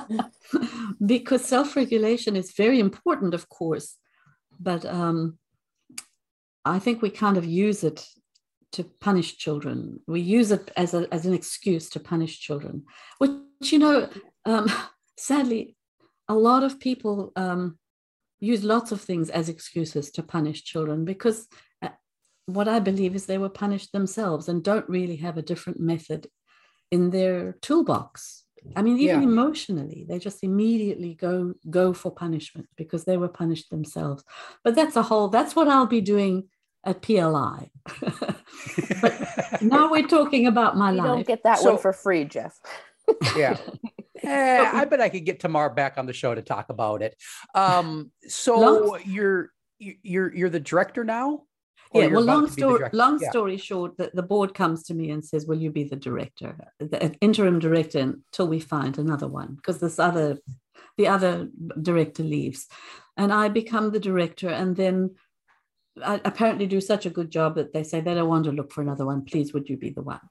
because 1.06 1.46
self-regulation 1.46 2.36
is 2.36 2.52
very 2.52 2.80
important, 2.80 3.34
of 3.34 3.50
course, 3.50 3.96
but 4.60 4.86
um, 4.86 5.40
I 6.64 6.80
think 6.80 7.02
we 7.02 7.10
kind 7.10 7.38
of 7.38 7.46
use 7.46 7.84
it 7.84 8.06
to 8.74 8.84
punish 8.84 9.38
children. 9.38 10.00
We 10.08 10.22
use 10.22 10.52
it 10.52 10.72
as, 10.78 10.94
a, 10.94 11.08
as 11.12 11.26
an 11.26 11.34
excuse 11.34 11.90
to 11.92 12.00
punish 12.00 12.40
children, 12.40 12.86
which, 13.18 13.32
you 13.64 13.80
know, 13.80 14.10
um, 14.46 14.72
sadly, 15.18 15.76
a 16.28 16.36
lot 16.36 16.64
of 16.64 16.80
people 16.80 17.32
um, 17.36 17.78
use 18.40 18.64
lots 18.64 18.92
of 18.92 19.02
things 19.02 19.30
as 19.30 19.50
excuses 19.50 20.12
to 20.12 20.24
punish 20.24 20.64
children 20.64 21.06
because 21.06 21.48
uh, 21.82 21.90
what 22.46 22.68
I 22.68 22.80
believe 22.80 23.16
is 23.16 23.26
they 23.26 23.38
were 23.38 23.50
punished 23.50 23.92
themselves 23.92 24.48
and 24.48 24.64
don't 24.64 24.88
really 24.88 25.18
have 25.18 25.38
a 25.38 25.42
different 25.42 25.80
method 25.80 26.28
in 26.92 27.10
their 27.10 27.54
toolbox. 27.62 28.46
I 28.76 28.82
mean, 28.82 29.00
even 29.00 29.22
yeah. 29.22 29.28
emotionally, 29.28 30.06
they 30.08 30.20
just 30.20 30.44
immediately 30.44 31.14
go 31.14 31.54
go 31.70 31.94
for 31.94 32.12
punishment 32.12 32.68
because 32.76 33.06
they 33.06 33.16
were 33.16 33.30
punished 33.30 33.70
themselves. 33.70 34.24
But 34.66 34.76
that's 34.76 34.98
a 34.98 35.02
whole. 35.04 35.30
That's 35.30 35.56
what 35.56 35.70
I'll 35.70 35.86
be 35.86 36.02
doing 36.02 36.50
at 36.86 37.02
PLI. 37.02 37.70
but 39.02 39.62
now 39.62 39.92
we're 39.92 40.08
talking 40.08 40.48
about 40.48 40.78
my 40.78 40.92
you 40.92 40.98
life. 40.98 41.06
You 41.06 41.14
don't 41.14 41.28
get 41.28 41.44
that 41.44 41.60
so, 41.60 41.72
one 41.72 41.82
for 41.82 41.94
free, 41.94 42.26
Jeff. 42.26 42.60
yeah. 43.36 43.58
Eh, 44.22 44.72
I 44.74 44.84
bet 44.84 45.00
I 45.00 45.08
could 45.08 45.24
get 45.24 45.40
Tamar 45.40 45.70
back 45.70 45.98
on 45.98 46.06
the 46.06 46.12
show 46.12 46.36
to 46.36 46.42
talk 46.42 46.68
about 46.68 47.02
it. 47.02 47.16
Um, 47.56 48.12
so 48.28 48.60
long, 48.60 49.00
you're 49.06 49.52
you're 49.80 50.36
you're 50.36 50.50
the 50.50 50.60
director 50.60 51.06
now. 51.06 51.44
Yeah. 51.94 52.08
Well, 52.08 52.24
long 52.24 52.50
story 52.50 52.90
long 52.92 53.20
yeah. 53.22 53.30
story 53.30 53.56
short, 53.56 53.96
the, 53.98 54.12
the 54.14 54.22
board 54.22 54.54
comes 54.54 54.84
to 54.88 54.94
me 54.94 55.12
and 55.12 55.24
says, 55.24 55.46
"Will 55.46 55.58
you 55.58 55.72
be 55.72 55.86
the 55.86 55.96
director, 55.96 56.54
the 56.80 57.16
interim 57.22 57.60
director, 57.60 58.00
until 58.00 58.50
we 58.50 58.60
find 58.60 58.98
another 58.98 59.30
one?" 59.30 59.56
Because 59.56 59.80
this 59.80 60.00
other, 60.00 60.38
the 60.98 61.08
other 61.08 61.48
director 61.82 62.22
leaves, 62.22 62.68
and 63.16 63.32
I 63.32 63.48
become 63.48 63.92
the 63.92 64.02
director, 64.02 64.50
and 64.50 64.76
then 64.76 65.16
I 66.04 66.22
apparently 66.24 66.68
do 66.68 66.82
such 66.82 67.06
a 67.06 67.10
good 67.10 67.30
job 67.32 67.56
that 67.56 67.74
they 67.74 67.84
say 67.84 68.00
they 68.00 68.14
don't 68.16 68.30
want 68.30 68.46
to 68.46 68.52
look 68.52 68.72
for 68.72 68.82
another 68.82 69.06
one. 69.06 69.26
Please, 69.26 69.54
would 69.54 69.70
you 69.70 69.78
be 69.78 69.90
the 69.90 70.02
one? 70.02 70.22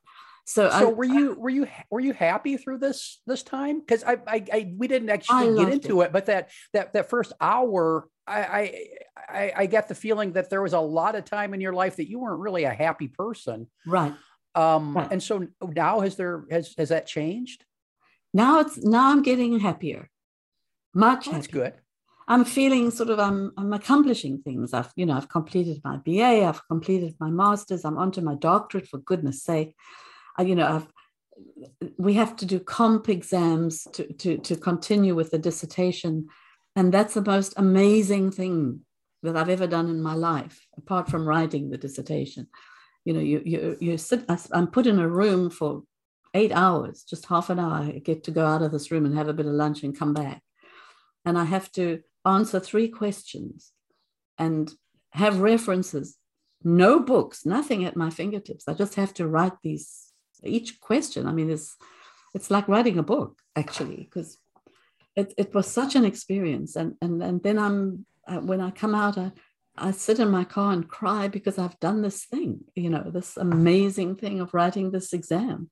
So, 0.48 0.70
so 0.70 0.90
I, 0.90 0.92
were 0.92 1.04
you 1.04 1.34
were 1.34 1.50
you 1.50 1.68
were 1.90 2.00
you 2.00 2.14
happy 2.14 2.56
through 2.56 2.78
this 2.78 3.20
this 3.26 3.42
time? 3.42 3.80
Because 3.80 4.02
I, 4.02 4.16
I, 4.26 4.44
I 4.50 4.74
we 4.78 4.88
didn't 4.88 5.10
actually 5.10 5.54
get 5.62 5.70
into 5.70 6.00
it. 6.00 6.06
it. 6.06 6.12
but 6.12 6.24
that 6.26 6.48
that 6.72 6.94
that 6.94 7.10
first 7.10 7.34
hour, 7.38 8.08
I, 8.26 8.88
I 9.28 9.52
I 9.54 9.66
get 9.66 9.88
the 9.88 9.94
feeling 9.94 10.32
that 10.32 10.48
there 10.48 10.62
was 10.62 10.72
a 10.72 10.80
lot 10.80 11.16
of 11.16 11.26
time 11.26 11.52
in 11.52 11.60
your 11.60 11.74
life 11.74 11.96
that 11.96 12.08
you 12.08 12.20
weren't 12.20 12.40
really 12.40 12.64
a 12.64 12.72
happy 12.72 13.08
person, 13.08 13.66
right? 13.86 14.14
Um, 14.54 14.96
right. 14.96 15.08
and 15.12 15.22
so 15.22 15.48
now 15.60 16.00
has 16.00 16.16
there 16.16 16.44
has 16.50 16.74
has 16.78 16.88
that 16.88 17.06
changed? 17.06 17.66
Now 18.32 18.60
it's 18.60 18.78
now 18.78 19.12
I'm 19.12 19.22
getting 19.22 19.60
happier, 19.60 20.08
much. 20.94 21.28
That's 21.30 21.46
good. 21.46 21.74
I'm 22.28 22.44
feeling 22.44 22.90
sort 22.92 23.10
of 23.10 23.18
I'm 23.18 23.52
I'm 23.56 23.72
accomplishing 23.72 24.42
things. 24.42 24.72
I've 24.72 24.92
you 24.94 25.06
know 25.06 25.16
I've 25.16 25.28
completed 25.28 25.80
my 25.82 25.96
BA, 25.96 26.44
I've 26.44 26.66
completed 26.68 27.16
my 27.18 27.30
masters, 27.30 27.84
I'm 27.84 27.98
onto 27.98 28.20
my 28.20 28.36
doctorate 28.36 28.86
for 28.86 28.98
goodness 28.98 29.42
sake 29.42 29.74
you 30.46 30.54
know, 30.54 30.66
I've, 30.66 30.86
we 31.96 32.14
have 32.14 32.36
to 32.36 32.46
do 32.46 32.60
comp 32.60 33.08
exams 33.08 33.86
to, 33.92 34.12
to, 34.14 34.38
to 34.38 34.56
continue 34.56 35.14
with 35.14 35.30
the 35.30 35.38
dissertation. 35.38 36.28
And 36.76 36.92
that's 36.92 37.14
the 37.14 37.22
most 37.22 37.54
amazing 37.56 38.30
thing 38.30 38.80
that 39.22 39.36
I've 39.36 39.48
ever 39.48 39.66
done 39.66 39.88
in 39.88 40.00
my 40.00 40.14
life, 40.14 40.66
apart 40.76 41.08
from 41.08 41.26
writing 41.26 41.70
the 41.70 41.78
dissertation. 41.78 42.48
You 43.04 43.14
know, 43.14 43.20
you, 43.20 43.42
you, 43.44 43.76
you 43.80 43.98
sit, 43.98 44.24
I'm 44.52 44.68
put 44.68 44.86
in 44.86 44.98
a 44.98 45.08
room 45.08 45.50
for 45.50 45.82
eight 46.34 46.52
hours, 46.52 47.04
just 47.04 47.26
half 47.26 47.50
an 47.50 47.58
hour. 47.58 47.82
I 47.82 48.00
get 48.04 48.24
to 48.24 48.30
go 48.30 48.44
out 48.46 48.62
of 48.62 48.70
this 48.70 48.90
room 48.90 49.06
and 49.06 49.16
have 49.16 49.28
a 49.28 49.32
bit 49.32 49.46
of 49.46 49.52
lunch 49.52 49.82
and 49.82 49.98
come 49.98 50.14
back. 50.14 50.42
And 51.24 51.38
I 51.38 51.44
have 51.44 51.72
to 51.72 52.00
answer 52.28 52.60
three 52.60 52.88
questions 52.88 53.72
and 54.38 54.72
have 55.12 55.40
references, 55.40 56.16
no 56.62 57.00
books, 57.00 57.44
nothing 57.44 57.84
at 57.84 57.96
my 57.96 58.10
fingertips. 58.10 58.68
I 58.68 58.74
just 58.74 58.94
have 58.94 59.12
to 59.14 59.26
write 59.26 59.54
these 59.62 60.08
each 60.44 60.80
question 60.80 61.26
i 61.26 61.32
mean 61.32 61.50
it's 61.50 61.76
it's 62.34 62.50
like 62.50 62.68
writing 62.68 62.98
a 62.98 63.02
book 63.02 63.38
actually 63.56 63.96
because 64.04 64.38
it, 65.16 65.34
it 65.36 65.54
was 65.54 65.66
such 65.66 65.96
an 65.96 66.04
experience 66.04 66.76
and 66.76 66.94
and 67.00 67.22
and 67.22 67.42
then 67.42 67.58
i'm 67.58 68.06
uh, 68.26 68.38
when 68.38 68.60
i 68.60 68.70
come 68.70 68.94
out 68.94 69.18
I, 69.18 69.32
I 69.76 69.90
sit 69.92 70.18
in 70.18 70.30
my 70.30 70.44
car 70.44 70.72
and 70.72 70.88
cry 70.88 71.28
because 71.28 71.56
I've 71.56 71.78
done 71.78 72.02
this 72.02 72.24
thing, 72.24 72.64
you 72.74 72.90
know, 72.90 73.12
this 73.12 73.36
amazing 73.36 74.16
thing 74.16 74.40
of 74.40 74.52
writing 74.52 74.90
this 74.90 75.12
exam. 75.12 75.70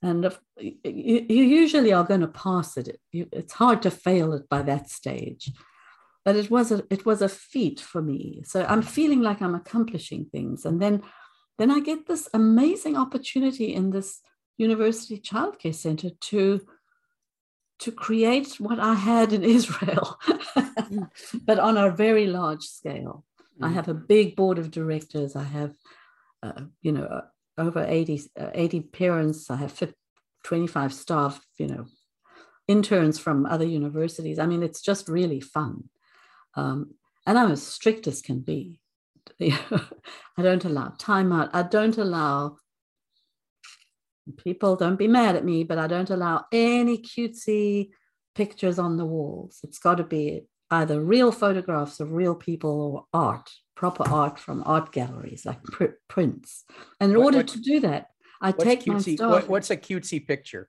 And 0.00 0.24
if, 0.26 0.38
you, 0.58 1.26
you 1.28 1.42
usually 1.42 1.92
are 1.92 2.04
going 2.04 2.20
to 2.20 2.28
pass 2.28 2.76
it. 2.76 3.00
It's 3.12 3.54
hard 3.54 3.82
to 3.82 3.90
fail 3.90 4.32
it 4.34 4.48
by 4.48 4.62
that 4.62 4.88
stage. 4.88 5.50
But 6.24 6.36
it 6.36 6.50
was 6.50 6.70
a 6.70 6.84
it 6.90 7.04
was 7.04 7.20
a 7.20 7.28
feat 7.28 7.80
for 7.80 8.00
me. 8.00 8.42
So 8.44 8.64
I'm 8.68 8.82
feeling 8.82 9.22
like 9.22 9.42
I'm 9.42 9.54
accomplishing 9.54 10.26
things. 10.26 10.64
And 10.64 10.80
then 10.80 11.02
then 11.58 11.70
I 11.70 11.80
get 11.80 12.06
this 12.06 12.28
amazing 12.32 12.96
opportunity 12.96 13.74
in 13.74 13.90
this 13.90 14.20
university 14.56 15.18
childcare 15.18 15.74
center 15.74 16.10
to 16.10 16.60
to 17.80 17.90
create 17.90 18.60
what 18.60 18.78
I 18.78 18.94
had 18.94 19.32
in 19.32 19.42
Israel, 19.58 20.18
but 21.44 21.58
on 21.58 21.76
a 21.76 21.90
very 21.90 22.26
large 22.26 22.62
scale. 22.62 23.24
Mm. 23.60 23.66
I 23.66 23.70
have 23.70 23.88
a 23.88 23.94
big 23.94 24.36
board 24.36 24.58
of 24.58 24.70
directors. 24.70 25.34
I 25.34 25.42
have, 25.42 25.74
uh, 26.42 26.62
you 26.80 26.92
know, 26.92 27.04
uh, 27.04 27.22
over 27.58 27.84
80, 27.84 28.22
uh, 28.38 28.50
80 28.54 28.80
parents. 28.80 29.50
I 29.50 29.56
have 29.56 29.72
50, 29.72 29.96
25 30.44 30.94
staff, 30.94 31.44
you 31.58 31.66
know, 31.66 31.86
interns 32.68 33.18
from 33.18 33.46
other 33.46 33.66
universities. 33.66 34.38
I 34.38 34.46
mean, 34.46 34.62
it's 34.62 34.80
just 34.80 35.08
really 35.08 35.40
fun. 35.40 35.84
Um, 36.54 36.94
and 37.26 37.38
I'm 37.38 37.50
as 37.52 37.66
strict 37.66 38.06
as 38.06 38.22
can 38.22 38.40
be. 38.40 38.80
I 39.40 40.42
don't 40.42 40.64
allow 40.64 40.88
timeout. 40.98 41.50
I 41.52 41.62
don't 41.62 41.98
allow 41.98 42.56
people 44.36 44.76
don't 44.76 44.96
be 44.96 45.08
mad 45.08 45.36
at 45.36 45.44
me, 45.44 45.64
but 45.64 45.78
I 45.78 45.86
don't 45.86 46.10
allow 46.10 46.44
any 46.52 46.98
cutesy 46.98 47.90
pictures 48.34 48.78
on 48.78 48.96
the 48.96 49.04
walls. 49.04 49.60
It's 49.62 49.78
got 49.78 49.96
to 49.96 50.04
be 50.04 50.42
either 50.70 51.00
real 51.00 51.32
photographs 51.32 52.00
of 52.00 52.12
real 52.12 52.34
people 52.34 53.06
or 53.12 53.20
art, 53.20 53.50
proper 53.74 54.08
art 54.08 54.38
from 54.38 54.62
art 54.64 54.92
galleries 54.92 55.44
like 55.44 55.62
pr- 55.64 55.98
prints. 56.08 56.64
And 57.00 57.12
in 57.12 57.18
what, 57.18 57.26
order 57.26 57.38
what, 57.38 57.48
to 57.48 57.60
do 57.60 57.80
that, 57.80 58.08
I 58.40 58.52
take 58.52 58.82
cutesy, 58.82 58.88
my 58.88 59.14
stuff. 59.16 59.30
What, 59.30 59.48
what's 59.48 59.70
a 59.70 59.76
cutesy 59.76 60.26
picture? 60.26 60.68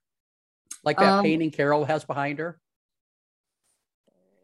Like 0.83 0.97
that 0.97 1.13
um, 1.13 1.23
painting 1.23 1.51
Carol 1.51 1.85
has 1.85 2.03
behind 2.03 2.39
her? 2.39 2.59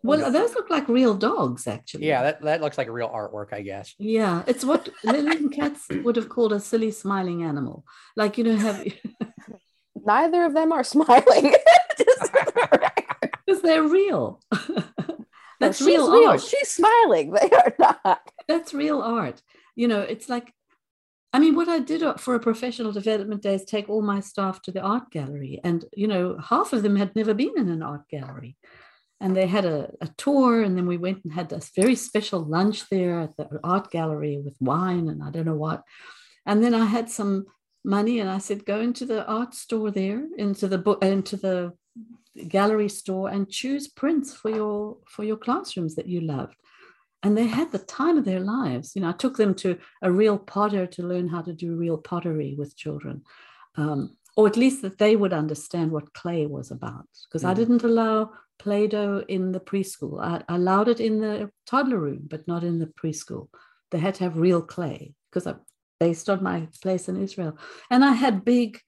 Well, 0.01 0.31
those 0.31 0.53
look 0.53 0.69
like 0.69 0.87
real 0.87 1.13
dogs, 1.13 1.67
actually. 1.67 2.07
Yeah, 2.07 2.23
that, 2.23 2.41
that 2.41 2.61
looks 2.61 2.77
like 2.77 2.87
a 2.87 2.91
real 2.91 3.09
artwork, 3.09 3.53
I 3.53 3.61
guess. 3.61 3.93
Yeah, 3.97 4.43
it's 4.47 4.63
what 4.63 4.89
Lilian 5.03 5.49
Katz 5.49 5.87
would 5.89 6.15
have 6.15 6.29
called 6.29 6.53
a 6.53 6.59
silly 6.59 6.91
smiling 6.91 7.43
animal. 7.43 7.85
Like, 8.15 8.37
you 8.37 8.45
know, 8.45 8.55
have 8.55 8.85
neither 9.95 10.45
of 10.45 10.53
them 10.53 10.71
are 10.71 10.83
smiling. 10.83 11.55
Because 13.45 13.63
they're 13.63 13.81
real. 13.81 14.39
That's 15.59 15.81
no, 15.81 15.87
real, 15.87 16.11
real 16.11 16.29
art. 16.29 16.41
She's 16.41 16.69
smiling. 16.69 17.31
They 17.31 17.49
are 17.49 17.73
not. 17.79 18.31
That's 18.47 18.75
real 18.75 19.01
art. 19.01 19.41
You 19.75 19.87
know, 19.87 20.01
it's 20.01 20.29
like, 20.29 20.53
I 21.33 21.39
mean, 21.39 21.55
what 21.55 21.67
I 21.67 21.79
did 21.79 22.03
uh, 22.03 22.13
for 22.13 22.35
a 22.35 22.39
professional 22.39 22.91
development 22.91 23.41
day 23.41 23.55
is 23.55 23.65
take 23.65 23.89
all 23.89 24.03
my 24.03 24.19
staff 24.19 24.61
to 24.63 24.71
the 24.71 24.81
art 24.81 25.09
gallery. 25.09 25.59
And, 25.63 25.83
you 25.95 26.07
know, 26.07 26.37
half 26.37 26.73
of 26.73 26.83
them 26.83 26.95
had 26.95 27.15
never 27.15 27.33
been 27.33 27.57
in 27.57 27.69
an 27.69 27.81
art 27.81 28.07
gallery 28.07 28.55
and 29.21 29.35
they 29.35 29.47
had 29.47 29.65
a, 29.65 29.91
a, 30.01 30.07
tour 30.17 30.63
and 30.63 30.77
then 30.77 30.87
we 30.87 30.97
went 30.97 31.23
and 31.23 31.33
had 31.33 31.49
this 31.49 31.71
very 31.75 31.95
special 31.95 32.41
lunch 32.41 32.87
there 32.89 33.19
at 33.19 33.35
the 33.37 33.59
art 33.63 33.91
gallery 33.91 34.37
with 34.37 34.55
wine 34.59 35.09
and 35.09 35.21
i 35.23 35.29
don't 35.29 35.45
know 35.45 35.55
what. 35.55 35.83
And 36.45 36.63
then 36.63 36.73
i 36.73 36.85
had 36.85 37.09
some 37.09 37.45
money 37.83 38.19
and 38.19 38.29
i 38.29 38.37
said 38.37 38.65
go 38.65 38.79
into 38.81 39.05
the 39.05 39.25
art 39.25 39.53
store 39.53 39.91
there 39.91 40.25
into 40.37 40.67
the 40.67 40.77
book 40.77 41.03
into 41.03 41.37
the 41.37 41.73
gallery 42.47 42.89
store 42.89 43.29
and 43.29 43.49
choose 43.49 43.87
prints 43.87 44.33
for 44.33 44.49
your 44.49 44.97
for 45.07 45.23
your 45.23 45.37
classrooms 45.37 45.95
that 45.95 46.07
you 46.07 46.21
loved. 46.21 46.55
And 47.21 47.37
they 47.37 47.47
had 47.47 47.73
the 47.73 47.79
time 47.79 48.17
of 48.17 48.23
their 48.23 48.39
lives. 48.39 48.95
You 48.95 49.01
know 49.01 49.09
i 49.09 49.13
took 49.13 49.37
them 49.37 49.53
to 49.55 49.77
a 50.01 50.11
real 50.11 50.37
potter 50.37 50.85
to 50.87 51.03
learn 51.03 51.27
how 51.27 51.41
to 51.41 51.53
do 51.53 51.75
real 51.75 51.97
pottery 51.97 52.55
with 52.57 52.77
children 52.77 53.23
um, 53.75 54.15
or 54.37 54.47
at 54.47 54.55
least 54.55 54.81
that 54.83 54.97
they 54.97 55.17
would 55.17 55.33
understand 55.33 55.91
what 55.91 56.13
clay 56.13 56.45
was 56.45 56.71
about 56.71 57.07
because 57.27 57.43
mm. 57.43 57.49
i 57.49 57.53
didn't 57.53 57.83
allow 57.83 58.31
Play-Doh 58.59 59.23
in 59.27 59.51
the 59.51 59.59
preschool. 59.59 60.21
I, 60.21 60.43
allowed 60.53 60.89
it 60.89 60.99
in 60.99 61.21
the 61.21 61.49
toddler 61.65 61.97
room, 61.97 62.27
but 62.27 62.47
not 62.47 62.63
in 62.63 62.79
the 62.79 62.87
preschool. 62.87 63.47
They 63.91 63.99
had 63.99 64.15
to 64.15 64.25
have 64.25 64.37
real 64.37 64.61
clay 64.61 65.15
because 65.29 65.47
I 65.47 65.55
based 65.99 66.29
on 66.29 66.43
my 66.43 66.67
place 66.81 67.09
in 67.09 67.21
Israel. 67.21 67.57
And 67.89 68.03
I 68.05 68.13
had 68.13 68.45
big 68.45 68.79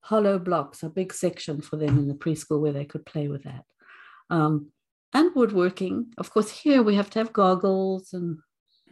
hollow 0.00 0.38
blocks, 0.38 0.82
a 0.82 0.88
big 0.88 1.12
section 1.12 1.60
for 1.60 1.76
them 1.76 1.98
in 1.98 2.08
the 2.08 2.14
preschool 2.14 2.60
where 2.60 2.72
they 2.72 2.84
could 2.84 3.04
play 3.04 3.28
with 3.28 3.44
that. 3.44 3.64
Um, 4.30 4.68
and 5.12 5.34
woodworking. 5.34 6.12
Of 6.18 6.30
course, 6.30 6.50
here 6.50 6.82
we 6.82 6.94
have 6.94 7.10
to 7.10 7.18
have 7.18 7.32
goggles 7.32 8.12
and, 8.12 8.38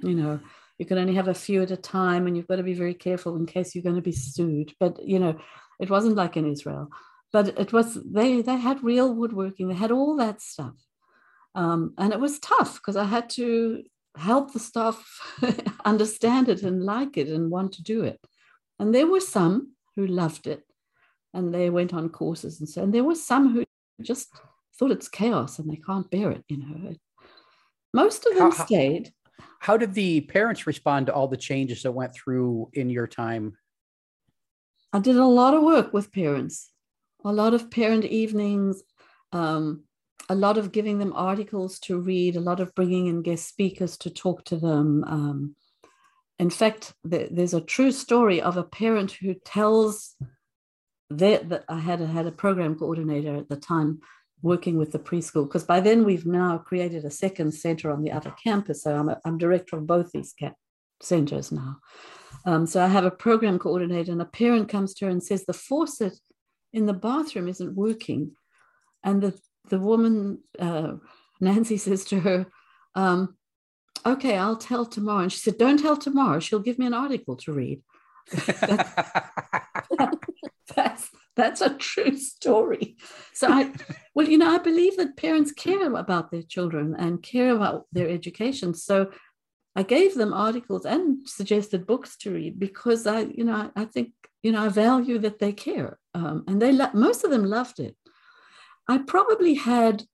you 0.02 0.14
know, 0.14 0.40
you 0.78 0.86
can 0.86 0.98
only 0.98 1.14
have 1.14 1.28
a 1.28 1.34
few 1.34 1.62
at 1.62 1.70
a 1.70 1.76
time 1.76 2.26
and 2.26 2.36
you've 2.36 2.48
got 2.48 2.56
to 2.56 2.62
be 2.62 2.74
very 2.74 2.94
careful 2.94 3.36
in 3.36 3.46
case 3.46 3.74
you're 3.74 3.84
going 3.84 3.96
to 3.96 4.02
be 4.02 4.12
sued. 4.12 4.72
But, 4.80 5.06
you 5.06 5.18
know, 5.18 5.38
it 5.80 5.90
wasn't 5.90 6.16
like 6.16 6.36
in 6.36 6.50
Israel 6.50 6.88
but 7.34 7.48
it 7.58 7.72
was 7.72 7.98
they 8.04 8.42
they 8.42 8.56
had 8.56 8.84
real 8.84 9.12
woodworking. 9.12 9.66
They 9.66 9.74
had 9.74 9.90
all 9.90 10.16
that 10.18 10.40
stuff. 10.40 10.76
Um, 11.56 11.92
and 11.98 12.12
it 12.12 12.20
was 12.20 12.38
tough 12.38 12.74
because 12.74 12.96
i 12.96 13.04
had 13.04 13.28
to 13.30 13.82
help 14.16 14.52
the 14.52 14.60
staff 14.60 14.98
understand 15.84 16.48
it 16.48 16.62
and 16.62 16.84
like 16.84 17.16
it 17.16 17.28
and 17.28 17.50
want 17.50 17.72
to 17.72 17.82
do 17.82 18.04
it. 18.04 18.20
And 18.78 18.94
there 18.94 19.08
were 19.08 19.20
some 19.20 19.74
who 19.96 20.06
loved 20.06 20.46
it 20.46 20.62
and 21.32 21.52
they 21.52 21.70
went 21.70 21.92
on 21.92 22.08
courses 22.08 22.60
and 22.60 22.68
so 22.68 22.84
and 22.84 22.94
there 22.94 23.08
were 23.08 23.16
some 23.16 23.52
who 23.52 23.64
just 24.00 24.28
thought 24.76 24.92
it's 24.92 25.08
chaos 25.08 25.58
and 25.58 25.68
they 25.68 25.80
can't 25.88 26.10
bear 26.12 26.30
it 26.30 26.44
you 26.48 26.58
know. 26.58 26.94
Most 27.92 28.26
of 28.26 28.36
them 28.36 28.52
how, 28.52 28.64
stayed. 28.64 29.12
How 29.58 29.76
did 29.76 29.92
the 29.94 30.20
parents 30.20 30.68
respond 30.68 31.06
to 31.06 31.14
all 31.14 31.26
the 31.26 31.44
changes 31.48 31.82
that 31.82 31.98
went 32.00 32.14
through 32.14 32.70
in 32.74 32.90
your 32.90 33.08
time? 33.08 33.56
I 34.92 35.00
did 35.00 35.16
a 35.16 35.26
lot 35.26 35.54
of 35.54 35.64
work 35.64 35.92
with 35.92 36.12
parents 36.12 36.70
a 37.24 37.32
lot 37.32 37.54
of 37.54 37.70
parent 37.70 38.04
evenings, 38.04 38.82
um, 39.32 39.84
a 40.28 40.34
lot 40.34 40.58
of 40.58 40.72
giving 40.72 40.98
them 40.98 41.12
articles 41.14 41.78
to 41.80 42.00
read, 42.00 42.36
a 42.36 42.40
lot 42.40 42.60
of 42.60 42.74
bringing 42.74 43.06
in 43.06 43.22
guest 43.22 43.48
speakers 43.48 43.96
to 43.98 44.10
talk 44.10 44.44
to 44.46 44.56
them. 44.56 45.04
Um, 45.06 45.56
in 46.38 46.50
fact, 46.50 46.94
there's 47.04 47.54
a 47.54 47.60
true 47.60 47.92
story 47.92 48.40
of 48.40 48.56
a 48.56 48.64
parent 48.64 49.12
who 49.12 49.34
tells 49.34 50.16
that, 51.10 51.48
that 51.50 51.64
I 51.68 51.78
had 51.78 52.00
a, 52.00 52.06
had 52.06 52.26
a 52.26 52.32
program 52.32 52.76
coordinator 52.76 53.36
at 53.36 53.48
the 53.48 53.56
time 53.56 54.00
working 54.42 54.76
with 54.76 54.92
the 54.92 54.98
preschool 54.98 55.46
because 55.46 55.64
by 55.64 55.80
then 55.80 56.04
we've 56.04 56.26
now 56.26 56.58
created 56.58 57.04
a 57.04 57.10
second 57.10 57.52
center 57.52 57.90
on 57.90 58.02
the 58.02 58.12
other 58.12 58.34
campus. 58.42 58.82
So 58.82 58.94
I'm, 58.94 59.08
a, 59.08 59.18
I'm 59.24 59.38
director 59.38 59.76
of 59.76 59.86
both 59.86 60.10
these 60.12 60.34
centers 61.00 61.52
now. 61.52 61.78
Um, 62.44 62.66
so 62.66 62.82
I 62.82 62.88
have 62.88 63.04
a 63.04 63.10
program 63.10 63.58
coordinator, 63.58 64.12
and 64.12 64.20
a 64.20 64.26
parent 64.26 64.68
comes 64.68 64.92
to 64.94 65.06
her 65.06 65.10
and 65.10 65.22
says 65.22 65.44
the 65.44 65.54
faucet 65.54 66.18
in 66.74 66.86
the 66.86 66.92
bathroom 66.92 67.48
isn't 67.48 67.74
working. 67.74 68.32
And 69.02 69.22
the, 69.22 69.40
the 69.70 69.78
woman, 69.78 70.40
uh, 70.58 70.94
Nancy, 71.40 71.76
says 71.86 72.04
to 72.06 72.20
her, 72.20 72.46
um, 72.94 73.36
Okay, 74.06 74.36
I'll 74.36 74.56
tell 74.56 74.84
tomorrow. 74.84 75.22
And 75.22 75.32
she 75.32 75.38
said, 75.38 75.56
Don't 75.56 75.80
tell 75.80 75.96
tomorrow. 75.96 76.38
She'll 76.38 76.58
give 76.58 76.78
me 76.78 76.84
an 76.86 76.92
article 76.92 77.36
to 77.36 77.52
read. 77.52 77.80
that's, 80.76 81.10
that's 81.36 81.60
a 81.62 81.70
true 81.70 82.16
story. 82.18 82.96
So 83.32 83.48
I, 83.50 83.72
well, 84.14 84.28
you 84.28 84.36
know, 84.36 84.54
I 84.54 84.58
believe 84.58 84.98
that 84.98 85.16
parents 85.16 85.52
care 85.52 85.94
about 85.94 86.30
their 86.30 86.42
children 86.42 86.94
and 86.98 87.22
care 87.22 87.56
about 87.56 87.86
their 87.92 88.10
education. 88.10 88.74
So 88.74 89.10
I 89.74 89.84
gave 89.84 90.14
them 90.16 90.34
articles 90.34 90.84
and 90.84 91.26
suggested 91.26 91.86
books 91.86 92.16
to 92.18 92.30
read 92.32 92.58
because 92.58 93.06
I, 93.06 93.20
you 93.20 93.44
know, 93.44 93.70
I, 93.74 93.82
I 93.82 93.84
think 93.86 94.12
you 94.44 94.52
know, 94.52 94.62
I 94.62 94.68
value 94.68 95.18
that 95.20 95.38
they 95.38 95.52
care. 95.52 95.98
Um, 96.14 96.44
and 96.46 96.60
they 96.60 96.72
lo- 96.72 96.90
most 96.94 97.24
of 97.24 97.30
them 97.30 97.44
loved 97.44 97.80
it. 97.80 97.96
I 98.88 98.98
probably 98.98 99.54
had 99.54 100.04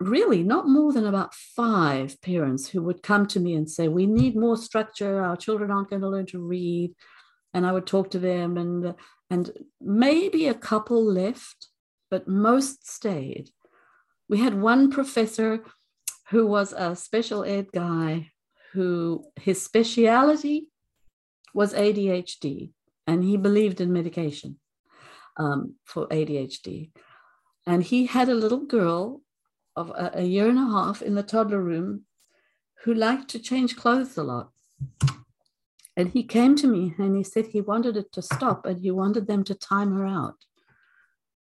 really 0.00 0.42
not 0.42 0.68
more 0.68 0.92
than 0.92 1.06
about 1.06 1.34
five 1.34 2.20
parents 2.22 2.68
who 2.68 2.82
would 2.82 3.02
come 3.02 3.26
to 3.26 3.40
me 3.40 3.54
and 3.54 3.68
say, 3.68 3.88
We 3.88 4.06
need 4.06 4.36
more 4.36 4.56
structure. 4.56 5.22
Our 5.22 5.36
children 5.36 5.70
aren't 5.70 5.90
going 5.90 6.02
to 6.02 6.08
learn 6.08 6.26
to 6.26 6.40
read. 6.40 6.94
And 7.54 7.66
I 7.66 7.72
would 7.72 7.86
talk 7.86 8.10
to 8.10 8.18
them, 8.18 8.58
and, 8.58 8.94
and 9.30 9.50
maybe 9.80 10.48
a 10.48 10.54
couple 10.54 11.02
left, 11.02 11.68
but 12.10 12.28
most 12.28 12.88
stayed. 12.88 13.50
We 14.28 14.38
had 14.38 14.60
one 14.60 14.90
professor 14.90 15.64
who 16.28 16.46
was 16.46 16.74
a 16.74 16.94
special 16.94 17.44
ed 17.44 17.68
guy 17.72 18.30
who 18.74 19.24
his 19.40 19.62
speciality 19.62 20.68
was 21.54 21.72
ADHD, 21.72 22.72
and 23.08 23.24
he 23.24 23.38
believed 23.38 23.80
in 23.80 23.90
medication 23.92 24.58
um, 25.38 25.74
for 25.82 26.06
ADHD. 26.08 26.90
And 27.66 27.82
he 27.82 28.04
had 28.06 28.28
a 28.28 28.34
little 28.34 28.64
girl 28.66 29.22
of 29.74 29.88
a, 29.90 30.10
a 30.14 30.22
year 30.24 30.48
and 30.48 30.58
a 30.58 30.70
half 30.76 31.00
in 31.00 31.14
the 31.14 31.22
toddler 31.22 31.62
room 31.62 32.04
who 32.84 32.92
liked 32.92 33.28
to 33.30 33.38
change 33.38 33.76
clothes 33.76 34.18
a 34.18 34.22
lot. 34.22 34.50
And 35.96 36.10
he 36.10 36.22
came 36.22 36.54
to 36.56 36.66
me 36.68 36.94
and 36.98 37.16
he 37.16 37.24
said 37.24 37.46
he 37.46 37.62
wanted 37.62 37.96
it 37.96 38.12
to 38.12 38.22
stop 38.22 38.66
and 38.66 38.78
he 38.78 38.90
wanted 38.90 39.26
them 39.26 39.42
to 39.44 39.54
time 39.54 39.92
her 39.96 40.06
out 40.06 40.36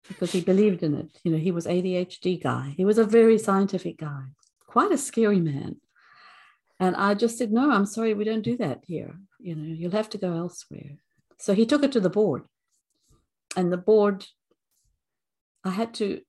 because 0.07 0.31
he 0.31 0.41
believed 0.41 0.83
in 0.83 0.93
it. 0.93 1.17
You 1.23 1.31
know, 1.31 1.39
he 1.39 1.51
was 1.51 1.65
ADHD 1.65 2.41
guy. 2.41 2.75
He 2.77 2.85
was 2.85 2.99
a 2.99 3.03
very 3.03 3.39
scientific 3.39 3.97
guy, 3.97 4.25
quite 4.67 4.91
a 4.91 4.99
scary 4.99 5.41
man. 5.41 5.77
And 6.79 6.95
I 6.95 7.15
just 7.15 7.37
said, 7.39 7.51
no, 7.51 7.71
I'm 7.71 7.87
sorry, 7.87 8.13
we 8.13 8.23
don't 8.23 8.43
do 8.43 8.55
that 8.57 8.83
here. 8.85 9.15
You 9.39 9.55
know, 9.55 9.73
you'll 9.73 9.91
have 9.91 10.11
to 10.11 10.19
go 10.19 10.31
elsewhere. 10.33 10.99
So 11.39 11.53
he 11.53 11.65
took 11.65 11.83
it 11.83 11.91
to 11.93 11.99
the 11.99 12.09
board. 12.09 12.43
And 13.57 13.71
the 13.71 13.77
board, 13.77 14.25
I 15.63 15.71
had 15.71 15.93
to, 15.95 16.21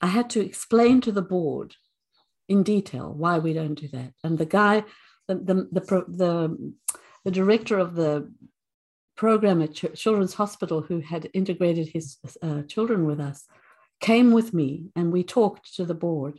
I 0.00 0.08
had 0.08 0.30
to 0.30 0.44
explain 0.44 1.00
to 1.02 1.12
the 1.12 1.22
board 1.22 1.74
in 2.48 2.62
detail 2.62 3.12
why 3.12 3.38
we 3.38 3.52
don't 3.52 3.74
do 3.74 3.88
that. 3.88 4.12
And 4.24 4.38
the 4.38 4.46
guy, 4.46 4.84
the 5.26 5.34
the 5.34 5.54
the, 5.72 6.04
the, 6.08 6.72
the 7.24 7.30
director 7.30 7.78
of 7.78 7.94
the 7.94 8.32
program 9.16 9.60
at 9.62 9.74
Ch- 9.74 9.94
Children's 9.94 10.34
Hospital, 10.34 10.80
who 10.80 11.00
had 11.00 11.28
integrated 11.34 11.88
his 11.88 12.16
uh, 12.42 12.62
children 12.62 13.06
with 13.06 13.20
us, 13.20 13.46
came 14.00 14.30
with 14.32 14.54
me 14.54 14.86
and 14.94 15.12
we 15.12 15.24
talked 15.24 15.74
to 15.76 15.84
the 15.84 15.94
board 15.94 16.38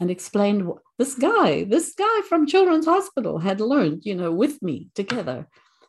and 0.00 0.10
explained 0.10 0.66
what, 0.66 0.78
this 0.98 1.14
guy, 1.14 1.64
this 1.64 1.94
guy 1.94 2.20
from 2.28 2.46
Children's 2.46 2.86
Hospital 2.86 3.38
had 3.38 3.60
learned, 3.60 4.04
you 4.04 4.14
know, 4.14 4.32
with 4.32 4.60
me 4.60 4.88
together. 4.94 5.46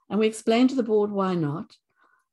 And 0.10 0.20
we 0.20 0.28
explained 0.28 0.70
to 0.70 0.76
the 0.76 0.84
board 0.84 1.12
why 1.12 1.36
not. 1.36 1.76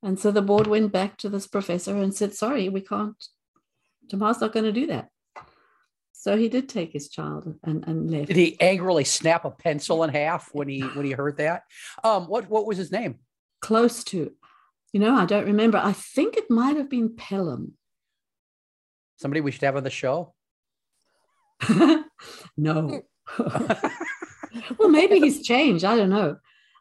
And 0.03 0.19
so 0.19 0.31
the 0.31 0.43
board 0.43 0.67
went 0.67 0.93
back 0.93 1.17
to 1.19 1.29
this 1.29 1.47
professor 1.47 1.97
and 1.97 2.15
said, 2.15 2.35
sorry, 2.35 2.69
we 2.69 2.81
can't, 2.81 3.17
Tamar's 4.11 4.41
not 4.41 4.53
going 4.53 4.65
to 4.65 4.73
do 4.73 4.87
that. 4.89 5.09
So 6.13 6.37
he 6.37 6.49
did 6.49 6.69
take 6.69 6.93
his 6.93 7.09
child 7.09 7.53
and, 7.65 7.85
and 7.87 8.11
left. 8.11 8.29
Did 8.29 8.37
he 8.37 8.61
angrily 8.61 9.05
snap 9.05 9.45
a 9.45 9.51
pencil 9.51 10.05
in 10.05 10.11
half 10.11 10.51
when 10.53 10.69
he 10.69 10.81
when 10.81 11.05
he 11.05 11.11
heard 11.11 11.39
that? 11.39 11.65
Um, 12.05 12.29
what 12.29 12.49
what 12.49 12.65
was 12.65 12.79
his 12.79 12.93
name? 12.93 13.19
Close 13.61 14.05
to, 14.05 14.31
you 14.93 15.01
know, 15.01 15.17
I 15.17 15.25
don't 15.25 15.47
remember. 15.47 15.79
I 15.79 15.93
think 15.93 16.37
it 16.37 16.49
might 16.49 16.77
have 16.77 16.89
been 16.89 17.17
Pelham. 17.17 17.73
Somebody 19.17 19.41
we 19.41 19.51
should 19.51 19.63
have 19.63 19.75
on 19.75 19.83
the 19.83 19.91
show. 19.91 20.35
no. 22.57 23.03
well, 24.79 24.89
maybe 24.89 25.19
he's 25.19 25.43
changed. 25.43 25.85
I 25.85 25.97
don't 25.97 26.11
know. 26.11 26.37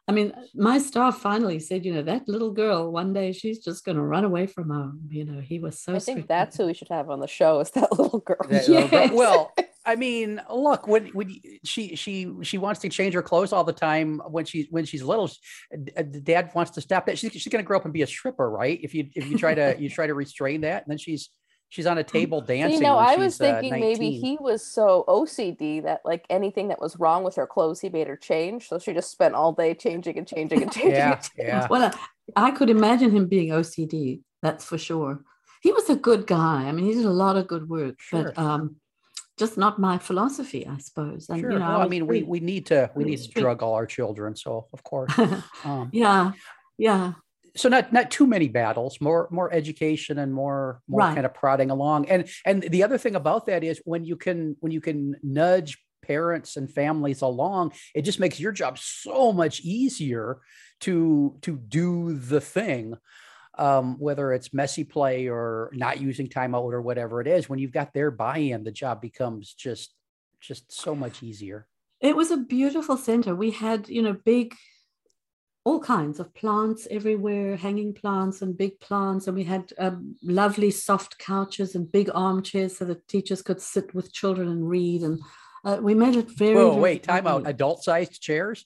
I 0.08 0.12
mean, 0.12 0.32
my 0.54 0.78
staff 0.78 1.18
finally 1.18 1.60
said, 1.60 1.84
you 1.84 1.94
know, 1.94 2.02
that 2.02 2.26
little 2.26 2.50
girl, 2.50 2.90
one 2.90 3.12
day 3.12 3.30
she's 3.32 3.60
just 3.60 3.84
going 3.84 3.96
to 3.96 4.02
run 4.02 4.24
away 4.24 4.46
from 4.46 4.68
home. 4.68 5.02
You 5.08 5.24
know, 5.24 5.40
he 5.40 5.60
was 5.60 5.80
so. 5.80 5.94
I 5.94 6.00
think 6.00 6.26
that's 6.26 6.56
who 6.56 6.66
we 6.66 6.74
should 6.74 6.88
have 6.88 7.08
on 7.08 7.20
the 7.20 7.28
show 7.28 7.60
is 7.60 7.70
that 7.70 7.92
little 7.98 8.18
girl. 8.18 8.38
That 8.48 8.68
little 8.68 8.88
girl. 8.88 9.10
Well, 9.12 9.52
I 9.86 9.94
mean, 9.94 10.40
look, 10.52 10.88
when 10.88 11.06
when 11.08 11.40
she 11.64 11.94
she 11.94 12.32
she 12.42 12.58
wants 12.58 12.80
to 12.80 12.88
change 12.88 13.14
her 13.14 13.22
clothes 13.22 13.52
all 13.52 13.62
the 13.62 13.72
time 13.72 14.20
when 14.28 14.44
she's 14.44 14.66
when 14.70 14.84
she's 14.84 15.04
little, 15.04 15.30
uh, 15.96 16.02
dad 16.02 16.50
wants 16.52 16.72
to 16.72 16.80
stop 16.80 17.06
that. 17.06 17.16
She's, 17.16 17.32
she's 17.32 17.48
going 17.48 17.62
to 17.62 17.66
grow 17.66 17.78
up 17.78 17.84
and 17.84 17.94
be 17.94 18.02
a 18.02 18.06
stripper, 18.06 18.50
right? 18.50 18.80
If 18.82 18.94
you 18.94 19.08
if 19.14 19.28
you 19.28 19.38
try 19.38 19.54
to 19.54 19.76
you 19.78 19.88
try 19.88 20.08
to 20.08 20.14
restrain 20.14 20.62
that, 20.62 20.82
and 20.82 20.90
then 20.90 20.98
she's 20.98 21.30
she's 21.72 21.86
on 21.86 21.96
a 21.96 22.04
table 22.04 22.42
dancing. 22.42 22.74
You 22.74 22.80
know, 22.80 22.98
I 22.98 23.16
was 23.16 23.40
uh, 23.40 23.44
thinking 23.44 23.72
uh, 23.72 23.78
maybe 23.78 24.10
he 24.10 24.36
was 24.38 24.62
so 24.62 25.06
OCD 25.08 25.82
that 25.84 26.02
like 26.04 26.26
anything 26.28 26.68
that 26.68 26.78
was 26.78 26.98
wrong 26.98 27.24
with 27.24 27.36
her 27.36 27.46
clothes, 27.46 27.80
he 27.80 27.88
made 27.88 28.08
her 28.08 28.16
change. 28.16 28.68
So 28.68 28.78
she 28.78 28.92
just 28.92 29.10
spent 29.10 29.34
all 29.34 29.52
day 29.54 29.72
changing 29.72 30.18
and 30.18 30.28
changing 30.28 30.62
and 30.62 30.70
changing. 30.78 30.92
yeah, 30.92 31.12
and 31.12 31.22
changing. 31.22 31.46
yeah. 31.46 31.66
Well, 31.70 31.90
I 32.36 32.50
could 32.50 32.68
imagine 32.68 33.10
him 33.10 33.26
being 33.26 33.48
OCD. 33.48 34.20
That's 34.42 34.66
for 34.66 34.76
sure. 34.76 35.24
He 35.62 35.72
was 35.72 35.88
a 35.88 35.96
good 35.96 36.26
guy. 36.26 36.68
I 36.68 36.72
mean, 36.72 36.84
he 36.84 36.92
did 36.92 37.06
a 37.06 37.10
lot 37.10 37.38
of 37.38 37.48
good 37.48 37.66
work, 37.70 37.98
sure. 38.00 38.24
but 38.24 38.38
um, 38.38 38.76
just 39.38 39.56
not 39.56 39.78
my 39.78 39.96
philosophy, 39.96 40.66
I 40.66 40.76
suppose. 40.76 41.30
And 41.30 41.40
sure. 41.40 41.52
you 41.52 41.58
know, 41.58 41.68
well, 41.68 41.80
I, 41.80 41.84
I 41.84 41.88
mean, 41.88 42.06
we 42.06 42.22
we 42.22 42.40
need 42.40 42.66
to 42.66 42.90
we 42.94 43.04
need 43.04 43.18
to 43.18 43.40
drug 43.40 43.62
all 43.62 43.72
our 43.72 43.86
children. 43.86 44.36
So 44.36 44.66
of 44.74 44.82
course, 44.82 45.18
um, 45.64 45.88
yeah, 45.90 46.32
yeah 46.76 47.14
so 47.56 47.68
not 47.68 47.92
not 47.92 48.10
too 48.10 48.26
many 48.26 48.48
battles 48.48 49.00
more 49.00 49.28
more 49.30 49.52
education 49.52 50.18
and 50.18 50.32
more 50.32 50.80
more 50.88 51.00
right. 51.00 51.14
kind 51.14 51.26
of 51.26 51.34
prodding 51.34 51.70
along. 51.70 52.08
And 52.08 52.28
and 52.44 52.62
the 52.62 52.82
other 52.82 52.98
thing 52.98 53.14
about 53.14 53.46
that 53.46 53.64
is 53.64 53.80
when 53.84 54.04
you 54.04 54.16
can 54.16 54.56
when 54.60 54.72
you 54.72 54.80
can 54.80 55.16
nudge 55.22 55.78
parents 56.02 56.56
and 56.56 56.68
families 56.68 57.22
along 57.22 57.72
it 57.94 58.02
just 58.02 58.18
makes 58.18 58.40
your 58.40 58.50
job 58.50 58.76
so 58.76 59.32
much 59.32 59.60
easier 59.60 60.40
to 60.80 61.38
to 61.42 61.56
do 61.56 62.14
the 62.14 62.40
thing 62.40 62.96
um, 63.58 63.98
whether 63.98 64.32
it's 64.32 64.54
messy 64.54 64.84
play 64.84 65.28
or 65.28 65.70
not 65.74 66.00
using 66.00 66.26
timeout 66.26 66.72
or 66.72 66.80
whatever 66.80 67.20
it 67.20 67.26
is. 67.26 67.48
When 67.48 67.58
you've 67.58 67.72
got 67.72 67.92
their 67.92 68.10
buy-in 68.10 68.64
the 68.64 68.72
job 68.72 69.00
becomes 69.00 69.54
just 69.54 69.94
just 70.40 70.72
so 70.72 70.94
much 70.94 71.22
easier. 71.22 71.66
It 72.00 72.16
was 72.16 72.32
a 72.32 72.36
beautiful 72.36 72.96
center. 72.96 73.34
We 73.34 73.50
had 73.50 73.88
you 73.88 74.02
know 74.02 74.14
big 74.24 74.54
all 75.64 75.80
kinds 75.80 76.18
of 76.18 76.34
plants 76.34 76.88
everywhere, 76.90 77.56
hanging 77.56 77.94
plants 77.94 78.42
and 78.42 78.56
big 78.56 78.80
plants. 78.80 79.26
And 79.26 79.36
we 79.36 79.44
had 79.44 79.72
um, 79.78 80.16
lovely 80.22 80.70
soft 80.70 81.18
couches 81.18 81.74
and 81.74 81.90
big 81.90 82.10
armchairs 82.14 82.76
so 82.76 82.84
that 82.86 83.06
teachers 83.06 83.42
could 83.42 83.60
sit 83.60 83.94
with 83.94 84.12
children 84.12 84.48
and 84.48 84.68
read. 84.68 85.02
And 85.02 85.20
uh, 85.64 85.78
we 85.80 85.94
made 85.94 86.16
it 86.16 86.28
very. 86.30 86.56
Whoa, 86.56 86.70
very 86.70 86.82
wait, 86.82 87.02
time 87.04 87.26
out. 87.26 87.46
Adult 87.46 87.84
sized 87.84 88.20
chairs? 88.20 88.64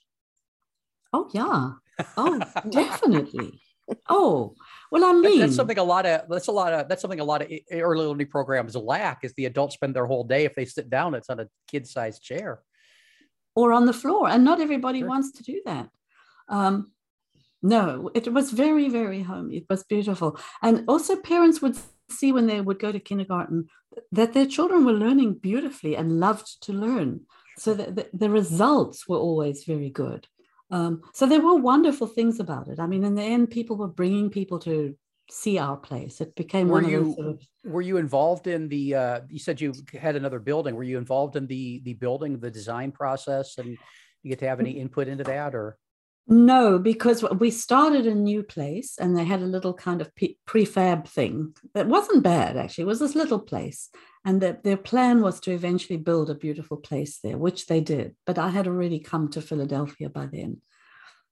Oh, 1.13 1.29
yeah. 1.33 1.73
Oh, 2.19 2.39
definitely. 2.69 3.59
Oh, 4.07 4.55
well, 4.91 5.03
I 5.05 5.15
mean, 5.15 5.41
that's 5.41 5.57
something 5.57 5.79
a 5.79 5.83
lot 5.83 6.05
of 6.05 6.29
that's 6.29 6.49
a 6.49 6.53
lot 6.53 6.75
of 6.75 6.89
that's 6.89 7.01
something 7.01 7.21
a 7.21 7.25
lot 7.25 7.41
of 7.41 7.51
early 7.73 8.05
learning 8.05 8.27
programs 8.27 8.77
lack 8.77 9.25
is 9.25 9.33
the 9.33 9.47
adults 9.47 9.77
spend 9.77 9.97
their 9.97 10.05
whole 10.05 10.25
day 10.25 10.45
if 10.45 10.55
they 10.55 10.67
sit 10.67 10.91
down, 10.91 11.15
it's 11.15 11.31
on 11.31 11.41
a 11.41 11.49
kid 11.69 11.87
sized 11.87 12.23
chair 12.23 12.61
or 13.55 13.73
on 13.73 13.87
the 13.87 13.93
floor, 13.93 14.29
and 14.29 14.45
not 14.45 14.61
everybody 14.61 14.99
sure. 15.01 15.09
wants 15.09 15.33
to 15.33 15.43
do 15.43 15.63
that. 15.65 15.89
Um, 16.49 16.93
no, 17.63 18.11
it 18.15 18.33
was 18.33 18.51
very, 18.51 18.89
very 18.89 19.23
homey. 19.23 19.57
It 19.57 19.67
was 19.69 19.85
beautiful. 19.85 20.39
And 20.63 20.85
also, 20.87 21.17
parents 21.17 21.61
would 21.63 21.77
see 22.11 22.33
when 22.33 22.47
they 22.47 22.61
would 22.61 22.79
go 22.79 22.93
to 22.93 23.01
kindergarten 23.01 23.69
that 24.13 24.33
their 24.33 24.47
children 24.47 24.85
were 24.85 24.93
learning 24.93 25.35
beautifully 25.35 25.97
and 25.97 26.21
loved 26.21 26.63
to 26.63 26.73
learn. 26.73 27.21
So 27.59 27.73
that 27.73 27.97
the, 27.97 28.07
the 28.13 28.29
results 28.29 29.09
were 29.09 29.17
always 29.17 29.65
very 29.65 29.89
good. 29.89 30.29
Um, 30.71 31.01
so 31.15 31.25
there 31.27 31.41
were 31.41 31.57
wonderful 31.57 32.07
things 32.07 32.39
about 32.39 32.69
it. 32.69 32.79
I 32.79 32.87
mean, 32.87 33.03
in 33.03 33.15
the 33.15 33.23
end, 33.23 33.51
people 33.51 33.77
were 33.77 33.89
bringing 33.89 34.29
people 34.29 34.59
to 34.61 34.95
see 35.31 35.59
our 35.59 35.77
place. 35.77 36.21
It 36.21 36.35
became 36.35 36.69
were 36.69 36.83
one 36.83 36.91
you, 36.91 37.15
sort 37.15 37.29
of... 37.29 37.43
Were 37.65 37.81
you 37.81 37.97
involved 37.97 38.47
in 38.47 38.69
the? 38.69 38.95
Uh, 38.95 39.21
you 39.31 39.39
said 39.39 39.61
you 39.61 39.73
had 39.99 40.17
another 40.17 40.39
building. 40.39 40.75
Were 40.75 40.83
you 40.83 40.99
involved 40.99 41.37
in 41.37 41.47
the 41.47 41.81
the 41.85 41.95
building, 41.95 42.39
the 42.39 42.51
design 42.51 42.93
process, 42.93 43.57
and 43.59 43.79
you 44.23 44.29
get 44.29 44.41
to 44.41 44.49
have 44.49 44.61
any 44.61 44.73
input 44.73 45.09
into 45.09 45.25
that, 45.25 45.55
or? 45.55 45.79
No, 46.29 46.81
because 46.81 47.23
we 47.39 47.53
started 47.53 48.07
a 48.07 48.15
new 48.15 48.43
place 48.43 48.99
and 48.99 49.17
they 49.17 49.25
had 49.25 49.43
a 49.43 49.47
little 49.47 49.73
kind 49.73 50.01
of 50.01 50.11
prefab 50.45 51.07
thing 51.07 51.55
that 51.73 51.87
wasn't 51.87 52.25
bad, 52.25 52.57
actually. 52.57 52.83
It 52.83 52.89
was 52.89 52.99
this 52.99 53.15
little 53.15 53.39
place. 53.39 53.91
And 54.25 54.41
the, 54.41 54.59
their 54.65 54.77
plan 54.77 55.23
was 55.23 55.39
to 55.41 55.53
eventually 55.53 55.99
build 55.99 56.29
a 56.29 56.35
beautiful 56.35 56.79
place 56.79 57.21
there, 57.23 57.39
which 57.39 57.67
they 57.67 57.81
did. 57.81 58.17
But 58.27 58.39
I 58.39 58.49
had 58.49 58.67
already 58.67 58.99
come 58.99 59.29
to 59.31 59.41
Philadelphia 59.41 60.09
by 60.09 60.27
then. 60.27 60.63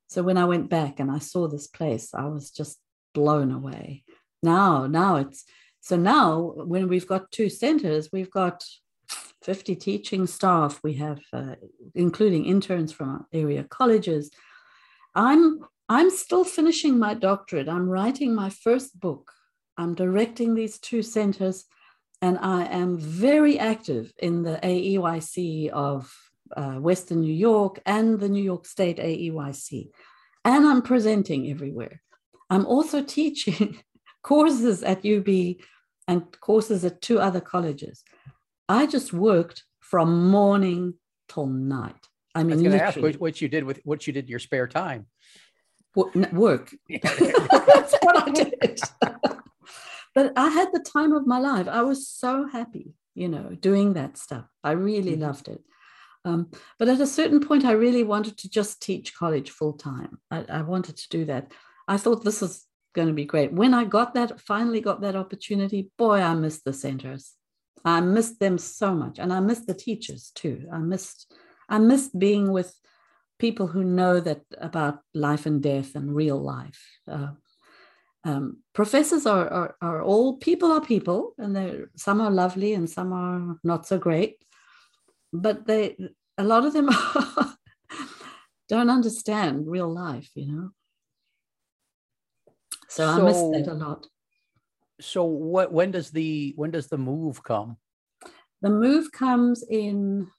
So 0.07 0.23
when 0.23 0.39
I 0.39 0.45
went 0.45 0.71
back 0.71 1.01
and 1.01 1.11
I 1.11 1.19
saw 1.19 1.49
this 1.49 1.67
place, 1.67 2.15
I 2.15 2.27
was 2.27 2.53
just 2.53 2.79
blown 3.15 3.51
away. 3.51 4.05
Now, 4.45 4.87
now 4.87 5.17
it's 5.17 5.45
so 5.81 5.97
now 5.97 6.53
when 6.55 6.89
we've 6.89 7.07
got 7.07 7.33
two 7.33 7.49
centers, 7.51 8.11
we've 8.13 8.31
got 8.31 8.65
50 9.43 9.75
teaching 9.75 10.27
staff, 10.27 10.81
we 10.83 10.95
have, 10.95 11.21
uh, 11.33 11.57
including 11.95 12.47
interns 12.47 12.93
from 12.93 13.27
area 13.33 13.65
colleges 13.65 14.31
I'm 15.15 15.61
I'm 15.89 16.11
still 16.11 16.45
finishing 16.45 16.99
my 16.99 17.15
doctorate. 17.15 17.69
I'm 17.69 17.89
writing 17.89 18.35
my 18.35 18.51
first 18.51 18.99
book. 18.99 19.31
I'm 19.77 19.95
directing 19.95 20.55
these 20.55 20.79
two 20.79 21.03
centers, 21.03 21.67
and 22.23 22.39
I 22.39 22.65
am 22.65 22.99
very 22.99 23.59
active 23.59 24.13
in 24.19 24.43
the 24.43 24.59
AEYC 24.63 25.69
of 25.69 26.13
uh, 26.57 26.75
Western 26.75 27.21
New 27.21 27.33
York 27.33 27.81
and 27.85 28.19
the 28.19 28.29
New 28.29 28.43
York 28.43 28.67
State 28.67 28.99
AEYC. 28.99 29.91
And 30.45 30.67
I'm 30.67 30.83
presenting 30.83 31.51
everywhere. 31.51 32.01
I'm 32.51 32.67
also 32.67 33.03
teaching 33.19 33.79
courses 34.23 34.83
at 34.83 35.05
UB 35.05 35.57
and 36.09 36.41
courses 36.41 36.85
at 36.85 37.03
two 37.03 37.19
other 37.19 37.41
colleges. 37.41 38.05
I 38.69 38.87
just 38.87 39.13
worked 39.13 39.65
from 39.81 40.29
morning 40.29 40.95
till 41.29 41.47
night. 41.47 42.09
I 42.35 42.43
mean, 42.43 42.53
I 42.53 42.55
was 42.55 42.63
going 42.63 42.79
to 42.79 42.85
ask 42.85 42.99
what, 42.99 43.21
what, 43.21 43.41
you 43.41 43.49
did 43.49 43.65
with 43.65 43.81
what 43.85 44.07
you 44.07 44.13
did 44.13 44.25
in 44.25 44.31
your 44.31 44.39
spare 44.39 44.67
time. 44.67 45.07
Work. 45.95 46.75
That's 46.91 47.95
what 48.03 48.29
I 48.29 48.31
did. 48.31 48.81
but 50.15 50.33
I 50.37 50.49
had 50.49 50.73
the 50.73 50.81
time 50.81 51.13
of 51.13 51.27
my 51.27 51.39
life. 51.39 51.69
I 51.69 51.83
was 51.83 52.09
so 52.09 52.49
happy, 52.49 52.95
you 53.15 53.29
know, 53.29 53.57
doing 53.59 53.95
that 53.95 54.17
stuff. 54.17 54.47
I 54.65 54.73
really 54.73 55.13
mm-hmm. 55.13 55.23
loved 55.23 55.49
it. 55.49 55.63
Um, 56.25 56.51
but 56.79 56.89
at 56.89 57.01
a 57.01 57.07
certain 57.07 57.41
point, 57.41 57.65
I 57.65 57.73
really 57.73 58.03
wanted 58.03 58.39
to 58.39 58.51
just 58.51 58.81
teach 58.83 59.15
college 59.15 59.51
full 59.51 59.75
time. 59.75 60.19
I, 60.31 60.45
I 60.49 60.63
wanted 60.63 60.97
to 60.97 61.09
do 61.11 61.27
that. 61.27 61.53
I 61.87 61.99
thought 61.99 62.25
this 62.25 62.43
is 62.43 62.65
going 62.95 63.09
to 63.09 63.15
be 63.15 63.27
great. 63.27 63.53
When 63.53 63.75
I 63.75 63.85
got 63.85 64.15
that, 64.15 64.41
finally 64.41 64.81
got 64.81 65.03
that 65.03 65.17
opportunity, 65.17 65.91
boy, 65.99 66.21
I 66.21 66.35
missed 66.35 66.65
the 66.65 66.73
centers. 66.73 67.33
I 67.85 68.01
missed 68.01 68.41
them 68.41 68.57
so 68.57 68.95
much, 68.95 69.19
and 69.19 69.33
I 69.33 69.41
missed 69.41 69.67
the 69.67 69.75
teachers 69.75 70.33
too. 70.35 70.67
I 70.73 70.79
missed 70.79 71.31
I 71.69 71.79
miss 71.79 72.09
being 72.09 72.53
with 72.53 72.75
people 73.39 73.67
who 73.67 73.85
know 73.85 74.21
that 74.21 74.43
about 74.59 75.01
life 75.15 75.47
and 75.47 75.63
death 75.63 75.95
and 75.95 76.15
real 76.15 76.41
life. 76.41 76.83
Uh, 77.11 77.33
um, 78.25 78.63
professors 78.73 79.27
are, 79.27 79.49
are, 79.49 79.77
are 79.83 80.03
all 80.03 80.39
people 80.39 80.73
are 80.73 80.81
people, 80.81 81.35
and 81.39 81.55
they 81.55 81.83
some 81.97 82.21
are 82.21 82.31
lovely 82.31 82.73
and 82.73 82.89
some 82.89 83.13
are 83.13 83.57
not 83.63 83.87
so 83.87 83.99
great, 83.99 84.43
but 85.33 85.67
they 85.67 85.97
a 86.39 86.45
lot 86.45 86.65
of 86.65 86.73
them 86.73 86.89
don't 88.69 88.91
understand 88.91 89.69
real 89.69 89.93
life, 89.93 90.31
you 90.35 90.53
know. 90.53 90.71
So, 92.89 93.07
so 93.07 93.09
I 93.09 93.25
miss 93.25 93.43
that 93.53 93.73
a 93.73 93.75
lot. 93.75 94.07
So 95.01 95.25
what 95.25 95.73
when 95.73 95.91
does 95.91 96.11
the 96.11 96.55
when 96.57 96.71
does 96.71 96.87
the 96.87 96.99
move 96.99 97.43
come? 97.43 97.77
The 98.63 98.71
move 98.71 99.13
comes 99.13 99.63
in 99.69 100.31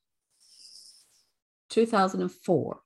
2004 1.69 2.79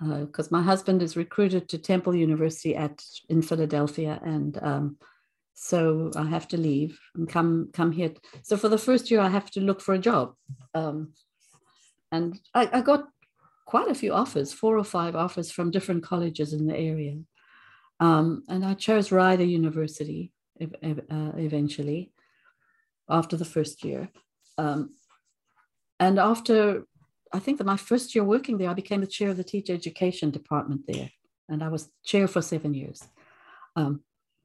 because 0.00 0.46
uh, 0.46 0.50
my 0.50 0.62
husband 0.62 1.02
is 1.02 1.16
recruited 1.16 1.68
to 1.68 1.78
Temple 1.78 2.14
University 2.14 2.74
at 2.74 3.02
in 3.28 3.42
Philadelphia, 3.42 4.20
and 4.22 4.58
um, 4.62 4.96
so 5.54 6.10
I 6.16 6.24
have 6.24 6.48
to 6.48 6.56
leave 6.56 6.98
and 7.14 7.28
come 7.28 7.70
come 7.72 7.92
here. 7.92 8.12
So 8.42 8.56
for 8.56 8.68
the 8.68 8.78
first 8.78 9.10
year, 9.10 9.20
I 9.20 9.28
have 9.28 9.50
to 9.52 9.60
look 9.60 9.80
for 9.80 9.94
a 9.94 9.98
job, 9.98 10.34
um, 10.74 11.12
and 12.10 12.38
I, 12.54 12.68
I, 12.72 12.80
got 12.80 13.04
quite 13.66 13.88
a 13.88 13.94
few 13.94 14.12
offers, 14.12 14.52
four 14.52 14.76
or 14.76 14.84
five 14.84 15.14
offers 15.14 15.50
from 15.50 15.70
different 15.70 16.02
colleges 16.02 16.52
in 16.52 16.66
the 16.66 16.76
area, 16.76 17.18
um, 18.00 18.42
and 18.48 18.64
I 18.64 18.74
chose 18.74 19.12
Rider 19.12 19.44
University 19.44 20.32
uh, 20.60 21.32
eventually 21.36 22.12
after 23.08 23.36
the 23.36 23.44
first 23.44 23.84
year, 23.84 24.10
um, 24.58 24.90
and 26.00 26.18
after 26.18 26.84
I 27.34 27.40
think 27.40 27.58
that 27.58 27.64
my 27.64 27.76
first 27.76 28.14
year 28.14 28.22
working 28.22 28.58
there, 28.58 28.70
I 28.70 28.74
became 28.74 29.00
the 29.00 29.08
chair 29.08 29.30
of 29.30 29.36
the 29.36 29.44
teacher 29.44 29.74
education 29.74 30.30
department 30.30 30.82
there, 30.86 31.10
and 31.48 31.64
I 31.64 31.68
was 31.68 31.90
chair 32.04 32.28
for 32.28 32.40
seven 32.40 32.72
years. 32.74 33.02
Um, 33.74 34.02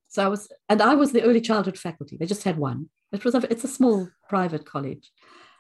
so 0.08 0.26
I 0.26 0.28
was, 0.28 0.52
and 0.68 0.82
I 0.82 0.96
was 0.96 1.12
the 1.12 1.22
early 1.22 1.40
childhood 1.40 1.78
faculty. 1.78 2.18
They 2.18 2.26
just 2.26 2.44
had 2.44 2.58
one. 2.58 2.90
It 3.12 3.24
was 3.24 3.36
a, 3.36 3.52
it's 3.52 3.64
a 3.64 3.68
small 3.68 4.10
private 4.28 4.66
college. 4.66 5.12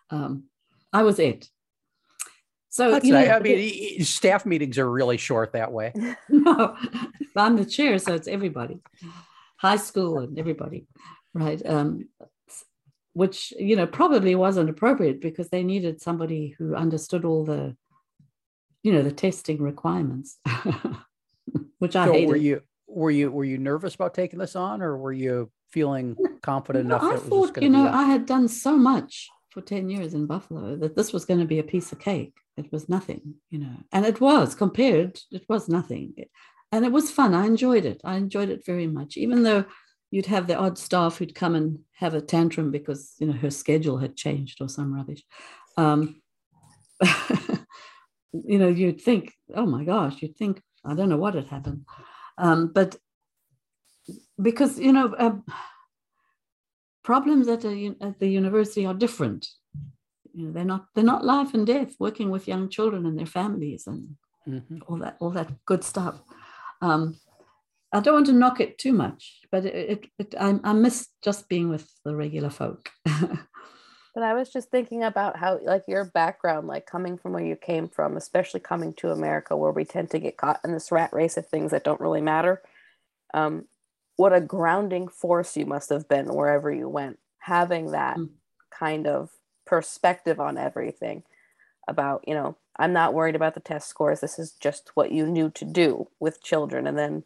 Um, 0.09 0.45
I 0.91 1.03
was 1.03 1.19
it. 1.19 1.47
So 2.69 2.91
That's 2.91 3.05
you 3.05 3.13
know, 3.13 3.19
I 3.19 3.39
mean, 3.39 4.03
staff 4.03 4.45
meetings 4.45 4.79
are 4.79 4.89
really 4.89 5.17
short 5.17 5.53
that 5.53 5.71
way. 5.71 5.93
no, 6.29 6.75
I'm 7.35 7.57
the 7.57 7.65
chair, 7.65 7.99
so 7.99 8.15
it's 8.15 8.27
everybody, 8.27 8.79
high 9.57 9.77
school 9.77 10.17
and 10.19 10.37
everybody, 10.37 10.87
right? 11.33 11.61
Um, 11.63 12.09
which 13.13 13.53
you 13.57 13.75
know 13.75 13.87
probably 13.87 14.35
wasn't 14.35 14.69
appropriate 14.69 15.21
because 15.21 15.49
they 15.49 15.63
needed 15.63 16.01
somebody 16.01 16.55
who 16.57 16.75
understood 16.75 17.25
all 17.25 17.43
the 17.43 17.75
you 18.83 18.93
know 18.93 19.01
the 19.01 19.11
testing 19.11 19.61
requirements 19.61 20.37
which 21.79 21.95
i 21.95 22.05
so 22.05 22.13
hated. 22.13 22.29
were 22.29 22.35
you 22.35 22.61
were 22.87 23.11
you 23.11 23.31
were 23.31 23.43
you 23.43 23.57
nervous 23.57 23.95
about 23.95 24.13
taking 24.13 24.39
this 24.39 24.55
on 24.55 24.81
or 24.81 24.97
were 24.97 25.11
you 25.11 25.51
feeling 25.71 26.15
confident 26.41 26.87
no, 26.87 26.97
enough 26.97 27.13
i 27.13 27.17
thought 27.17 27.61
you 27.61 27.69
know 27.69 27.87
i 27.87 28.03
had 28.03 28.25
done 28.25 28.47
so 28.47 28.77
much 28.77 29.29
for 29.49 29.61
10 29.61 29.89
years 29.89 30.13
in 30.13 30.25
buffalo 30.25 30.75
that 30.75 30.95
this 30.95 31.11
was 31.11 31.25
going 31.25 31.39
to 31.39 31.45
be 31.45 31.59
a 31.59 31.63
piece 31.63 31.91
of 31.91 31.99
cake. 31.99 32.33
It 32.57 32.71
was 32.71 32.89
nothing 32.89 33.35
you 33.49 33.59
know 33.59 33.75
and 33.91 34.05
it 34.05 34.19
was 34.21 34.53
compared 34.53 35.19
it 35.31 35.45
was 35.49 35.69
nothing. 35.69 36.13
And 36.71 36.85
it 36.85 36.91
was 36.91 37.09
fun. 37.09 37.33
I 37.33 37.47
enjoyed 37.47 37.83
it. 37.83 37.99
I 38.03 38.17
enjoyed 38.17 38.49
it 38.49 38.63
very 38.63 38.85
much 38.85 39.17
even 39.17 39.41
though 39.43 39.65
you'd 40.11 40.25
have 40.25 40.47
the 40.47 40.57
odd 40.57 40.77
staff 40.77 41.17
who'd 41.17 41.35
come 41.35 41.55
and 41.55 41.79
have 41.93 42.13
a 42.13 42.21
tantrum 42.21 42.71
because 42.71 43.15
you 43.19 43.27
know 43.27 43.33
her 43.33 43.51
schedule 43.51 43.97
had 43.97 44.15
changed 44.15 44.61
or 44.61 44.69
some 44.69 44.93
rubbish. 44.93 45.23
Um, 45.77 46.21
you 48.33 48.59
know, 48.59 48.67
you'd 48.67 49.01
think, 49.01 49.33
oh 49.55 49.65
my 49.65 49.83
gosh, 49.83 50.21
you'd 50.21 50.37
think 50.37 50.61
I 50.85 50.93
don't 50.95 51.09
know 51.09 51.17
what 51.17 51.35
had 51.35 51.47
happened, 51.47 51.85
um, 52.37 52.71
but 52.73 52.95
because 54.41 54.79
you 54.79 54.93
know 54.93 55.13
uh, 55.13 55.35
problems 57.03 57.47
at, 57.47 57.65
a, 57.65 57.95
at 58.01 58.19
the 58.19 58.27
university 58.27 58.85
are 58.85 58.93
different. 58.93 59.47
You 60.33 60.45
know, 60.45 60.51
they're 60.51 60.65
not 60.65 60.85
they're 60.95 61.03
not 61.03 61.25
life 61.25 61.53
and 61.53 61.65
death. 61.65 61.95
Working 61.99 62.29
with 62.29 62.47
young 62.47 62.69
children 62.69 63.05
and 63.05 63.17
their 63.17 63.25
families 63.25 63.87
and 63.87 64.15
mm-hmm. 64.47 64.77
all 64.87 64.97
that 64.97 65.17
all 65.19 65.31
that 65.31 65.51
good 65.65 65.83
stuff. 65.83 66.21
Um, 66.81 67.19
I 67.91 67.99
don't 67.99 68.13
want 68.13 68.25
to 68.27 68.33
knock 68.33 68.59
it 68.59 68.77
too 68.77 68.93
much, 68.93 69.39
but 69.51 69.65
it, 69.65 69.75
it, 69.75 70.05
it 70.19 70.35
I, 70.39 70.59
I 70.63 70.73
miss 70.73 71.07
just 71.23 71.49
being 71.49 71.69
with 71.69 71.89
the 72.05 72.15
regular 72.15 72.49
folk. 72.49 72.89
but 73.05 74.23
I 74.23 74.33
was 74.33 74.49
just 74.49 74.69
thinking 74.69 75.03
about 75.03 75.37
how, 75.37 75.59
like, 75.63 75.85
your 75.87 76.05
background, 76.05 76.67
like 76.67 76.85
coming 76.85 77.17
from 77.17 77.33
where 77.33 77.43
you 77.43 77.55
came 77.55 77.89
from, 77.89 78.15
especially 78.15 78.59
coming 78.59 78.93
to 78.95 79.11
America, 79.11 79.57
where 79.57 79.71
we 79.71 79.85
tend 79.85 80.11
to 80.11 80.19
get 80.19 80.37
caught 80.37 80.59
in 80.63 80.71
this 80.71 80.91
rat 80.91 81.11
race 81.13 81.35
of 81.35 81.47
things 81.47 81.71
that 81.71 81.83
don't 81.83 82.01
really 82.01 82.21
matter. 82.21 82.61
Um, 83.33 83.65
what 84.17 84.33
a 84.33 84.41
grounding 84.41 85.07
force 85.07 85.57
you 85.57 85.65
must 85.65 85.89
have 85.89 86.07
been 86.07 86.33
wherever 86.33 86.71
you 86.71 86.89
went, 86.89 87.19
having 87.39 87.91
that 87.91 88.17
mm. 88.17 88.29
kind 88.69 89.07
of 89.07 89.31
perspective 89.65 90.39
on 90.39 90.57
everything 90.57 91.23
about, 91.87 92.23
you 92.27 92.33
know, 92.33 92.57
I'm 92.77 92.93
not 92.93 93.13
worried 93.13 93.35
about 93.35 93.55
the 93.55 93.59
test 93.61 93.87
scores. 93.87 94.19
This 94.19 94.37
is 94.37 94.51
just 94.51 94.91
what 94.93 95.11
you 95.11 95.25
knew 95.25 95.49
to 95.51 95.65
do 95.65 96.07
with 96.19 96.43
children. 96.43 96.85
And 96.85 96.97
then 96.97 97.23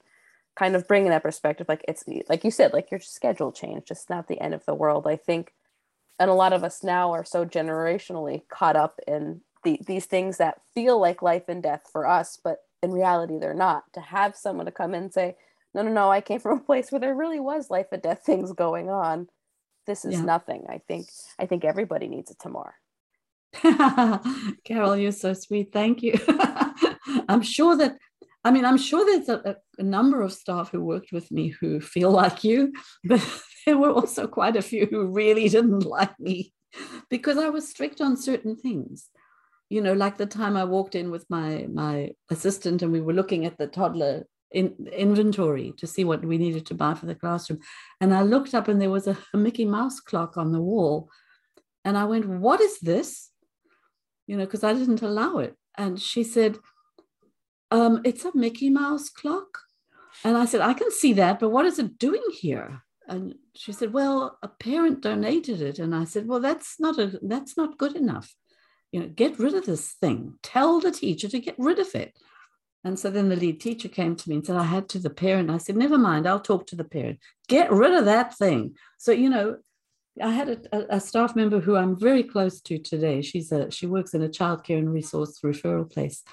kind 0.55 0.75
of 0.75 0.87
bringing 0.87 1.09
that 1.09 1.23
perspective 1.23 1.67
like 1.67 1.83
it's 1.87 2.03
like 2.29 2.43
you 2.43 2.51
said 2.51 2.73
like 2.73 2.91
your 2.91 2.99
schedule 2.99 3.51
changed 3.51 3.89
it's 3.89 4.09
not 4.09 4.27
the 4.27 4.39
end 4.39 4.53
of 4.53 4.65
the 4.65 4.75
world. 4.75 5.07
I 5.07 5.15
think 5.15 5.53
and 6.19 6.29
a 6.29 6.33
lot 6.35 6.53
of 6.53 6.63
us 6.63 6.83
now 6.83 7.11
are 7.11 7.25
so 7.25 7.43
generationally 7.45 8.43
caught 8.49 8.75
up 8.75 8.99
in 9.07 9.41
the, 9.63 9.79
these 9.85 10.05
things 10.05 10.37
that 10.37 10.61
feel 10.75 10.99
like 10.99 11.21
life 11.21 11.43
and 11.47 11.63
death 11.63 11.83
for 11.91 12.07
us 12.07 12.39
but 12.43 12.59
in 12.81 12.91
reality 12.91 13.37
they're 13.39 13.53
not. 13.53 13.83
To 13.93 14.01
have 14.01 14.35
someone 14.35 14.65
to 14.65 14.71
come 14.71 14.93
in 14.93 15.03
and 15.03 15.13
say 15.13 15.35
no 15.73 15.81
no 15.81 15.91
no 15.91 16.11
i 16.11 16.21
came 16.21 16.39
from 16.39 16.59
a 16.59 16.63
place 16.63 16.91
where 16.91 17.01
there 17.01 17.15
really 17.15 17.39
was 17.39 17.69
life 17.69 17.87
and 17.91 18.01
death 18.01 18.21
things 18.25 18.53
going 18.53 18.89
on 18.89 19.27
this 19.85 20.05
is 20.05 20.13
yeah. 20.13 20.21
nothing. 20.21 20.65
I 20.69 20.79
think 20.87 21.07
i 21.39 21.45
think 21.45 21.65
everybody 21.65 22.07
needs 22.07 22.31
it 22.31 22.37
tomorrow. 22.39 22.73
Carol 24.63 24.97
you're 24.97 25.11
so 25.11 25.33
sweet. 25.33 25.71
Thank 25.71 26.01
you. 26.01 26.13
I'm 27.29 27.41
sure 27.41 27.75
that 27.77 27.97
I 28.43 28.51
mean, 28.51 28.65
I'm 28.65 28.77
sure 28.77 29.05
there's 29.05 29.29
a, 29.29 29.57
a, 29.77 29.83
number 29.83 30.21
of 30.21 30.33
staff 30.33 30.69
who 30.69 30.83
worked 30.83 31.13
with 31.13 31.31
me 31.31 31.49
who 31.49 31.79
feel 31.79 32.11
like 32.11 32.43
you, 32.43 32.73
but 33.03 33.25
there 33.65 33.77
were 33.77 33.91
also 33.91 34.27
quite 34.27 34.57
a 34.57 34.61
few 34.61 34.85
who 34.85 35.07
really 35.07 35.47
didn't 35.49 35.79
like 35.85 36.19
me 36.19 36.53
because 37.09 37.37
I 37.37 37.49
was 37.49 37.69
strict 37.69 38.01
on 38.01 38.17
certain 38.17 38.55
things. 38.55 39.09
You 39.69 39.81
know, 39.81 39.93
like 39.93 40.17
the 40.17 40.25
time 40.25 40.57
I 40.57 40.65
walked 40.65 40.93
in 40.93 41.09
with 41.09 41.25
my 41.29 41.67
my 41.73 42.11
assistant 42.29 42.81
and 42.81 42.91
we 42.91 43.01
were 43.01 43.13
looking 43.13 43.45
at 43.45 43.57
the 43.57 43.67
toddler 43.67 44.27
in, 44.51 44.75
inventory 44.91 45.73
to 45.77 45.87
see 45.87 46.03
what 46.03 46.23
we 46.23 46.37
needed 46.37 46.65
to 46.67 46.75
buy 46.75 46.93
for 46.93 47.07
the 47.07 47.15
classroom, 47.15 47.59
and 48.01 48.13
I 48.13 48.21
looked 48.23 48.53
up 48.53 48.67
and 48.67 48.81
there 48.81 48.91
was 48.91 49.07
a, 49.07 49.17
a 49.33 49.37
Mickey 49.37 49.65
Mouse 49.65 49.99
clock 49.99 50.37
on 50.37 50.51
the 50.51 50.61
wall, 50.61 51.09
and 51.85 51.97
I 51.97 52.05
went, 52.05 52.27
"What 52.27 52.59
is 52.59 52.79
this?" 52.79 53.31
You 54.27 54.37
know, 54.37 54.45
because 54.45 54.63
I 54.63 54.73
didn't 54.73 55.01
allow 55.01 55.37
it, 55.37 55.55
and 55.77 55.99
she 55.99 56.23
said 56.23 56.59
um, 57.73 58.01
it's 58.05 58.23
a 58.23 58.31
Mickey 58.35 58.69
Mouse 58.69 59.09
clock. 59.09 59.59
And 60.23 60.37
I 60.37 60.45
said, 60.45 60.61
I 60.61 60.73
can 60.73 60.91
see 60.91 61.13
that, 61.13 61.39
but 61.39 61.49
what 61.49 61.65
is 61.65 61.79
it 61.79 61.97
doing 61.97 62.23
here? 62.31 62.83
And 63.07 63.35
she 63.55 63.73
said, 63.73 63.91
Well, 63.91 64.37
a 64.41 64.47
parent 64.47 65.01
donated 65.01 65.59
it. 65.59 65.79
And 65.79 65.93
I 65.93 66.05
said, 66.05 66.27
Well, 66.27 66.39
that's 66.39 66.79
not 66.79 66.97
a 66.99 67.19
that's 67.23 67.57
not 67.57 67.77
good 67.77 67.95
enough. 67.95 68.33
You 68.91 69.01
know, 69.01 69.07
get 69.07 69.39
rid 69.39 69.55
of 69.55 69.65
this 69.65 69.93
thing. 69.93 70.35
Tell 70.43 70.79
the 70.79 70.91
teacher 70.91 71.27
to 71.27 71.39
get 71.39 71.55
rid 71.57 71.79
of 71.79 71.93
it. 71.95 72.15
And 72.85 72.99
so 72.99 73.09
then 73.09 73.29
the 73.29 73.35
lead 73.35 73.59
teacher 73.59 73.89
came 73.89 74.15
to 74.15 74.29
me 74.29 74.35
and 74.35 74.45
said, 74.45 74.55
I 74.55 74.63
had 74.63 74.87
to 74.89 74.99
the 74.99 75.09
parent. 75.09 75.49
I 75.49 75.57
said, 75.57 75.75
Never 75.75 75.97
mind, 75.97 76.27
I'll 76.27 76.39
talk 76.39 76.67
to 76.67 76.75
the 76.75 76.83
parent. 76.83 77.19
Get 77.49 77.71
rid 77.71 77.93
of 77.93 78.05
that 78.05 78.37
thing. 78.37 78.75
So, 78.99 79.11
you 79.11 79.29
know, 79.29 79.57
I 80.21 80.31
had 80.31 80.49
a, 80.71 80.95
a, 80.95 80.99
staff 80.99 81.35
member 81.35 81.59
who 81.59 81.75
I'm 81.75 81.99
very 81.99 82.21
close 82.23 82.61
to 82.61 82.77
today. 82.77 83.23
She's 83.23 83.51
a 83.51 83.71
she 83.71 83.87
works 83.87 84.13
in 84.13 84.21
a 84.21 84.29
childcare 84.29 84.77
and 84.77 84.93
resource 84.93 85.39
referral 85.43 85.91
place. 85.91 86.23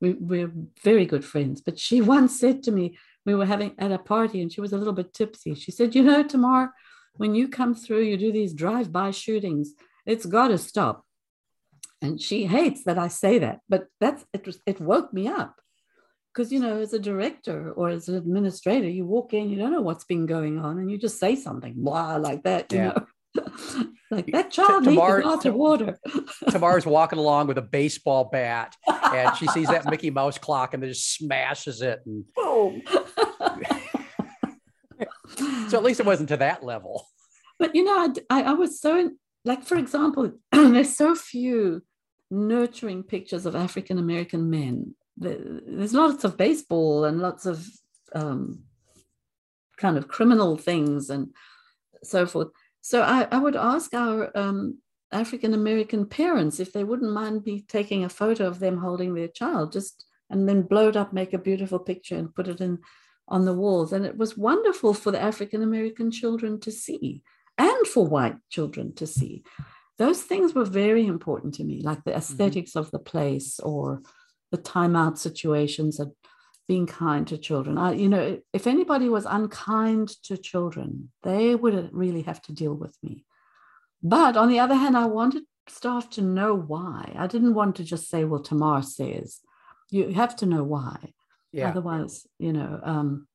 We, 0.00 0.12
we're 0.12 0.52
very 0.82 1.06
good 1.06 1.24
friends. 1.24 1.60
But 1.60 1.78
she 1.78 2.00
once 2.16 2.38
said 2.38 2.62
to 2.64 2.72
me, 2.72 2.98
we 3.24 3.34
were 3.34 3.46
having 3.46 3.74
at 3.78 3.92
a 3.92 3.98
party 3.98 4.40
and 4.40 4.52
she 4.52 4.60
was 4.60 4.72
a 4.72 4.78
little 4.78 4.92
bit 4.92 5.12
tipsy. 5.12 5.54
She 5.54 5.70
said, 5.70 5.94
You 5.94 6.02
know, 6.02 6.22
Tamar, 6.22 6.72
when 7.14 7.34
you 7.34 7.48
come 7.48 7.74
through, 7.74 8.02
you 8.02 8.16
do 8.16 8.32
these 8.32 8.54
drive 8.54 8.92
by 8.92 9.10
shootings, 9.10 9.74
it's 10.06 10.24
got 10.24 10.48
to 10.48 10.58
stop. 10.58 11.04
And 12.00 12.20
she 12.20 12.46
hates 12.46 12.84
that 12.84 12.98
I 12.98 13.08
say 13.08 13.38
that, 13.40 13.60
but 13.68 13.88
that's 14.00 14.24
it, 14.32 14.46
was, 14.46 14.60
it 14.66 14.80
woke 14.80 15.12
me 15.12 15.26
up. 15.26 15.56
Because, 16.32 16.52
you 16.52 16.60
know, 16.60 16.78
as 16.78 16.92
a 16.92 17.00
director 17.00 17.72
or 17.72 17.88
as 17.88 18.08
an 18.08 18.14
administrator, 18.14 18.88
you 18.88 19.04
walk 19.04 19.34
in, 19.34 19.50
you 19.50 19.58
don't 19.58 19.72
know 19.72 19.82
what's 19.82 20.04
been 20.04 20.26
going 20.26 20.58
on, 20.58 20.78
and 20.78 20.88
you 20.88 20.96
just 20.96 21.18
say 21.18 21.34
something, 21.34 21.74
blah, 21.76 22.16
like 22.16 22.44
that, 22.44 22.72
you 22.72 22.78
yeah. 22.78 22.88
know. 22.88 23.06
like 24.10 24.26
that 24.26 24.50
child 24.50 24.84
Tamar, 24.84 25.18
needs 25.18 25.26
glass 25.26 25.44
of 25.44 25.54
water. 25.54 25.98
Tamar's 26.50 26.86
walking 26.86 27.18
along 27.18 27.46
with 27.46 27.58
a 27.58 27.62
baseball 27.62 28.24
bat, 28.24 28.74
and 28.86 29.36
she 29.36 29.46
sees 29.48 29.68
that 29.68 29.88
Mickey 29.90 30.10
Mouse 30.10 30.38
clock 30.38 30.74
and 30.74 30.82
then 30.82 30.90
just 30.90 31.14
smashes 31.14 31.82
it. 31.82 32.00
And 32.06 32.24
boom. 32.36 32.82
so 35.68 35.78
at 35.78 35.84
least 35.84 36.00
it 36.00 36.06
wasn't 36.06 36.28
to 36.30 36.36
that 36.38 36.64
level. 36.64 37.06
But 37.58 37.74
you 37.74 37.84
know, 37.84 38.14
I, 38.30 38.42
I 38.42 38.52
was 38.52 38.80
so 38.80 39.10
like, 39.44 39.64
for 39.64 39.76
example, 39.76 40.32
there's 40.52 40.96
so 40.96 41.14
few 41.14 41.82
nurturing 42.30 43.02
pictures 43.02 43.46
of 43.46 43.56
African 43.56 43.98
American 43.98 44.50
men. 44.50 44.94
There's 45.16 45.94
lots 45.94 46.24
of 46.24 46.36
baseball 46.36 47.04
and 47.04 47.18
lots 47.18 47.44
of 47.44 47.66
um, 48.14 48.62
kind 49.78 49.96
of 49.96 50.08
criminal 50.08 50.56
things 50.56 51.10
and 51.10 51.28
so 52.02 52.26
forth. 52.26 52.48
So 52.88 53.02
I, 53.02 53.28
I 53.30 53.36
would 53.36 53.54
ask 53.54 53.92
our 53.92 54.34
um, 54.34 54.78
African 55.12 55.52
American 55.52 56.06
parents 56.06 56.58
if 56.58 56.72
they 56.72 56.84
wouldn't 56.84 57.12
mind 57.12 57.44
me 57.44 57.60
taking 57.68 58.02
a 58.02 58.08
photo 58.08 58.46
of 58.46 58.60
them 58.60 58.78
holding 58.78 59.12
their 59.12 59.28
child, 59.28 59.72
just 59.72 60.06
and 60.30 60.48
then 60.48 60.62
blow 60.62 60.88
it 60.88 60.96
up, 60.96 61.12
make 61.12 61.34
a 61.34 61.38
beautiful 61.38 61.80
picture, 61.80 62.16
and 62.16 62.34
put 62.34 62.48
it 62.48 62.62
in 62.62 62.78
on 63.28 63.44
the 63.44 63.52
walls. 63.52 63.92
And 63.92 64.06
it 64.06 64.16
was 64.16 64.38
wonderful 64.38 64.94
for 64.94 65.10
the 65.10 65.20
African 65.20 65.62
American 65.62 66.10
children 66.10 66.60
to 66.60 66.70
see 66.72 67.22
and 67.58 67.86
for 67.86 68.06
white 68.06 68.36
children 68.48 68.94
to 68.94 69.06
see. 69.06 69.42
Those 69.98 70.22
things 70.22 70.54
were 70.54 70.64
very 70.64 71.06
important 71.06 71.56
to 71.56 71.64
me, 71.64 71.82
like 71.82 72.04
the 72.04 72.16
esthetics 72.16 72.70
mm-hmm. 72.70 72.78
of 72.78 72.90
the 72.90 73.00
place 73.00 73.60
or 73.60 74.00
the 74.50 74.56
timeout 74.56 75.18
situations 75.18 76.00
and 76.00 76.12
being 76.68 76.86
kind 76.86 77.26
to 77.26 77.38
children. 77.38 77.78
I, 77.78 77.94
you 77.94 78.08
know, 78.08 78.40
if 78.52 78.66
anybody 78.66 79.08
was 79.08 79.24
unkind 79.24 80.10
to 80.24 80.36
children, 80.36 81.10
they 81.22 81.54
would 81.54 81.88
really 81.92 82.22
have 82.22 82.42
to 82.42 82.52
deal 82.52 82.74
with 82.74 82.94
me. 83.02 83.24
But 84.02 84.36
on 84.36 84.48
the 84.48 84.60
other 84.60 84.74
hand, 84.74 84.96
I 84.96 85.06
wanted 85.06 85.44
staff 85.66 86.10
to 86.10 86.22
know 86.22 86.54
why. 86.54 87.14
I 87.16 87.26
didn't 87.26 87.54
want 87.54 87.76
to 87.76 87.84
just 87.84 88.08
say, 88.08 88.24
well, 88.24 88.42
Tamar 88.42 88.82
says. 88.82 89.40
You 89.90 90.12
have 90.12 90.36
to 90.36 90.46
know 90.46 90.62
why. 90.62 91.14
Yeah. 91.52 91.70
Otherwise, 91.70 92.26
you 92.38 92.52
know, 92.52 92.78
um, 92.82 93.26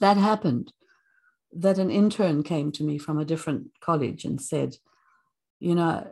that 0.00 0.18
happened. 0.18 0.72
That 1.52 1.78
an 1.78 1.90
intern 1.90 2.42
came 2.42 2.70
to 2.72 2.84
me 2.84 2.98
from 2.98 3.18
a 3.18 3.24
different 3.24 3.70
college 3.80 4.24
and 4.24 4.40
said, 4.40 4.76
you 5.58 5.74
know, 5.74 6.06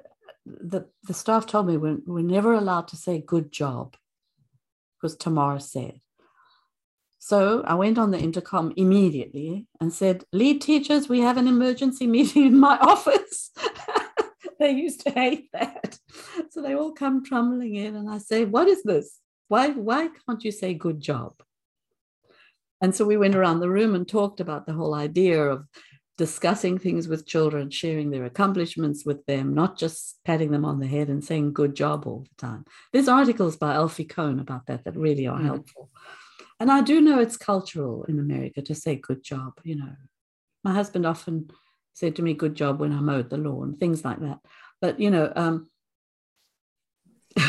the, 0.47 0.87
the 1.05 1.15
staff 1.15 1.47
told 1.47 1.67
me 1.67 1.77
we're, 1.77 1.99
we're 2.07 2.23
never 2.23 2.55
allowed 2.55 2.89
to 2.89 2.97
say 2.97 3.21
good 3.21 3.53
job 3.53 3.97
because 4.97 5.17
Tamar 5.17 5.61
said. 5.61 6.01
So 7.19 7.63
I 7.67 7.75
went 7.75 7.99
on 7.99 8.11
the 8.11 8.19
intercom 8.19 8.73
immediately 8.77 9.67
and 9.81 9.93
said, 9.93 10.25
Lead 10.33 10.61
teachers, 10.61 11.09
we 11.09 11.21
have 11.21 11.37
an 11.37 11.49
emergency 11.49 12.07
meeting 12.17 12.47
in 12.47 12.59
my 12.59 12.79
office. 12.79 13.51
they 14.61 14.71
used 14.71 15.01
to 15.03 15.11
hate 15.11 15.51
that. 15.53 15.99
So 16.51 16.63
they 16.63 16.75
all 16.75 16.93
come 16.93 17.25
trundling 17.25 17.75
in, 17.75 17.97
and 17.97 18.09
I 18.11 18.19
say, 18.19 18.45
What 18.45 18.69
is 18.69 18.83
this? 18.83 19.19
Why, 19.49 19.71
why 19.71 20.09
can't 20.27 20.45
you 20.45 20.53
say 20.53 20.75
good 20.75 21.01
job? 21.01 21.35
And 22.81 22.95
so 22.95 23.05
we 23.05 23.17
went 23.17 23.35
around 23.35 23.61
the 23.61 23.71
room 23.71 23.95
and 23.95 24.07
talked 24.07 24.41
about 24.41 24.67
the 24.67 24.73
whole 24.73 24.95
idea 24.95 25.43
of 25.43 25.67
discussing 26.17 26.79
things 26.79 27.09
with 27.09 27.27
children, 27.27 27.71
sharing 27.71 28.11
their 28.11 28.25
accomplishments 28.25 29.05
with 29.07 29.25
them, 29.27 29.55
not 29.55 29.79
just 29.79 30.19
patting 30.25 30.51
them 30.51 30.65
on 30.65 30.81
the 30.81 30.87
head 30.87 31.09
and 31.09 31.25
saying 31.25 31.53
good 31.53 31.75
job 31.75 32.07
all 32.07 32.25
the 32.29 32.47
time. 32.47 32.65
There's 32.93 33.09
articles 33.09 33.57
by 33.57 33.75
Alfie 33.75 34.05
Kohn 34.05 34.41
about 34.41 34.67
that 34.67 34.85
that 34.85 34.97
really 34.97 35.27
are 35.27 35.39
mm. 35.39 35.45
helpful. 35.45 35.91
And 36.61 36.71
I 36.73 36.81
do 36.81 37.01
know 37.01 37.21
it's 37.21 37.37
cultural 37.37 38.05
in 38.05 38.19
America 38.19 38.63
to 38.63 38.75
say 38.75 38.97
good 38.97 39.23
job. 39.23 39.55
You 39.63 39.77
know, 39.77 39.93
my 40.65 40.75
husband 40.75 41.07
often 41.07 41.51
said 41.95 42.17
to 42.17 42.23
me, 42.23 42.35
good 42.35 42.55
job 42.55 42.81
when 42.81 42.93
I 42.93 43.01
mowed 43.01 43.31
the 43.31 43.37
lawn, 43.37 43.77
things 43.77 44.05
like 44.05 44.21
that. 44.21 44.39
But, 44.81 45.01
you 45.01 45.11
know, 45.11 45.33
um, 45.35 45.69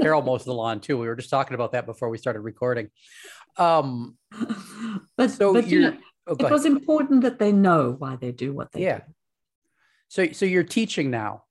Carol 0.00 0.22
mows 0.22 0.44
the 0.44 0.54
lawn 0.54 0.80
too. 0.80 0.98
We 0.98 1.06
were 1.06 1.16
just 1.16 1.30
talking 1.30 1.54
about 1.54 1.72
that 1.72 1.86
before 1.86 2.08
we 2.08 2.18
started 2.18 2.40
recording. 2.40 2.90
Um, 3.56 4.16
but 5.16 5.30
so 5.30 5.52
but, 5.52 5.66
you 5.66 5.80
know, 5.80 5.96
oh, 6.26 6.36
it 6.38 6.50
was 6.50 6.64
important 6.64 7.22
that 7.22 7.38
they 7.38 7.52
know 7.52 7.94
why 7.98 8.16
they 8.16 8.32
do 8.32 8.52
what 8.52 8.72
they 8.72 8.82
yeah. 8.82 8.98
do. 8.98 9.04
So 10.08 10.32
so 10.32 10.46
you're 10.46 10.64
teaching 10.64 11.10
now. 11.10 11.44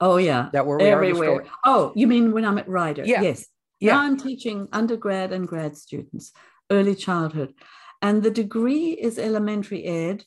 Oh 0.00 0.16
yeah, 0.16 0.48
that 0.52 0.66
where 0.66 0.78
we 0.78 0.84
everywhere. 0.84 1.46
Oh, 1.64 1.92
you 1.94 2.06
mean 2.06 2.32
when 2.32 2.44
I'm 2.44 2.58
at 2.58 2.68
Rider? 2.68 3.04
Yeah. 3.04 3.22
Yes. 3.22 3.46
Yeah. 3.84 3.94
Now 3.94 4.00
I'm 4.02 4.16
teaching 4.16 4.68
undergrad 4.72 5.30
and 5.32 5.46
grad 5.46 5.76
students, 5.76 6.32
early 6.70 6.94
childhood, 6.94 7.52
and 8.00 8.22
the 8.22 8.30
degree 8.30 8.92
is 8.92 9.18
elementary 9.18 9.84
ed, 9.84 10.24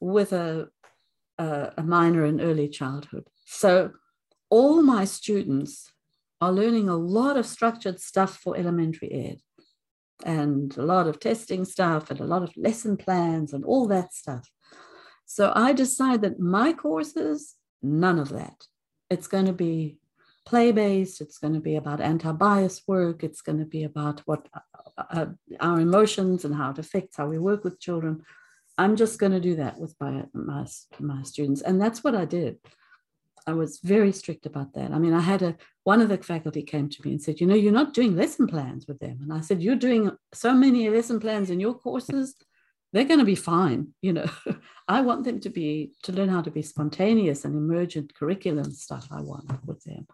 with 0.00 0.32
a 0.32 0.68
a, 1.38 1.72
a 1.78 1.82
minor 1.82 2.24
in 2.24 2.40
early 2.40 2.68
childhood. 2.68 3.26
So 3.46 3.92
all 4.50 4.82
my 4.82 5.04
students 5.04 5.92
are 6.40 6.52
learning 6.52 6.88
a 6.88 6.96
lot 6.96 7.36
of 7.36 7.46
structured 7.46 8.00
stuff 8.00 8.36
for 8.36 8.56
elementary 8.56 9.10
ed 9.12 9.38
and 10.24 10.76
a 10.76 10.82
lot 10.82 11.06
of 11.06 11.18
testing 11.18 11.64
stuff 11.64 12.10
and 12.10 12.20
a 12.20 12.24
lot 12.24 12.42
of 12.42 12.56
lesson 12.56 12.96
plans 12.96 13.52
and 13.52 13.64
all 13.64 13.86
that 13.88 14.12
stuff. 14.12 14.50
So 15.24 15.52
I 15.54 15.72
decided 15.72 16.22
that 16.22 16.40
my 16.40 16.72
courses, 16.72 17.56
none 17.82 18.18
of 18.18 18.30
that. 18.30 18.64
It's 19.08 19.28
going 19.28 19.46
to 19.46 19.52
be 19.52 19.99
play 20.50 20.72
based, 20.72 21.20
it's 21.20 21.38
going 21.38 21.54
to 21.54 21.60
be 21.60 21.76
about 21.76 22.00
anti 22.00 22.32
bias 22.32 22.82
work, 22.88 23.22
it's 23.22 23.40
going 23.40 23.60
to 23.60 23.64
be 23.76 23.84
about 23.84 24.20
what 24.26 24.48
uh, 24.52 25.04
uh, 25.18 25.26
our 25.60 25.80
emotions 25.80 26.44
and 26.44 26.54
how 26.56 26.70
it 26.72 26.78
affects 26.78 27.16
how 27.16 27.26
we 27.28 27.38
work 27.38 27.62
with 27.62 27.80
children. 27.80 28.22
I'm 28.76 28.96
just 28.96 29.20
going 29.20 29.32
to 29.32 29.40
do 29.48 29.54
that 29.56 29.78
with 29.78 29.94
my, 30.00 30.24
my, 30.32 30.66
my 30.98 31.22
students. 31.22 31.62
And 31.62 31.80
that's 31.80 32.02
what 32.02 32.16
I 32.16 32.24
did. 32.24 32.58
I 33.46 33.52
was 33.52 33.78
very 33.82 34.10
strict 34.10 34.44
about 34.44 34.74
that. 34.74 34.90
I 34.90 34.98
mean, 34.98 35.14
I 35.14 35.20
had 35.20 35.42
a 35.42 35.56
one 35.84 36.00
of 36.02 36.08
the 36.08 36.18
faculty 36.18 36.62
came 36.62 36.88
to 36.90 37.02
me 37.04 37.12
and 37.12 37.22
said, 37.22 37.40
"You 37.40 37.46
know, 37.46 37.54
you're 37.54 37.80
not 37.80 37.94
doing 37.94 38.14
lesson 38.14 38.46
plans 38.46 38.86
with 38.86 38.98
them." 38.98 39.18
And 39.22 39.32
I 39.32 39.40
said, 39.40 39.62
"You're 39.62 39.86
doing 39.88 40.10
so 40.34 40.52
many 40.52 40.90
lesson 40.90 41.18
plans 41.20 41.48
in 41.48 41.58
your 41.58 41.74
courses; 41.74 42.34
they're 42.92 43.10
going 43.12 43.24
to 43.24 43.32
be 43.34 43.46
fine. 43.54 43.94
You 44.02 44.12
know, 44.12 44.30
I 44.88 45.00
want 45.00 45.24
them 45.24 45.40
to 45.40 45.48
be 45.48 45.92
to 46.02 46.12
learn 46.12 46.28
how 46.28 46.42
to 46.42 46.50
be 46.50 46.62
spontaneous 46.62 47.44
and 47.46 47.54
emergent 47.56 48.14
curriculum 48.14 48.70
stuff. 48.72 49.08
I 49.10 49.22
want 49.22 49.66
with 49.66 49.82
them." 49.84 50.06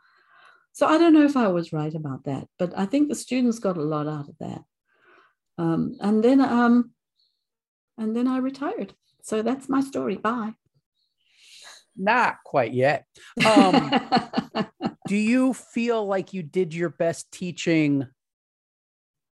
So 0.77 0.87
I 0.87 0.99
don't 0.99 1.15
know 1.15 1.25
if 1.25 1.39
I 1.39 1.49
was 1.49 1.73
right 1.73 1.95
about 1.95 2.25
that, 2.25 2.49
but 2.59 2.75
I 2.77 2.85
think 2.85 3.09
the 3.09 3.15
students 3.15 3.59
got 3.59 3.79
a 3.79 3.83
lot 3.83 4.07
out 4.07 4.29
of 4.29 4.37
that. 4.41 4.63
Um, 5.57 5.97
and 6.01 6.23
then, 6.23 6.39
um, 6.39 6.91
and 7.97 8.15
then 8.15 8.29
I 8.29 8.37
retired. 8.37 8.93
So 9.23 9.41
that's 9.41 9.71
my 9.71 9.81
story. 9.81 10.17
Bye. 10.17 10.53
Not 11.97 12.37
quite 12.45 12.75
yet. 12.75 13.07
Um, 13.47 13.91
do 15.09 15.17
you 15.17 15.55
feel 15.55 16.05
like 16.05 16.35
you 16.35 16.43
did 16.43 16.75
your 16.75 16.91
best 16.91 17.33
teaching 17.33 18.07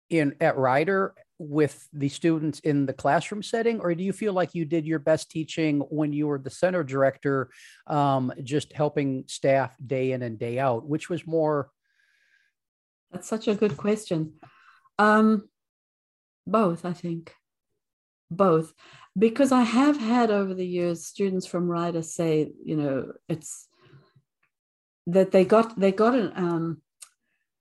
in 0.10 0.36
at 0.40 0.56
Rider 0.56 1.14
with 1.50 1.88
the 1.94 2.10
students 2.10 2.60
in 2.60 2.86
the 2.86 2.94
classroom 2.94 3.44
setting, 3.44 3.80
or 3.80 3.94
do 3.94 4.04
you 4.04 4.14
feel 4.14 4.34
like 4.34 4.56
you 4.56 4.66
did 4.66 4.86
your 4.86 5.00
best 5.00 5.30
teaching 5.30 5.82
when 5.90 6.14
you 6.14 6.28
were 6.28 6.40
the 6.40 6.50
center 6.50 6.84
director, 6.84 7.50
um, 7.88 8.32
just 8.44 8.74
helping 8.74 9.26
staff 9.28 9.76
day 9.86 10.12
in 10.12 10.22
and 10.22 10.40
day 10.40 10.60
out? 10.60 10.88
Which 10.88 11.10
was 11.10 11.28
more? 11.28 11.70
That's 13.12 13.28
such 13.28 13.48
a 13.48 13.56
good 13.56 13.78
question. 13.78 14.34
Um, 14.98 15.50
both, 16.48 16.86
I 16.86 16.94
think. 16.94 17.34
Both 18.32 18.74
because 19.18 19.52
I 19.52 19.62
have 19.62 19.98
had 19.98 20.32
over 20.32 20.54
the 20.54 20.66
years 20.66 21.06
students 21.06 21.46
from 21.46 21.70
Rider 21.70 22.02
say, 22.02 22.52
you 22.64 22.76
know, 22.76 23.14
it's 23.30 23.68
that 25.08 25.32
they 25.32 25.46
got 25.46 25.80
they 25.80 25.92
got 25.92 26.16
an 26.16 26.32
um, 26.36 26.82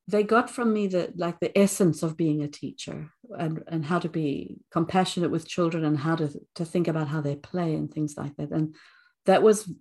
they 0.09 0.22
got 0.22 0.50
from 0.50 0.72
me 0.72 0.86
the 0.86 1.12
like 1.16 1.38
the 1.40 1.57
essence 1.57 2.03
of 2.03 2.16
being 2.16 2.42
a 2.42 2.48
teacher 2.48 3.11
and 3.38 3.62
and 3.68 3.84
how 3.84 3.98
to 3.98 4.09
be 4.09 4.57
compassionate 4.70 5.30
with 5.30 5.48
children 5.48 5.84
and 5.84 5.98
how 5.98 6.16
to 6.16 6.30
to 6.55 6.64
think 6.64 6.88
about 6.88 7.09
how 7.09 7.20
they 7.20 7.36
play 7.36 7.74
and 7.74 7.92
things 7.92 8.16
like 8.16 8.36
that 8.36 8.50
and 8.50 8.74
that 9.26 9.42
was 9.42 9.72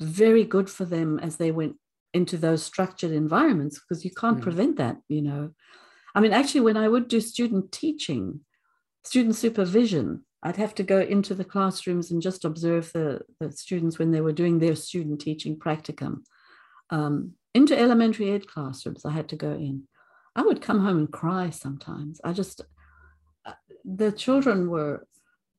very 0.00 0.44
good 0.44 0.70
for 0.70 0.84
them 0.84 1.18
as 1.18 1.36
they 1.36 1.50
went 1.50 1.76
into 2.14 2.38
those 2.38 2.62
structured 2.62 3.12
environments 3.12 3.78
because 3.78 4.04
you 4.04 4.10
can't 4.10 4.38
mm. 4.38 4.42
prevent 4.42 4.76
that 4.76 4.96
you 5.08 5.20
know 5.20 5.50
i 6.14 6.20
mean 6.20 6.32
actually 6.32 6.62
when 6.62 6.76
i 6.76 6.88
would 6.88 7.08
do 7.08 7.20
student 7.20 7.70
teaching 7.70 8.40
student 9.04 9.36
supervision 9.36 10.24
I'd 10.42 10.56
have 10.56 10.74
to 10.76 10.82
go 10.82 11.00
into 11.00 11.34
the 11.34 11.44
classrooms 11.44 12.10
and 12.10 12.22
just 12.22 12.44
observe 12.44 12.92
the, 12.92 13.22
the 13.40 13.50
students 13.50 13.98
when 13.98 14.12
they 14.12 14.20
were 14.20 14.32
doing 14.32 14.58
their 14.58 14.76
student 14.76 15.20
teaching 15.20 15.58
practicum. 15.58 16.22
Um, 16.90 17.32
into 17.54 17.78
elementary 17.78 18.30
ed 18.30 18.46
classrooms, 18.46 19.04
I 19.04 19.12
had 19.12 19.28
to 19.30 19.36
go 19.36 19.52
in. 19.52 19.84
I 20.36 20.42
would 20.42 20.62
come 20.62 20.80
home 20.80 20.98
and 20.98 21.12
cry 21.12 21.50
sometimes. 21.50 22.20
I 22.22 22.32
just, 22.32 22.60
uh, 23.44 23.52
the 23.84 24.12
children 24.12 24.68
were 24.70 25.06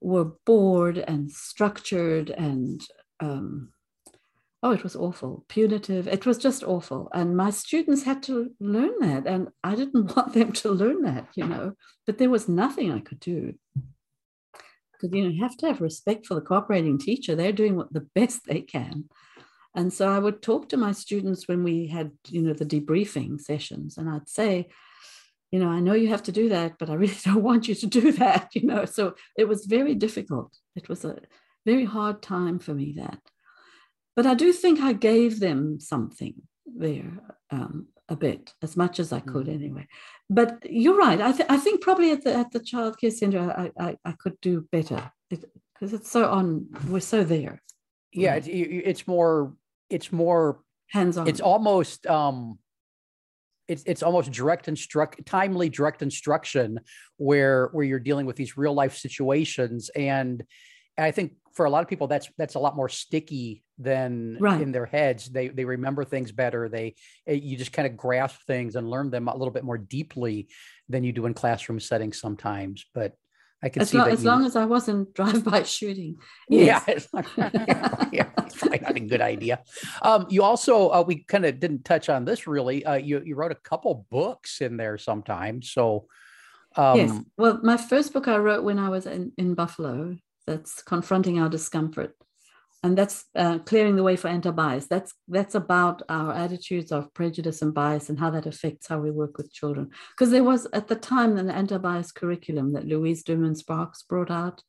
were 0.01 0.31
bored 0.45 0.97
and 0.97 1.29
structured 1.29 2.29
and 2.29 2.81
um, 3.19 3.73
oh, 4.63 4.71
it 4.71 4.83
was 4.83 4.95
awful, 4.95 5.43
punitive. 5.49 6.07
It 6.07 6.25
was 6.25 6.37
just 6.37 6.63
awful. 6.63 7.09
And 7.13 7.35
my 7.35 7.49
students 7.49 8.03
had 8.03 8.23
to 8.23 8.51
learn 8.61 8.93
that. 9.01 9.27
And 9.27 9.49
I 9.61 9.75
didn't 9.75 10.15
want 10.15 10.33
them 10.33 10.53
to 10.53 10.71
learn 10.71 11.01
that, 11.01 11.27
you 11.35 11.45
know, 11.45 11.73
but 12.05 12.17
there 12.17 12.29
was 12.29 12.47
nothing 12.47 12.93
I 12.93 12.99
could 12.99 13.19
do 13.19 13.55
because 14.99 15.15
you 15.15 15.23
know 15.23 15.29
you 15.29 15.41
have 15.41 15.55
to 15.57 15.67
have 15.67 15.81
respect 15.81 16.25
for 16.25 16.35
the 16.35 16.41
cooperating 16.41 16.97
teacher 16.97 17.35
they're 17.35 17.51
doing 17.51 17.75
what 17.75 17.91
the 17.93 18.07
best 18.15 18.45
they 18.45 18.61
can 18.61 19.05
and 19.79 19.91
so 19.93 20.07
i 20.09 20.19
would 20.19 20.41
talk 20.41 20.69
to 20.69 20.77
my 20.77 20.91
students 20.91 21.47
when 21.47 21.63
we 21.63 21.87
had 21.87 22.11
you 22.27 22.41
know 22.41 22.53
the 22.53 22.65
debriefing 22.65 23.39
sessions 23.39 23.97
and 23.97 24.09
i'd 24.09 24.29
say 24.29 24.67
you 25.51 25.59
know 25.59 25.69
i 25.69 25.79
know 25.79 25.93
you 25.93 26.09
have 26.09 26.23
to 26.23 26.31
do 26.31 26.49
that 26.49 26.77
but 26.79 26.89
i 26.89 26.93
really 26.93 27.19
don't 27.25 27.43
want 27.49 27.67
you 27.67 27.75
to 27.75 27.87
do 27.87 28.11
that 28.11 28.49
you 28.53 28.65
know 28.65 28.85
so 28.85 29.15
it 29.37 29.47
was 29.47 29.65
very 29.65 29.95
difficult 29.95 30.55
it 30.75 30.89
was 30.89 31.03
a 31.05 31.17
very 31.65 31.85
hard 31.85 32.21
time 32.21 32.59
for 32.59 32.73
me 32.73 32.93
that 32.97 33.19
but 34.15 34.25
i 34.25 34.33
do 34.33 34.51
think 34.53 34.79
i 34.79 34.93
gave 34.93 35.39
them 35.39 35.79
something 35.79 36.35
there 36.65 37.11
um, 37.51 37.87
a 38.07 38.15
bit 38.15 38.53
as 38.61 38.77
much 38.77 38.99
as 38.99 39.11
i 39.13 39.19
could 39.19 39.47
mm. 39.47 39.55
anyway 39.55 39.87
but 40.29 40.59
you're 40.69 40.97
right. 40.97 41.19
I, 41.19 41.31
th- 41.31 41.49
I 41.49 41.57
think 41.57 41.81
probably 41.81 42.11
at 42.11 42.23
the 42.23 42.35
at 42.35 42.51
the 42.51 42.59
childcare 42.59 43.11
center, 43.11 43.39
I, 43.39 43.71
I, 43.83 43.97
I 44.05 44.11
could 44.11 44.39
do 44.41 44.67
better 44.71 45.11
because 45.29 45.45
it, 45.81 45.93
it's 45.93 46.11
so 46.11 46.29
on. 46.29 46.67
We're 46.87 46.99
so 46.99 47.23
there. 47.23 47.61
Yeah, 48.13 48.35
it's, 48.35 48.47
it's 48.49 49.07
more. 49.07 49.53
It's 49.89 50.11
more 50.11 50.61
hands 50.87 51.17
on. 51.17 51.27
It's 51.27 51.41
almost 51.41 52.05
um, 52.07 52.59
it's 53.67 53.83
it's 53.85 54.03
almost 54.03 54.31
direct 54.31 54.67
instruct 54.67 55.25
timely 55.25 55.69
direct 55.69 56.01
instruction 56.01 56.79
where 57.17 57.67
where 57.71 57.85
you're 57.85 57.99
dealing 57.99 58.25
with 58.25 58.35
these 58.35 58.57
real 58.57 58.73
life 58.73 58.97
situations 58.97 59.89
and 59.95 60.43
I 60.97 61.11
think 61.11 61.35
for 61.53 61.65
a 61.65 61.69
lot 61.69 61.83
of 61.83 61.87
people 61.87 62.07
that's 62.07 62.29
that's 62.37 62.55
a 62.55 62.59
lot 62.59 62.75
more 62.75 62.89
sticky 62.89 63.63
than 63.77 64.37
Right. 64.39 64.59
in 64.59 64.71
their 64.71 64.85
heads 64.85 65.29
they 65.29 65.49
they 65.49 65.65
remember 65.65 66.03
things 66.03 66.31
better 66.31 66.67
they 66.67 66.95
eh, 67.27 67.33
you 67.33 67.57
just 67.57 67.71
kind 67.71 67.87
of 67.87 67.95
grasp 67.95 68.41
things 68.47 68.75
and 68.75 68.89
learn 68.89 69.09
them 69.11 69.27
a 69.27 69.37
little 69.37 69.53
bit 69.53 69.63
more 69.63 69.77
deeply 69.77 70.49
than 70.89 71.03
you 71.03 71.11
do 71.13 71.27
in 71.27 71.33
classroom 71.33 71.79
settings 71.79 72.19
sometimes 72.19 72.85
but 72.93 73.13
I 73.61 73.69
can 73.69 73.81
As, 73.81 73.89
see 73.89 73.97
lo- 73.97 74.05
that 74.05 74.13
as 74.13 74.23
you- 74.23 74.29
long 74.29 74.45
as 74.45 74.55
I 74.55 74.65
wasn't 74.65 75.13
drive-by 75.19 75.63
shooting. 75.63 76.17
yeah, 76.49 76.81
Yes. 76.87 77.07
yeah, 77.37 78.05
yeah, 78.11 78.25
it's 78.37 78.55
probably 78.55 78.79
not 78.79 78.95
a 78.95 78.99
good 79.01 79.21
idea. 79.21 79.61
Um, 80.01 80.25
you 80.29 80.43
also 80.43 80.89
uh, 80.89 81.03
we 81.05 81.23
kind 81.25 81.45
of 81.45 81.59
didn't 81.59 81.83
touch 81.85 82.09
on 82.09 82.25
this 82.25 82.47
really. 82.47 82.85
Uh, 82.85 82.95
you 82.95 83.21
you 83.25 83.35
wrote 83.35 83.51
a 83.51 83.55
couple 83.55 84.05
books 84.09 84.61
in 84.61 84.77
there 84.77 84.97
sometimes. 84.97 85.71
So 85.71 86.07
um, 86.75 86.97
yes. 86.97 87.19
Well, 87.37 87.59
my 87.63 87.77
first 87.77 88.13
book 88.13 88.27
I 88.27 88.37
wrote 88.37 88.63
when 88.63 88.79
I 88.79 88.89
was 88.89 89.05
in, 89.07 89.31
in 89.37 89.55
Buffalo, 89.55 90.15
that's 90.47 90.81
confronting 90.83 91.39
our 91.39 91.49
discomfort. 91.49 92.15
And 92.81 92.97
that's 92.97 93.25
uh, 93.35 93.59
clearing 93.59 93.97
the 93.97 94.03
way 94.03 94.15
for 94.15 94.29
anti-bias. 94.29 94.87
That's 94.87 95.13
that's 95.27 95.55
about 95.55 96.01
our 96.07 96.31
attitudes 96.33 96.93
of 96.93 97.13
prejudice 97.13 97.61
and 97.61 97.73
bias 97.73 98.09
and 98.09 98.17
how 98.17 98.29
that 98.31 98.45
affects 98.45 98.87
how 98.87 98.99
we 98.99 99.11
work 99.11 99.37
with 99.37 99.51
children. 99.51 99.89
Because 100.11 100.31
there 100.31 100.45
was 100.45 100.65
at 100.71 100.87
the 100.87 100.95
time 100.95 101.37
an 101.37 101.49
anti-bias 101.49 102.13
curriculum 102.13 102.71
that 102.73 102.87
Louise 102.87 103.23
Derman-Sparks 103.23 104.03
brought 104.03 104.31
out, 104.31 104.63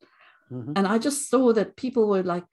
mhm. 0.51 0.73
and 0.75 0.87
I 0.87 0.97
just 0.97 1.29
saw 1.29 1.53
that 1.53 1.77
people 1.77 2.09
were 2.09 2.23
like 2.23 2.43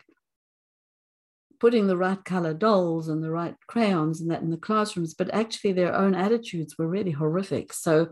putting 1.59 1.89
the 1.89 1.97
right 1.97 2.25
color 2.25 2.55
dolls 2.55 3.09
and 3.09 3.23
the 3.23 3.31
right 3.31 3.57
crayons 3.67 4.21
and 4.21 4.31
that 4.31 4.43
in 4.43 4.51
the 4.51 4.57
classrooms, 4.57 5.15
but 5.15 5.35
actually 5.35 5.73
their 5.73 5.93
own 5.93 6.15
attitudes 6.15 6.77
were 6.79 6.87
really 6.87 7.11
horrific. 7.11 7.73
So 7.73 8.11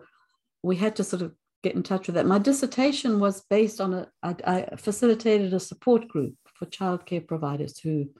we 0.64 0.76
had 0.76 0.96
to 0.96 1.04
sort 1.04 1.22
of 1.22 1.32
get 1.62 1.76
in 1.76 1.82
touch 1.82 2.06
with 2.06 2.14
that. 2.14 2.26
My 2.26 2.38
dissertation 2.38 3.20
was 3.20 3.44
based 3.48 3.80
on 3.80 3.94
a, 3.94 4.08
I, 4.22 4.34
I 4.44 4.76
facilitated 4.76 5.54
a 5.54 5.60
support 5.60 6.08
group 6.08 6.34
for 6.58 6.66
childcare 6.66 7.26
providers 7.26 7.78
who, 7.78 8.10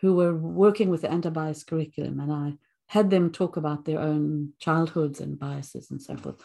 who 0.00 0.14
were 0.14 0.34
working 0.34 0.90
with 0.90 1.02
the 1.02 1.10
anti-bias 1.10 1.64
curriculum, 1.64 2.20
and 2.20 2.32
I 2.32 2.54
had 2.86 3.10
them 3.10 3.30
talk 3.30 3.56
about 3.56 3.84
their 3.84 4.00
own 4.00 4.52
childhoods 4.58 5.20
and 5.20 5.38
biases 5.38 5.90
and 5.90 6.00
so 6.00 6.16
forth. 6.16 6.36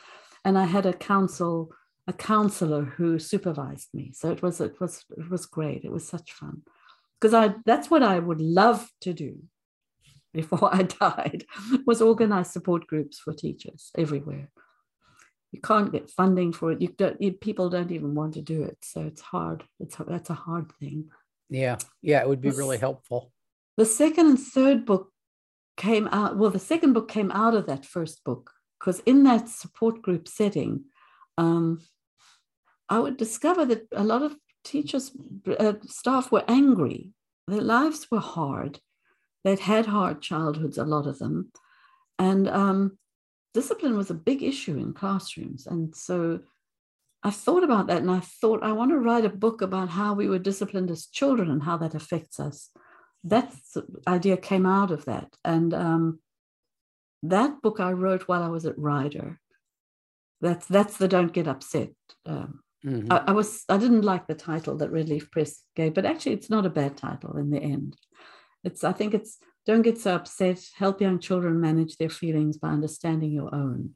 And 0.45 0.57
I 0.57 0.65
had 0.65 0.85
a 0.85 0.93
council, 0.93 1.71
a 2.07 2.13
counselor 2.13 2.83
who 2.83 3.19
supervised 3.19 3.89
me. 3.93 4.11
So 4.13 4.31
it 4.31 4.41
was 4.41 4.61
it 4.61 4.79
was 4.79 5.05
it 5.17 5.29
was 5.29 5.45
great. 5.45 5.83
It 5.83 5.91
was 5.91 6.07
such 6.07 6.31
fun 6.31 6.63
because 7.19 7.33
I 7.33 7.55
that's 7.65 7.91
what 7.91 8.03
I 8.03 8.19
would 8.19 8.41
love 8.41 8.89
to 9.01 9.13
do 9.13 9.43
before 10.33 10.69
I 10.73 10.83
died 10.83 11.45
was 11.85 12.01
organize 12.01 12.51
support 12.51 12.87
groups 12.87 13.19
for 13.19 13.33
teachers 13.33 13.91
everywhere. 13.97 14.49
You 15.51 15.59
can't 15.61 15.91
get 15.91 16.11
funding 16.11 16.53
for 16.53 16.71
it. 16.71 16.81
You 16.81 16.89
don't. 16.89 17.19
You, 17.19 17.31
people 17.33 17.69
don't 17.69 17.91
even 17.91 18.13
want 18.13 18.35
to 18.35 18.41
do 18.41 18.63
it, 18.63 18.77
so 18.81 19.01
it's 19.01 19.21
hard. 19.21 19.63
It's 19.79 19.97
that's 20.07 20.29
a 20.29 20.35
hard 20.35 20.71
thing. 20.79 21.09
Yeah, 21.49 21.77
yeah, 22.01 22.21
it 22.21 22.27
would 22.27 22.41
be 22.41 22.49
Yes. 22.49 22.57
really 22.57 22.77
helpful. 22.77 23.31
The 23.77 23.85
second 23.85 24.27
and 24.27 24.39
third 24.39 24.85
book 24.85 25.11
came 25.77 26.07
out. 26.09 26.37
Well, 26.37 26.51
the 26.51 26.59
second 26.59 26.93
book 26.93 27.07
came 27.07 27.31
out 27.31 27.55
of 27.55 27.65
that 27.67 27.85
first 27.85 28.23
book 28.23 28.51
because 28.79 28.99
in 29.05 29.23
that 29.23 29.47
support 29.49 30.01
group 30.01 30.27
setting, 30.27 30.85
um, 31.37 31.81
I 32.89 32.99
would 32.99 33.17
discover 33.17 33.65
that 33.65 33.87
a 33.93 34.03
lot 34.03 34.21
of 34.21 34.35
teachers, 34.63 35.11
uh, 35.59 35.73
staff 35.85 36.31
were 36.31 36.43
angry. 36.47 37.11
Their 37.47 37.61
lives 37.61 38.07
were 38.11 38.19
hard. 38.19 38.79
They'd 39.43 39.59
had 39.59 39.85
hard 39.85 40.21
childhoods, 40.21 40.77
a 40.77 40.83
lot 40.83 41.07
of 41.07 41.17
them, 41.19 41.51
and 42.17 42.47
um, 42.49 42.97
discipline 43.53 43.95
was 43.95 44.09
a 44.09 44.13
big 44.15 44.43
issue 44.43 44.77
in 44.77 44.93
classrooms. 44.93 45.65
And 45.65 45.95
so 45.95 46.41
I 47.21 47.31
thought 47.31 47.63
about 47.63 47.87
that, 47.87 48.01
and 48.01 48.11
I 48.11 48.21
thought 48.21 48.63
I 48.63 48.71
want 48.71 48.91
to 48.91 48.97
write 48.97 49.25
a 49.25 49.29
book 49.29 49.61
about 49.61 49.89
how 49.89 50.13
we 50.13 50.29
were 50.29 50.39
disciplined 50.39 50.89
as 50.89 51.07
children 51.07 51.51
and 51.51 51.63
how 51.63 51.77
that 51.77 51.95
affects 51.95 52.39
us 52.39 52.69
that 53.25 53.53
idea 54.07 54.37
came 54.37 54.65
out 54.65 54.91
of 54.91 55.05
that. 55.05 55.35
And 55.43 55.73
um, 55.73 56.19
that 57.23 57.61
book 57.61 57.79
I 57.79 57.91
wrote 57.91 58.23
while 58.27 58.43
I 58.43 58.47
was 58.47 58.65
at 58.65 58.77
Rider. 58.77 59.39
That's 60.41 60.65
that's 60.67 60.97
the 60.97 61.07
Don't 61.07 61.33
Get 61.33 61.47
Upset. 61.47 61.91
Um, 62.25 62.61
Mhm. 62.85 63.11
I, 63.11 63.23
I 63.27 63.31
was 63.33 63.65
I 63.67 63.77
didn't 63.77 64.03
like 64.03 64.25
the 64.25 64.35
title 64.35 64.77
that 64.77 64.91
Redleaf 64.91 65.29
Press 65.31 65.61
gave, 65.75 65.93
but 65.93 66.05
actually 66.05 66.31
it's 66.31 66.49
not 66.49 66.65
a 66.65 66.69
bad 66.69 66.95
title 66.95 67.35
in 67.35 67.49
the 67.49 67.59
end. 67.59 67.97
It's 68.63 68.85
I 68.85 68.93
think 68.93 69.13
it's 69.13 69.37
Don't 69.65 69.81
Get 69.81 69.97
So 69.97 70.15
Upset. 70.15 70.65
Help 70.77 71.01
young 71.01 71.19
children 71.19 71.59
manage 71.59 71.97
their 71.97 72.09
feelings 72.09 72.57
by 72.57 72.69
understanding 72.69 73.33
your 73.33 73.53
own, 73.53 73.95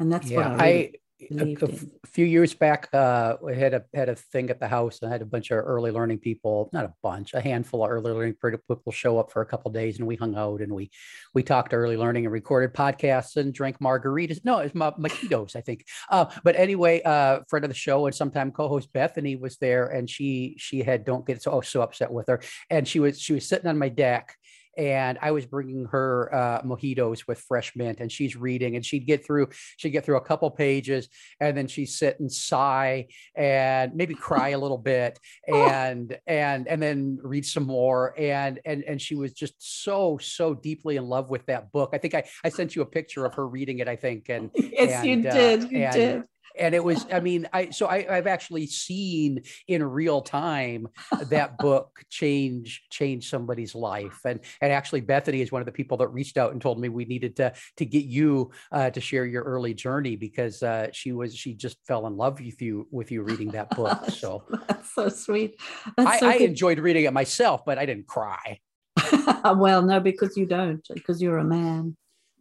and 0.00 0.12
that's 0.12 0.32
what 0.32 0.46
I, 0.46 0.66
I 0.66 0.92
a, 1.30 1.56
a 1.62 2.06
few 2.06 2.24
years 2.24 2.54
back, 2.54 2.88
uh, 2.92 3.36
we 3.42 3.56
had 3.56 3.74
a 3.74 3.84
had 3.94 4.08
a 4.08 4.14
thing 4.14 4.50
at 4.50 4.60
the 4.60 4.68
house, 4.68 5.00
and 5.00 5.08
I 5.08 5.12
had 5.12 5.22
a 5.22 5.26
bunch 5.26 5.50
of 5.50 5.58
early 5.58 5.90
learning 5.90 6.18
people, 6.18 6.70
not 6.72 6.84
a 6.84 6.94
bunch, 7.02 7.34
a 7.34 7.40
handful 7.40 7.84
of 7.84 7.90
early 7.90 8.12
learning 8.12 8.34
people 8.34 8.92
show 8.92 9.18
up 9.18 9.30
for 9.30 9.42
a 9.42 9.46
couple 9.46 9.70
days, 9.70 9.98
and 9.98 10.06
we 10.06 10.16
hung 10.16 10.36
out 10.36 10.60
and 10.60 10.72
we 10.72 10.90
we 11.34 11.42
talked 11.42 11.72
early 11.72 11.96
learning 11.96 12.26
and 12.26 12.32
recorded 12.32 12.74
podcasts 12.74 13.36
and 13.36 13.54
drank 13.54 13.78
margaritas. 13.78 14.44
No, 14.44 14.58
it's 14.58 14.74
ma- 14.74 14.92
mojitos, 14.92 15.56
I 15.56 15.60
think. 15.60 15.86
Uh, 16.10 16.26
but 16.42 16.56
anyway, 16.56 17.02
uh, 17.02 17.40
friend 17.48 17.64
of 17.64 17.70
the 17.70 17.74
show 17.74 18.06
and 18.06 18.14
sometime 18.14 18.50
co-host 18.50 18.92
Bethany 18.92 19.36
was 19.36 19.56
there, 19.58 19.88
and 19.88 20.08
she 20.08 20.56
she 20.58 20.82
had 20.82 21.04
don't 21.04 21.26
get 21.26 21.42
so 21.42 21.60
so 21.60 21.82
upset 21.82 22.10
with 22.10 22.26
her, 22.28 22.40
and 22.70 22.86
she 22.86 23.00
was 23.00 23.20
she 23.20 23.34
was 23.34 23.46
sitting 23.46 23.68
on 23.68 23.78
my 23.78 23.88
deck 23.88 24.36
and 24.76 25.18
I 25.20 25.30
was 25.30 25.46
bringing 25.46 25.86
her 25.86 26.34
uh, 26.34 26.62
mojitos 26.62 27.26
with 27.26 27.38
fresh 27.38 27.72
mint, 27.76 28.00
and 28.00 28.10
she's 28.10 28.36
reading, 28.36 28.76
and 28.76 28.84
she'd 28.84 29.06
get 29.06 29.24
through, 29.24 29.48
she'd 29.76 29.90
get 29.90 30.04
through 30.04 30.16
a 30.16 30.20
couple 30.20 30.50
pages, 30.50 31.08
and 31.40 31.56
then 31.56 31.66
she'd 31.66 31.86
sit 31.86 32.20
and 32.20 32.30
sigh 32.30 33.06
and 33.36 33.94
maybe 33.94 34.14
cry 34.14 34.50
a 34.50 34.58
little 34.58 34.78
bit, 34.78 35.18
and 35.48 36.16
and 36.26 36.68
and 36.68 36.82
then 36.82 37.18
read 37.22 37.44
some 37.46 37.66
more, 37.66 38.14
and 38.18 38.60
and 38.64 38.84
and 38.84 39.00
she 39.00 39.14
was 39.14 39.32
just 39.32 39.54
so 39.58 40.18
so 40.18 40.54
deeply 40.54 40.96
in 40.96 41.04
love 41.04 41.30
with 41.30 41.44
that 41.46 41.72
book. 41.72 41.90
I 41.92 41.98
think 41.98 42.14
I 42.14 42.24
I 42.44 42.48
sent 42.48 42.76
you 42.76 42.82
a 42.82 42.86
picture 42.86 43.24
of 43.24 43.34
her 43.34 43.46
reading 43.46 43.78
it, 43.78 43.88
I 43.88 43.96
think, 43.96 44.28
and 44.28 44.50
yes, 44.56 45.04
you 45.04 45.12
and, 45.14 45.26
uh, 45.26 45.34
did. 45.34 45.70
You 45.70 45.78
and- 45.78 45.94
did. 45.94 46.22
And 46.58 46.74
it 46.74 46.82
was 46.82 47.06
i 47.12 47.20
mean 47.20 47.48
i 47.52 47.70
so 47.70 47.86
I, 47.86 48.06
i've 48.16 48.26
actually 48.26 48.66
seen 48.66 49.42
in 49.68 49.82
real 49.82 50.20
time 50.20 50.88
that 51.28 51.58
book 51.58 52.02
change 52.10 52.84
change 52.90 53.28
somebody's 53.28 53.74
life 53.74 54.20
and 54.24 54.40
and 54.60 54.72
actually 54.72 55.00
bethany 55.00 55.40
is 55.40 55.52
one 55.52 55.62
of 55.62 55.66
the 55.66 55.72
people 55.72 55.96
that 55.98 56.08
reached 56.08 56.36
out 56.36 56.52
and 56.52 56.60
told 56.60 56.80
me 56.80 56.88
we 56.88 57.04
needed 57.04 57.36
to 57.36 57.52
to 57.76 57.84
get 57.84 58.04
you 58.04 58.50
uh, 58.72 58.90
to 58.90 59.00
share 59.00 59.24
your 59.26 59.42
early 59.42 59.74
journey 59.74 60.16
because 60.16 60.62
uh, 60.62 60.88
she 60.92 61.12
was 61.12 61.34
she 61.34 61.54
just 61.54 61.76
fell 61.86 62.06
in 62.06 62.16
love 62.16 62.40
with 62.40 62.60
you 62.60 62.86
with 62.90 63.10
you 63.10 63.22
reading 63.22 63.48
that 63.48 63.70
book 63.76 64.10
so 64.10 64.44
that's 64.68 64.94
so 64.94 65.08
sweet. 65.08 65.60
That's 65.96 66.10
I, 66.10 66.20
so 66.20 66.28
I 66.28 66.34
enjoyed 66.34 66.78
reading 66.78 67.04
it 67.04 67.12
myself 67.12 67.64
but 67.64 67.78
i 67.78 67.86
didn't 67.86 68.06
cry 68.06 68.58
well, 69.56 69.82
no, 69.82 70.00
because 70.00 70.36
you 70.36 70.46
don't, 70.46 70.86
because 70.92 71.20
you're 71.20 71.38
a 71.38 71.44
man. 71.44 71.96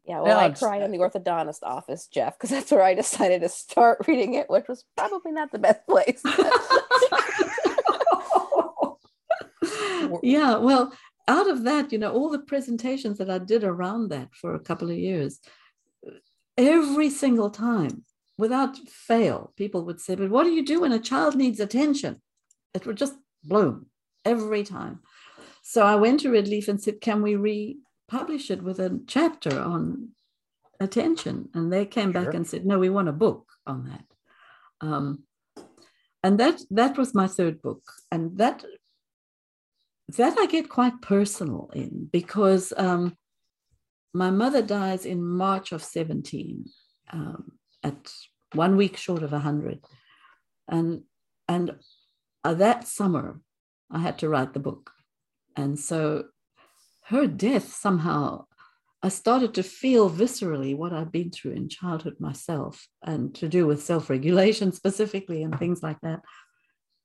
Yeah, 0.05 0.19
well, 0.19 0.37
No, 0.37 0.45
I 0.45 0.49
cried 0.49 0.81
in 0.81 0.91
the 0.91 0.97
orthodontist 0.97 1.63
office, 1.63 2.07
Jeff, 2.07 2.37
because 2.37 2.49
that's 2.49 2.71
where 2.71 2.83
I 2.83 2.93
decided 3.03 3.41
to 3.41 3.49
start 3.49 3.99
reading 4.07 4.35
it, 4.35 4.49
which 4.49 4.67
was 4.67 4.83
probably 4.97 5.31
not 5.31 5.51
the 5.51 5.59
best 5.59 5.85
place. 5.87 6.21
yeah, 10.21 10.57
well, 10.57 10.93
out 11.27 11.49
of 11.49 11.63
that, 11.63 11.93
you 11.93 11.97
know, 11.97 12.11
all 12.11 12.29
the 12.29 12.39
presentations 12.39 13.17
that 13.17 13.29
I 13.29 13.37
did 13.37 13.63
around 13.63 14.09
that 14.09 14.35
for 14.35 14.55
a 14.55 14.59
couple 14.59 14.89
of 14.89 14.97
years, 14.97 15.39
every 16.57 17.09
single 17.09 17.49
time, 17.49 18.03
without 18.37 18.77
fail, 18.89 19.53
people 19.55 19.85
would 19.85 20.01
say, 20.01 20.15
But 20.15 20.29
what 20.29 20.43
do 20.43 20.51
you 20.51 20.65
do 20.65 20.81
when 20.81 20.91
a 20.91 20.99
child 20.99 21.35
needs 21.35 21.61
attention? 21.61 22.21
It 22.73 22.85
would 22.85 22.97
just 22.97 23.15
bloom 23.43 23.85
every 24.25 24.63
time. 24.63 24.99
So 25.61 25.85
I 25.85 25.95
went 25.95 26.19
to 26.21 26.29
Redleaf 26.29 26.67
and 26.67 26.81
said, 26.81 26.99
Can 26.99 27.21
we 27.21 27.37
republish 28.07 28.51
it 28.51 28.63
with 28.63 28.79
a 28.79 28.99
chapter 29.07 29.59
on 29.59 30.09
attention? 30.79 31.49
And 31.53 31.71
they 31.71 31.85
came 31.85 32.11
back 32.11 32.33
and 32.33 32.47
said, 32.47 32.65
No, 32.65 32.79
we 32.79 32.89
want 32.89 33.09
a 33.09 33.13
book 33.13 33.51
on 33.65 33.85
that. 33.85 34.05
Um, 34.81 35.23
and 36.23 36.39
that 36.39 36.61
that 36.71 36.97
was 36.97 37.13
my 37.13 37.27
third 37.27 37.61
book 37.61 37.83
and 38.11 38.37
that 38.37 38.63
that 40.17 40.37
i 40.39 40.45
get 40.45 40.69
quite 40.69 41.01
personal 41.01 41.69
in 41.73 42.09
because 42.11 42.73
um, 42.77 43.15
my 44.13 44.31
mother 44.31 44.61
dies 44.61 45.05
in 45.05 45.23
march 45.23 45.71
of 45.71 45.83
17 45.83 46.65
um, 47.11 47.51
at 47.83 48.11
one 48.53 48.77
week 48.77 48.97
short 48.97 49.23
of 49.23 49.31
100 49.31 49.83
and 50.69 51.03
and 51.47 51.75
uh, 52.43 52.53
that 52.53 52.87
summer 52.87 53.39
i 53.91 53.99
had 53.99 54.17
to 54.19 54.29
write 54.29 54.53
the 54.53 54.59
book 54.59 54.91
and 55.55 55.77
so 55.77 56.25
her 57.05 57.27
death 57.27 57.73
somehow 57.73 58.45
i 59.01 59.09
started 59.09 59.53
to 59.53 59.63
feel 59.63 60.09
viscerally 60.09 60.75
what 60.75 60.93
i'd 60.93 61.11
been 61.11 61.31
through 61.31 61.51
in 61.51 61.69
childhood 61.69 62.15
myself 62.19 62.87
and 63.03 63.33
to 63.35 63.47
do 63.47 63.65
with 63.65 63.83
self-regulation 63.83 64.71
specifically 64.81 65.43
and 65.43 65.57
things 65.57 65.83
like 65.83 65.99
that 66.01 66.21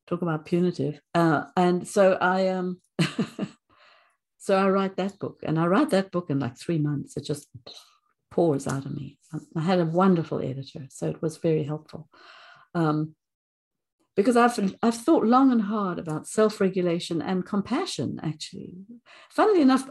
talk 0.07 0.23
about 0.23 0.47
punitive 0.47 1.01
uh, 1.15 1.45
and 1.57 1.87
so 1.87 2.17
i 2.21 2.49
um 2.49 2.81
so 4.39 4.57
i 4.57 4.69
write 4.69 4.97
that 4.97 5.19
book 5.19 5.41
and 5.43 5.59
i 5.59 5.67
write 5.67 5.91
that 5.91 6.11
book 6.11 6.31
in 6.31 6.39
like 6.39 6.57
three 6.57 6.79
months 6.79 7.17
it 7.17 7.25
just 7.25 7.49
pours 8.39 8.69
out 8.69 8.87
of 8.87 8.95
me. 8.95 9.19
I 9.57 9.61
had 9.61 9.81
a 9.81 9.85
wonderful 9.85 10.41
editor, 10.41 10.87
so 10.91 11.09
it 11.09 11.21
was 11.21 11.39
very 11.39 11.65
helpful. 11.65 12.09
Um, 12.73 13.17
because 14.19 14.37
I've 14.37 14.75
I've 14.83 14.97
thought 14.97 15.25
long 15.25 15.53
and 15.53 15.63
hard 15.63 16.01
about 16.01 16.27
self-regulation 16.27 17.23
and 17.23 17.47
compassion. 17.47 18.19
Actually, 18.21 18.75
funnily 19.31 19.63
enough, 19.63 19.89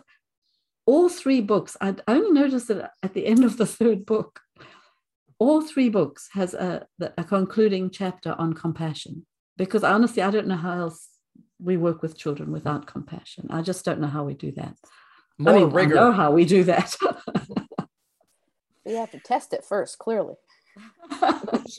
all 0.85 1.07
three 1.07 1.39
books. 1.39 1.77
I 1.79 1.95
only 2.09 2.31
noticed 2.31 2.67
that 2.67 2.91
at 3.01 3.13
the 3.13 3.25
end 3.25 3.45
of 3.45 3.55
the 3.55 3.65
third 3.79 4.05
book, 4.05 4.41
all 5.39 5.61
three 5.61 5.87
books 5.87 6.27
has 6.33 6.53
a, 6.53 6.85
a 7.17 7.23
concluding 7.23 7.89
chapter 7.89 8.35
on 8.37 8.51
compassion. 8.51 9.25
Because 9.55 9.85
honestly, 9.85 10.21
I 10.21 10.29
don't 10.29 10.47
know 10.47 10.57
how 10.57 10.77
else 10.77 11.07
we 11.57 11.77
work 11.77 12.01
with 12.01 12.17
children 12.17 12.51
without 12.51 12.85
compassion. 12.85 13.47
I 13.49 13.61
just 13.61 13.85
don't 13.85 14.01
know 14.01 14.07
how 14.07 14.25
we 14.25 14.33
do 14.33 14.51
that. 14.57 14.75
More 15.37 15.55
I 15.55 15.59
mean, 15.59 15.69
rigor. 15.69 15.97
I 15.97 16.01
know 16.01 16.11
how 16.11 16.31
we 16.31 16.43
do 16.43 16.65
that. 16.65 16.97
we 18.85 18.95
have 18.95 19.11
to 19.11 19.19
test 19.19 19.53
it 19.53 19.63
first, 19.63 19.97
clearly. 19.99 20.35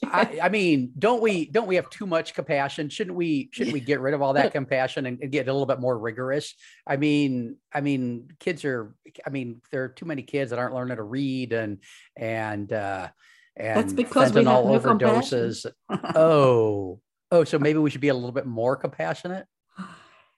I, 0.05 0.39
I, 0.43 0.49
mean, 0.49 0.93
don't 0.99 1.23
we 1.23 1.47
don't 1.47 1.67
we 1.67 1.77
have 1.77 1.91
too 1.91 2.07
much 2.07 2.35
compassion? 2.35 2.89
Shouldn't 2.89 3.17
we 3.17 3.51
shouldn't 3.53 3.75
we 3.75 3.81
get 3.81 4.01
rid 4.01 4.15
of 4.15 4.23
all 4.23 4.33
that 4.35 4.53
compassion 4.59 5.07
and, 5.07 5.19
and, 5.23 5.31
get 5.31 5.49
a 5.49 5.53
little 5.53 5.67
bit 5.67 5.81
more 5.81 5.99
rigorous? 5.99 6.55
I 6.87 6.97
mean, 6.97 7.57
I 7.73 7.81
mean, 7.81 8.29
kids 8.41 8.65
are. 8.65 8.95
I 9.27 9.31
mean, 9.31 9.61
there 9.71 9.85
are 9.85 9.89
too 9.89 10.07
many 10.07 10.23
kids 10.23 10.51
that 10.51 10.59
aren't 10.59 10.75
learning 10.75 10.97
to 10.97 11.03
read 11.03 11.53
and 11.53 11.79
and 12.17 12.73
uh, 12.73 13.09
and 13.57 13.77
that's 13.77 13.93
because 13.93 14.33
we 14.33 14.45
have 14.45 14.45
no 14.45 14.65
overdoses. 14.65 15.67
oh, 16.15 17.01
oh, 17.31 17.45
so 17.45 17.59
maybe 17.59 17.79
we 17.79 17.91
should 17.91 18.01
be 18.01 18.09
a 18.09 18.15
little 18.15 18.33
bit 18.33 18.47
more 18.47 18.77
compassionate. 18.77 19.47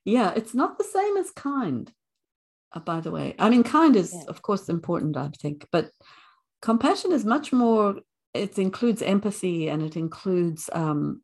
Yeah, 0.02 0.32
it's 0.34 0.54
not 0.54 0.78
the 0.78 0.84
same 0.84 1.18
as 1.18 1.30
kind. 1.30 1.92
Uh, 2.72 2.80
by 2.80 3.00
the 3.00 3.10
way, 3.10 3.34
I 3.38 3.50
mean, 3.50 3.62
kind 3.62 3.94
is 3.94 4.14
of 4.28 4.40
course 4.40 4.70
important, 4.70 5.14
I 5.18 5.28
think, 5.38 5.66
but 5.70 5.90
compassion 6.62 7.12
is 7.12 7.24
much 7.24 7.52
more 7.52 7.96
it 8.34 8.58
includes 8.58 9.02
empathy 9.02 9.68
and 9.68 9.82
it 9.82 9.96
includes 9.96 10.70
um, 10.72 11.22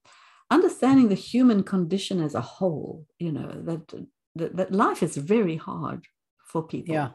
understanding 0.51 1.09
the 1.09 1.15
human 1.15 1.63
condition 1.63 2.23
as 2.23 2.35
a 2.35 2.41
whole 2.41 3.05
you 3.19 3.33
know 3.33 3.51
that, 3.63 4.07
that, 4.35 4.57
that 4.57 4.73
life 4.73 5.03
is 5.03 5.17
very 5.17 5.57
hard 5.57 6.05
for 6.45 6.63
people 6.63 6.95
yeah 6.95 7.09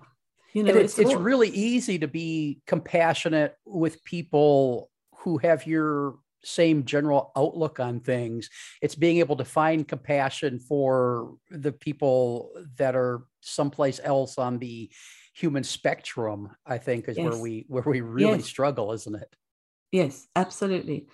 you 0.53 0.63
know 0.63 0.73
it's, 0.73 0.97
it's, 0.97 1.11
it's 1.11 1.19
really 1.19 1.49
easy 1.49 1.97
to 1.97 2.07
be 2.07 2.61
compassionate 2.67 3.55
with 3.65 4.03
people 4.03 4.89
who 5.19 5.37
have 5.37 5.65
your 5.65 6.15
same 6.43 6.83
general 6.83 7.31
outlook 7.37 7.79
on 7.79 7.99
things 7.99 8.49
it's 8.81 8.95
being 8.95 9.19
able 9.19 9.35
to 9.35 9.45
find 9.45 9.87
compassion 9.87 10.59
for 10.59 11.35
the 11.51 11.71
people 11.71 12.51
that 12.77 12.95
are 12.95 13.23
someplace 13.41 13.99
else 14.03 14.37
on 14.37 14.57
the 14.57 14.89
human 15.35 15.63
spectrum 15.63 16.49
i 16.65 16.77
think 16.77 17.07
is 17.07 17.15
yes. 17.15 17.31
where 17.31 17.41
we 17.41 17.65
where 17.69 17.83
we 17.85 18.01
really 18.01 18.37
yes. 18.37 18.45
struggle 18.45 18.91
isn't 18.91 19.15
it 19.15 19.35
yes 19.91 20.27
absolutely. 20.35 21.07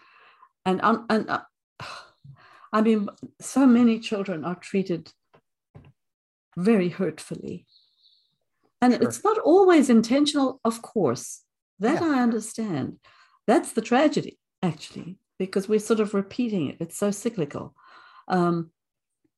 And 0.65 0.81
um, 0.81 1.05
and 1.09 1.29
uh, 1.29 1.41
i 2.73 2.81
mean 2.81 3.09
so 3.39 3.65
many 3.65 3.99
children 3.99 4.43
are 4.43 4.55
treated 4.55 5.11
very 6.55 6.89
hurtfully. 6.89 7.65
And 8.81 8.93
sure. 8.93 9.03
it's 9.03 9.23
not 9.23 9.37
always 9.39 9.89
intentional 9.89 10.59
of 10.63 10.81
course. 10.81 11.41
That 11.79 12.01
yeah. 12.01 12.15
i 12.15 12.21
understand. 12.21 12.99
That's 13.45 13.73
the 13.73 13.81
tragedy 13.81 14.39
actually 14.61 15.17
because 15.39 15.69
we're 15.69 15.79
sort 15.79 15.99
of 15.99 16.13
repeating 16.13 16.69
it. 16.69 16.77
It's 16.79 16.97
so 16.97 17.11
cyclical. 17.11 17.75
Um, 18.27 18.71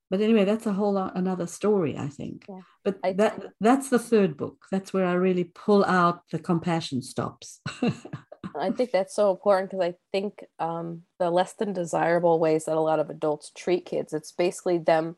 but 0.09 0.21
anyway 0.21 0.43
that's 0.43 0.65
a 0.65 0.73
whole 0.73 0.93
lot, 0.93 1.15
another 1.15 1.45
story 1.45 1.95
i 1.97 2.07
think. 2.07 2.45
Yeah. 2.49 2.61
but 2.83 2.97
I 3.03 3.13
that 3.13 3.43
that's 3.61 3.89
the 3.89 3.99
third 3.99 4.37
book. 4.37 4.65
That's 4.71 4.91
where 4.93 5.05
i 5.05 5.13
really 5.13 5.43
pull 5.43 5.85
out 5.85 6.21
the 6.31 6.39
compassion 6.39 7.01
stops 7.01 7.61
I 8.59 8.71
think 8.71 8.91
that's 8.91 9.15
so 9.15 9.31
important 9.31 9.71
because 9.71 9.85
I 9.85 9.95
think 10.11 10.45
um, 10.59 11.03
the 11.19 11.29
less 11.29 11.53
than 11.53 11.73
desirable 11.73 12.39
ways 12.39 12.65
that 12.65 12.77
a 12.77 12.81
lot 12.81 12.99
of 12.99 13.09
adults 13.09 13.51
treat 13.55 13.85
kids, 13.85 14.13
it's 14.13 14.31
basically 14.31 14.77
them 14.77 15.15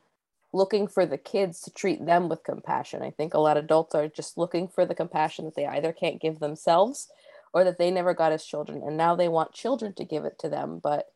looking 0.52 0.86
for 0.86 1.06
the 1.06 1.18
kids 1.18 1.60
to 1.62 1.70
treat 1.70 2.04
them 2.04 2.28
with 2.28 2.44
compassion. 2.44 3.02
I 3.02 3.10
think 3.10 3.34
a 3.34 3.38
lot 3.38 3.56
of 3.56 3.64
adults 3.64 3.94
are 3.94 4.08
just 4.08 4.36
looking 4.36 4.68
for 4.68 4.84
the 4.84 4.94
compassion 4.94 5.44
that 5.46 5.54
they 5.54 5.66
either 5.66 5.92
can't 5.92 6.20
give 6.20 6.38
themselves 6.38 7.08
or 7.54 7.64
that 7.64 7.78
they 7.78 7.90
never 7.90 8.14
got 8.14 8.32
as 8.32 8.44
children. 8.44 8.82
And 8.84 8.96
now 8.96 9.14
they 9.14 9.28
want 9.28 9.52
children 9.52 9.94
to 9.94 10.04
give 10.04 10.24
it 10.24 10.38
to 10.40 10.48
them. 10.48 10.80
But, 10.82 11.06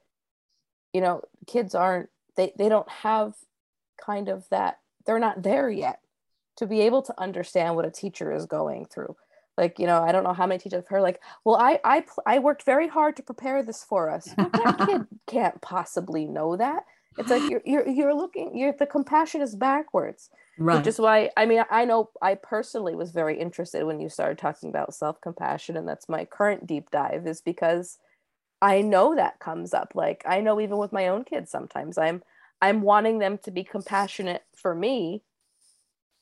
you 0.92 1.00
know, 1.00 1.22
kids 1.46 1.74
aren't, 1.74 2.08
they, 2.36 2.52
they 2.56 2.68
don't 2.68 2.88
have 2.88 3.34
kind 4.02 4.28
of 4.28 4.48
that, 4.50 4.78
they're 5.04 5.18
not 5.18 5.42
there 5.42 5.70
yet 5.70 6.00
to 6.56 6.66
be 6.66 6.80
able 6.82 7.02
to 7.02 7.20
understand 7.20 7.76
what 7.76 7.86
a 7.86 7.90
teacher 7.90 8.32
is 8.32 8.46
going 8.46 8.86
through 8.86 9.16
like 9.56 9.78
you 9.78 9.86
know 9.86 10.02
i 10.02 10.12
don't 10.12 10.24
know 10.24 10.32
how 10.32 10.46
many 10.46 10.58
teachers 10.58 10.78
have 10.78 10.88
heard 10.88 11.02
like 11.02 11.20
well 11.44 11.56
i 11.56 11.78
i 11.84 12.04
i 12.26 12.38
worked 12.38 12.62
very 12.62 12.88
hard 12.88 13.16
to 13.16 13.22
prepare 13.22 13.62
this 13.62 13.84
for 13.84 14.10
us. 14.10 14.28
Well, 14.36 14.50
that 14.52 14.78
kid 14.86 15.06
can't 15.26 15.60
possibly 15.60 16.26
know 16.26 16.56
that. 16.56 16.84
It's 17.18 17.30
like 17.30 17.48
you're 17.50 17.62
you're, 17.64 17.88
you're 17.88 18.14
looking 18.14 18.56
you're 18.56 18.72
the 18.72 18.86
compassion 18.86 19.40
is 19.40 19.54
backwards 19.54 20.28
right. 20.58 20.76
which 20.76 20.86
is 20.86 20.98
why 20.98 21.30
i 21.36 21.46
mean 21.46 21.64
i 21.70 21.84
know 21.84 22.10
i 22.20 22.34
personally 22.34 22.94
was 22.94 23.10
very 23.10 23.40
interested 23.40 23.84
when 23.84 24.00
you 24.00 24.10
started 24.10 24.36
talking 24.36 24.68
about 24.68 24.94
self-compassion 24.94 25.76
and 25.78 25.88
that's 25.88 26.08
my 26.08 26.26
current 26.26 26.66
deep 26.66 26.90
dive 26.90 27.26
is 27.26 27.40
because 27.40 27.98
i 28.60 28.82
know 28.82 29.14
that 29.14 29.38
comes 29.38 29.72
up. 29.72 29.92
Like 29.94 30.24
i 30.26 30.42
know 30.42 30.60
even 30.60 30.76
with 30.76 30.92
my 30.92 31.08
own 31.08 31.24
kids 31.24 31.50
sometimes 31.50 31.96
i'm 31.96 32.22
i'm 32.60 32.82
wanting 32.82 33.18
them 33.18 33.38
to 33.44 33.50
be 33.50 33.64
compassionate 33.64 34.44
for 34.54 34.74
me 34.74 35.22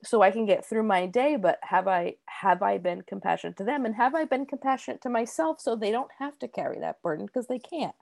so 0.05 0.23
I 0.23 0.31
can 0.31 0.47
get 0.47 0.65
through 0.65 0.85
my 0.85 1.07
day 1.07 1.37
but 1.37 1.59
have 1.63 1.89
I 1.89 2.15
have 2.27 2.63
I 2.63 2.79
been 2.79 3.03
compassionate 3.03 3.57
to 3.59 3.65
them? 3.65 3.85
And 3.85 3.95
have 3.95 4.15
I 4.15 4.25
been 4.25 4.47
compassionate 4.47 5.03
to 5.03 5.09
myself 5.09 5.61
so 5.61 5.77
they 5.77 5.91
don't 5.91 6.11
have 6.19 6.39
to 6.41 6.49
carry 6.49 6.79
that 6.81 7.03
burden? 7.03 7.27
Because 7.27 7.47
they 7.47 7.59
can't. 7.59 7.95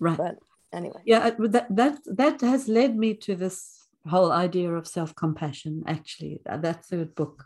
Right. 0.00 0.16
But 0.16 0.38
anyway. 0.72 1.00
Yeah 1.04 1.30
that 1.38 1.66
that 1.76 1.98
that 2.06 2.40
has 2.40 2.68
led 2.68 2.96
me 2.96 3.14
to 3.14 3.34
this 3.34 3.86
whole 4.06 4.32
idea 4.32 4.72
of 4.72 4.86
self-compassion 4.86 5.84
actually. 5.86 6.40
That 6.46 6.84
third 6.84 7.14
book. 7.14 7.44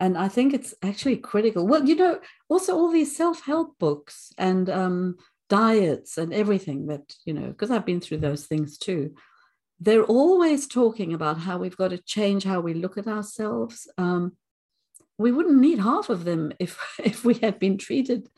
And 0.00 0.16
I 0.16 0.28
think 0.28 0.54
it's 0.54 0.74
actually 0.82 1.16
critical. 1.16 1.66
Well 1.66 1.84
you 1.84 1.96
know 1.96 2.20
also 2.48 2.74
all 2.76 2.90
these 2.90 3.16
self-help 3.16 3.78
books 3.78 4.32
and 4.38 4.68
um 4.70 5.16
diets 5.48 6.18
and 6.18 6.32
everything 6.32 6.86
that 6.86 7.14
you 7.24 7.32
know 7.32 7.48
because 7.48 7.70
I've 7.70 7.86
been 7.86 8.00
through 8.00 8.18
those 8.18 8.46
things 8.46 8.76
too 8.76 9.14
they're 9.80 10.04
always 10.04 10.66
talking 10.66 11.14
about 11.14 11.38
how 11.38 11.58
we've 11.58 11.76
got 11.76 11.88
to 11.88 11.98
change 11.98 12.44
how 12.44 12.60
we 12.60 12.74
look 12.74 12.98
at 12.98 13.06
ourselves. 13.06 13.88
Um, 13.96 14.36
we 15.18 15.32
wouldn't 15.32 15.58
need 15.58 15.78
half 15.78 16.08
of 16.08 16.24
them 16.24 16.52
if 16.58 16.78
if 17.02 17.24
we 17.24 17.34
had 17.34 17.58
been 17.58 17.78
treated 17.78 18.28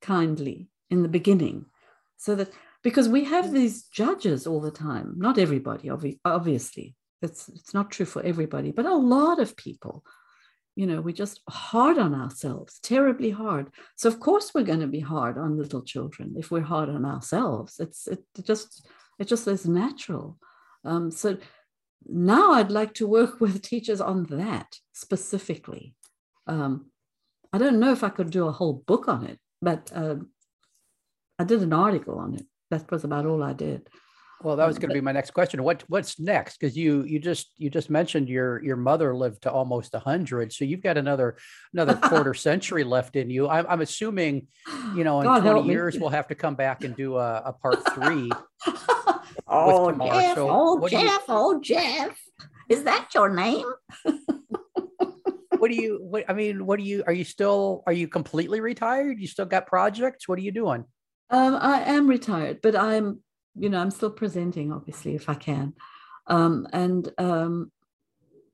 kindly 0.00 0.68
in 0.90 1.02
the 1.02 1.08
beginning, 1.08 1.66
so 2.16 2.34
that 2.34 2.52
because 2.82 3.08
we 3.08 3.24
have 3.24 3.52
these 3.52 3.84
judges 3.84 4.46
all 4.46 4.60
the 4.60 4.70
time. 4.70 5.14
Not 5.16 5.38
everybody, 5.38 5.90
obviously, 6.24 6.94
it's 7.22 7.48
it's 7.48 7.74
not 7.74 7.90
true 7.90 8.06
for 8.06 8.22
everybody, 8.22 8.70
but 8.70 8.86
a 8.86 8.94
lot 8.94 9.40
of 9.40 9.56
people. 9.56 10.04
You 10.78 10.86
know, 10.86 11.00
we're 11.00 11.14
just 11.14 11.40
hard 11.48 11.96
on 11.96 12.14
ourselves, 12.14 12.78
terribly 12.82 13.30
hard. 13.30 13.70
So 13.96 14.10
of 14.10 14.20
course 14.20 14.52
we're 14.54 14.62
going 14.62 14.80
to 14.80 14.86
be 14.86 15.00
hard 15.00 15.38
on 15.38 15.56
little 15.56 15.80
children 15.80 16.34
if 16.36 16.50
we're 16.50 16.60
hard 16.60 16.90
on 16.90 17.06
ourselves. 17.06 17.80
It's 17.80 18.06
it 18.06 18.22
just 18.44 18.86
it 19.18 19.26
just 19.26 19.48
is 19.48 19.66
natural. 19.66 20.38
Um, 20.86 21.10
so 21.10 21.36
now 22.06 22.52
I'd 22.52 22.70
like 22.70 22.94
to 22.94 23.06
work 23.06 23.40
with 23.40 23.62
teachers 23.62 24.00
on 24.00 24.24
that 24.30 24.76
specifically. 24.92 25.94
Um, 26.46 26.86
I 27.52 27.58
don't 27.58 27.80
know 27.80 27.92
if 27.92 28.04
I 28.04 28.08
could 28.08 28.30
do 28.30 28.46
a 28.46 28.52
whole 28.52 28.84
book 28.86 29.08
on 29.08 29.24
it, 29.24 29.38
but 29.62 29.90
uh, 29.94 30.16
I 31.38 31.44
did 31.44 31.62
an 31.62 31.72
article 31.72 32.18
on 32.18 32.34
it. 32.34 32.46
That 32.70 32.90
was 32.90 33.04
about 33.04 33.26
all 33.26 33.42
I 33.42 33.52
did. 33.52 33.88
Well, 34.42 34.56
that 34.56 34.66
was 34.66 34.78
going 34.78 34.90
to 34.90 34.94
be 34.94 35.00
my 35.00 35.12
next 35.12 35.30
question. 35.30 35.62
What 35.62 35.82
what's 35.88 36.20
next? 36.20 36.58
Because 36.58 36.76
you 36.76 37.04
you 37.04 37.18
just 37.18 37.52
you 37.56 37.70
just 37.70 37.88
mentioned 37.88 38.28
your 38.28 38.62
your 38.62 38.76
mother 38.76 39.16
lived 39.16 39.42
to 39.44 39.50
almost 39.50 39.94
hundred, 39.94 40.52
so 40.52 40.66
you've 40.66 40.82
got 40.82 40.98
another 40.98 41.38
another 41.72 41.94
quarter 42.08 42.34
century 42.34 42.84
left 42.84 43.16
in 43.16 43.30
you. 43.30 43.48
I'm, 43.48 43.64
I'm 43.66 43.80
assuming, 43.80 44.48
you 44.94 45.04
know, 45.04 45.20
in 45.20 45.26
God 45.26 45.40
twenty 45.40 45.68
years 45.68 45.98
we'll 45.98 46.10
have 46.10 46.28
to 46.28 46.34
come 46.34 46.54
back 46.54 46.84
and 46.84 46.94
do 46.94 47.16
a, 47.16 47.44
a 47.46 47.52
part 47.54 47.82
three. 47.94 48.30
oh, 49.48 49.92
Jeff! 49.92 50.38
Oh, 50.38 50.88
Jeff! 50.88 51.22
Oh, 51.28 51.60
Jeff! 51.60 52.18
Is 52.68 52.84
that 52.84 53.08
your 53.14 53.28
name? 53.28 53.66
what 55.58 55.70
do 55.70 55.74
you? 55.74 55.98
What 56.02 56.24
I 56.28 56.32
mean, 56.32 56.66
what 56.66 56.78
do 56.78 56.84
you? 56.84 57.04
Are 57.06 57.12
you 57.12 57.24
still? 57.24 57.82
Are 57.86 57.92
you 57.92 58.08
completely 58.08 58.60
retired? 58.60 59.20
You 59.20 59.26
still 59.26 59.46
got 59.46 59.66
projects? 59.66 60.28
What 60.28 60.38
are 60.38 60.42
you 60.42 60.52
doing? 60.52 60.84
Um, 61.30 61.56
I 61.56 61.82
am 61.82 62.06
retired, 62.06 62.60
but 62.62 62.76
I'm 62.76 63.20
you 63.58 63.68
know, 63.68 63.80
I'm 63.80 63.90
still 63.90 64.10
presenting, 64.10 64.72
obviously, 64.72 65.14
if 65.14 65.28
I 65.28 65.34
can. 65.34 65.74
Um, 66.26 66.66
and 66.72 67.10
um, 67.18 67.72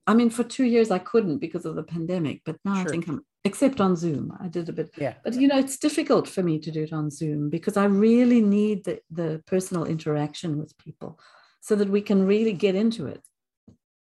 I 0.07 0.14
mean, 0.14 0.30
for 0.30 0.45
two 0.45 0.64
years 0.64 0.90
I 0.90 0.99
couldn't 0.99 1.38
because 1.38 1.64
of 1.64 1.74
the 1.74 1.82
pandemic, 1.82 2.43
but 2.45 2.57
now 2.64 2.74
sure. 2.76 2.82
I 2.82 2.90
think 2.90 3.09
I'm, 3.09 3.24
except 3.45 3.80
on 3.80 3.97
Zoom, 3.97 4.36
I 4.40 4.49
did 4.49 4.68
a 4.68 4.72
bit. 4.72 4.93
Yeah. 4.97 5.14
But 5.24 5.34
you 5.34 5.49
know, 5.49 5.59
it's 5.59 5.78
difficult 5.78 6.28
for 6.28 6.43
me 6.43 6.59
to 6.61 6.70
do 6.70 6.82
it 6.84 6.93
on 6.93 7.11
Zoom 7.11 7.51
because 7.51 7.76
I 7.76 7.84
really 7.84 8.40
need 8.40 8.84
the, 8.84 9.01
the 9.11 9.43
personal 9.47 9.84
interaction 9.84 10.59
with 10.59 10.76
people 10.78 11.18
so 11.61 11.74
that 11.76 11.88
we 11.88 12.03
can 12.03 12.26
really 12.26 12.53
get 12.53 12.74
into 12.74 13.07
it. 13.07 13.22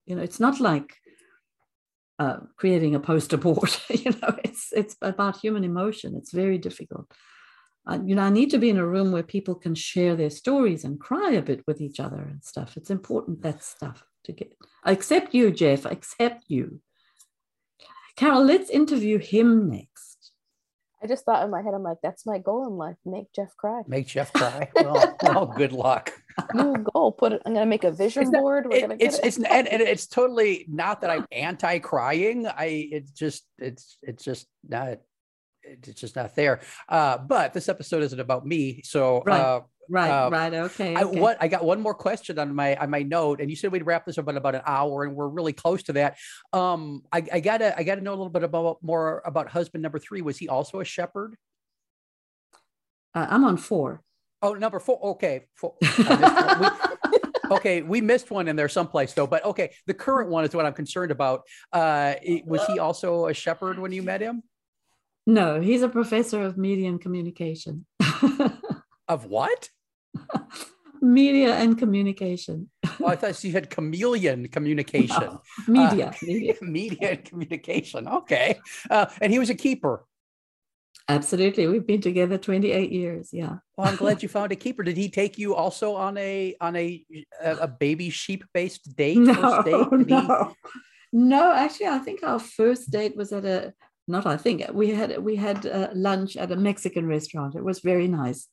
You 0.06 0.16
know, 0.16 0.22
it's 0.22 0.40
not 0.40 0.60
like 0.60 0.94
uh, 2.18 2.38
creating 2.56 2.94
a 2.94 3.00
poster 3.00 3.36
board. 3.36 3.76
you 3.90 4.10
know, 4.22 4.36
it's 4.44 4.72
it's 4.72 4.96
about 5.02 5.40
human 5.40 5.64
emotion. 5.64 6.16
It's 6.16 6.32
very 6.32 6.58
difficult. 6.58 7.06
Uh, 7.86 7.98
you 8.04 8.14
know, 8.14 8.22
I 8.22 8.30
need 8.30 8.50
to 8.50 8.58
be 8.58 8.68
in 8.68 8.76
a 8.76 8.86
room 8.86 9.12
where 9.12 9.22
people 9.22 9.54
can 9.54 9.74
share 9.74 10.14
their 10.14 10.30
stories 10.30 10.84
and 10.84 11.00
cry 11.00 11.32
a 11.32 11.42
bit 11.42 11.62
with 11.66 11.80
each 11.80 12.00
other 12.00 12.20
and 12.20 12.44
stuff. 12.44 12.76
It's 12.76 12.90
important 12.90 13.42
that 13.42 13.62
stuff 13.62 14.04
to 14.24 14.32
get. 14.32 14.52
Except 14.84 15.32
you, 15.34 15.50
Jeff. 15.50 15.86
Except 15.86 16.44
you. 16.48 16.80
Carol, 18.18 18.44
let's 18.44 18.68
interview 18.68 19.18
him 19.18 19.70
next. 19.70 20.32
I 21.00 21.06
just 21.06 21.24
thought 21.24 21.44
in 21.44 21.50
my 21.52 21.62
head, 21.62 21.74
I'm 21.74 21.84
like, 21.84 21.98
that's 22.02 22.26
my 22.26 22.38
goal 22.38 22.66
in 22.66 22.72
life: 22.76 22.96
make 23.06 23.32
Jeff 23.32 23.56
cry. 23.56 23.82
Make 23.86 24.08
Jeff 24.08 24.32
cry. 24.32 24.68
Well, 24.74 25.16
well 25.22 25.46
good 25.46 25.72
luck. 25.72 26.12
New 26.54 26.74
goal. 26.92 27.12
Put 27.12 27.32
it. 27.32 27.42
I'm 27.46 27.54
gonna 27.54 27.66
make 27.66 27.84
a 27.84 27.92
vision 27.92 28.22
It's 28.24 28.32
not- 28.32 28.40
board. 28.42 28.66
We're 28.66 28.76
It- 28.76 28.80
gonna 28.80 28.96
get 28.96 29.06
it's 29.06 29.18
it. 29.20 29.24
it's 29.26 29.36
and, 29.38 29.68
and 29.68 29.80
it's 29.82 30.06
totally 30.08 30.64
not 30.68 31.00
that 31.02 31.10
I'm 31.10 31.26
anti-crying. 31.30 32.46
I 32.48 32.88
it's 32.90 33.10
just 33.12 33.44
it's 33.58 33.98
it's 34.02 34.24
just 34.24 34.46
not 34.68 34.98
it's 35.62 36.00
just 36.00 36.16
not 36.16 36.34
there. 36.34 36.60
Uh, 36.88 37.18
but 37.18 37.52
this 37.52 37.68
episode 37.68 38.02
isn't 38.02 38.18
about 38.20 38.44
me, 38.46 38.82
so 38.82 39.22
Right. 39.24 39.40
uh, 39.40 39.60
Right, 39.88 40.10
Uh, 40.10 40.28
right, 40.30 40.52
okay. 40.52 40.94
I 40.94 41.02
okay. 41.04 41.18
what 41.18 41.38
I 41.40 41.48
got 41.48 41.64
one 41.64 41.80
more 41.80 41.94
question 41.94 42.38
on 42.38 42.54
my 42.54 42.76
on 42.76 42.90
my 42.90 43.02
note, 43.02 43.40
and 43.40 43.48
you 43.48 43.56
said 43.56 43.72
we'd 43.72 43.86
wrap 43.86 44.04
this 44.04 44.18
up 44.18 44.28
in 44.28 44.36
about 44.36 44.54
an 44.54 44.62
hour, 44.66 45.04
and 45.04 45.14
we're 45.16 45.28
really 45.28 45.52
close 45.54 45.82
to 45.84 45.94
that. 45.94 46.18
Um, 46.52 47.02
I, 47.12 47.24
I 47.32 47.40
gotta 47.40 47.76
I 47.78 47.82
gotta 47.84 48.02
know 48.02 48.10
a 48.10 48.18
little 48.18 48.28
bit 48.28 48.42
about 48.42 48.78
more 48.82 49.22
about 49.24 49.48
husband 49.48 49.82
number 49.82 49.98
three. 49.98 50.20
Was 50.20 50.36
he 50.36 50.48
also 50.48 50.80
a 50.80 50.84
shepherd? 50.84 51.36
Uh, 53.14 53.26
I'm 53.30 53.44
on 53.44 53.56
four. 53.56 54.02
Oh, 54.42 54.52
number 54.54 54.78
four. 54.78 54.98
Okay, 55.12 55.46
four. 55.54 55.74
I 55.82 56.58
missed 56.60 56.80
one. 56.80 56.92
We- 57.12 57.56
okay, 57.56 57.82
we 57.82 58.00
missed 58.02 58.30
one 58.30 58.46
in 58.48 58.56
there 58.56 58.68
someplace 58.68 59.14
though. 59.14 59.26
But 59.26 59.44
okay, 59.46 59.72
the 59.86 59.94
current 59.94 60.28
one 60.30 60.44
is 60.44 60.54
what 60.54 60.66
I'm 60.66 60.74
concerned 60.74 61.10
about. 61.10 61.42
Uh, 61.72 62.14
was 62.44 62.64
he 62.66 62.78
also 62.78 63.26
a 63.26 63.34
shepherd 63.34 63.78
when 63.78 63.92
you 63.92 64.02
met 64.02 64.20
him? 64.20 64.42
No, 65.26 65.60
he's 65.60 65.82
a 65.82 65.88
professor 65.88 66.42
of 66.42 66.56
media 66.58 66.88
and 66.88 67.00
communication. 67.00 67.86
Of 69.08 69.24
what? 69.24 69.70
media 71.00 71.54
and 71.54 71.78
communication. 71.78 72.70
Oh, 73.00 73.06
I 73.06 73.14
thought 73.14 73.44
you 73.44 73.52
had 73.52 73.70
chameleon 73.70 74.48
communication. 74.48 75.38
Media, 75.68 76.12
media. 76.20 76.54
Media 76.60 77.10
and 77.10 77.24
communication. 77.24 78.08
Okay. 78.08 78.58
Uh, 78.90 79.06
and 79.20 79.32
he 79.32 79.38
was 79.38 79.50
a 79.50 79.54
keeper. 79.54 80.04
Absolutely. 81.08 81.68
We've 81.68 81.86
been 81.86 82.00
together 82.00 82.38
28 82.38 82.90
years. 82.90 83.30
Yeah. 83.32 83.58
Well, 83.76 83.86
I'm 83.86 83.94
glad 83.94 84.20
you 84.20 84.28
found 84.28 84.50
a 84.50 84.56
keeper. 84.56 84.82
Did 84.82 84.96
he 84.96 85.08
take 85.08 85.38
you 85.38 85.54
also 85.54 85.94
on 85.94 86.18
a 86.18 86.56
on 86.60 86.74
a 86.74 87.06
a, 87.40 87.68
baby 87.68 88.10
sheep 88.10 88.42
based 88.52 88.96
date? 88.96 89.18
No, 89.18 89.62
date? 89.62 89.90
Did 89.90 90.08
he- 90.08 90.14
no. 90.14 90.54
No, 91.12 91.52
actually, 91.52 91.86
I 91.86 91.98
think 91.98 92.22
our 92.22 92.38
first 92.38 92.90
date 92.90 93.16
was 93.16 93.32
at 93.32 93.44
a 93.44 93.72
not 94.08 94.26
I 94.26 94.36
think 94.36 94.64
we 94.72 94.90
had 94.90 95.18
we 95.18 95.36
had 95.36 95.66
uh, 95.66 95.88
lunch 95.94 96.36
at 96.36 96.52
a 96.52 96.56
Mexican 96.56 97.06
restaurant. 97.06 97.54
It 97.54 97.64
was 97.64 97.80
very 97.80 98.08
nice. 98.08 98.48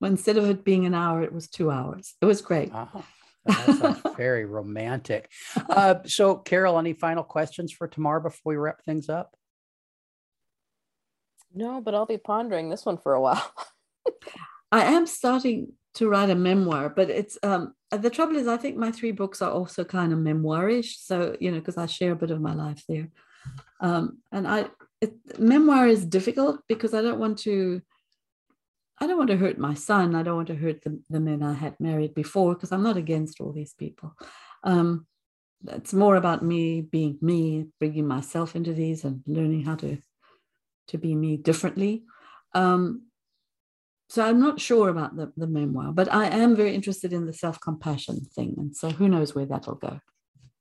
But 0.00 0.10
instead 0.10 0.36
of 0.36 0.48
it 0.48 0.64
being 0.64 0.86
an 0.86 0.94
hour, 0.94 1.22
it 1.22 1.32
was 1.32 1.48
two 1.48 1.70
hours. 1.70 2.14
It 2.20 2.26
was 2.26 2.40
great. 2.40 2.72
That 2.72 3.76
sounds 3.78 4.16
very 4.16 4.44
romantic. 4.44 5.30
Uh, 5.68 5.96
so, 6.06 6.36
Carol, 6.36 6.78
any 6.78 6.92
final 6.92 7.22
questions 7.22 7.72
for 7.72 7.88
tomorrow 7.88 8.22
before 8.22 8.52
we 8.52 8.56
wrap 8.56 8.82
things 8.84 9.08
up? 9.08 9.36
no, 11.54 11.80
but 11.80 11.94
I'll 11.94 12.06
be 12.06 12.18
pondering 12.18 12.68
this 12.68 12.86
one 12.86 12.98
for 12.98 13.14
a 13.14 13.20
while. 13.20 13.52
I 14.72 14.84
am 14.84 15.06
starting 15.06 15.72
to 15.94 16.08
write 16.08 16.30
a 16.30 16.34
memoir, 16.34 16.88
but 16.88 17.10
it's 17.10 17.38
um 17.42 17.74
the 17.90 18.10
trouble 18.10 18.36
is 18.36 18.46
I 18.46 18.56
think 18.56 18.76
my 18.76 18.92
three 18.92 19.12
books 19.12 19.42
are 19.42 19.50
also 19.50 19.84
kind 19.84 20.12
of 20.12 20.18
memoirish. 20.18 20.96
So 20.98 21.36
you 21.40 21.50
know, 21.50 21.58
because 21.58 21.76
I 21.76 21.86
share 21.86 22.12
a 22.12 22.16
bit 22.16 22.30
of 22.30 22.40
my 22.40 22.54
life 22.54 22.84
there, 22.88 23.08
um, 23.80 24.18
and 24.30 24.46
I 24.46 24.66
it, 25.00 25.38
memoir 25.38 25.86
is 25.86 26.04
difficult 26.04 26.60
because 26.68 26.94
I 26.94 27.02
don't 27.02 27.20
want 27.20 27.38
to. 27.40 27.82
I 29.00 29.06
don't 29.06 29.18
want 29.18 29.30
to 29.30 29.36
hurt 29.36 29.58
my 29.58 29.74
son. 29.74 30.16
I 30.16 30.24
don't 30.24 30.34
want 30.34 30.48
to 30.48 30.56
hurt 30.56 30.82
the, 30.82 31.00
the 31.08 31.20
men 31.20 31.40
I 31.42 31.52
had 31.52 31.78
married 31.78 32.14
before 32.14 32.54
because 32.54 32.72
I'm 32.72 32.82
not 32.82 32.96
against 32.96 33.40
all 33.40 33.52
these 33.52 33.72
people. 33.72 34.12
Um, 34.64 35.06
it's 35.66 35.92
more 35.92 36.16
about 36.16 36.42
me 36.42 36.80
being 36.80 37.16
me, 37.20 37.66
bringing 37.78 38.08
myself 38.08 38.56
into 38.56 38.72
these 38.72 39.04
and 39.04 39.22
learning 39.26 39.64
how 39.64 39.76
to 39.76 39.98
to 40.88 40.98
be 40.98 41.14
me 41.14 41.36
differently. 41.36 42.04
Um, 42.54 43.02
so 44.08 44.24
I'm 44.24 44.40
not 44.40 44.58
sure 44.58 44.88
about 44.88 45.16
the, 45.16 45.32
the 45.36 45.46
memoir, 45.46 45.92
but 45.92 46.12
I 46.12 46.26
am 46.26 46.56
very 46.56 46.74
interested 46.74 47.12
in 47.12 47.26
the 47.26 47.32
self-compassion 47.32 48.24
thing. 48.34 48.54
And 48.56 48.74
so 48.74 48.88
who 48.88 49.06
knows 49.06 49.34
where 49.34 49.44
that'll 49.44 49.74
go. 49.74 50.00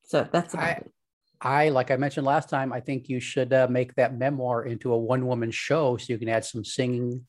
So 0.04 0.28
that's 0.30 0.54
about 0.54 0.66
I- 0.66 0.72
it. 0.72 0.92
I, 1.42 1.70
like 1.70 1.92
I 1.92 1.98
mentioned 1.98 2.26
last 2.26 2.50
time, 2.50 2.74
I 2.74 2.80
think 2.80 3.10
you 3.10 3.20
should 3.20 3.54
uh, 3.54 3.68
make 3.70 3.94
that 3.96 4.18
memoir 4.18 4.66
into 4.66 4.94
a 4.94 4.98
one 4.98 5.26
woman 5.28 5.52
show 5.52 5.98
so 5.98 6.06
you 6.14 6.18
can 6.20 6.30
add 6.30 6.46
some 6.46 6.64
singing, 6.66 7.26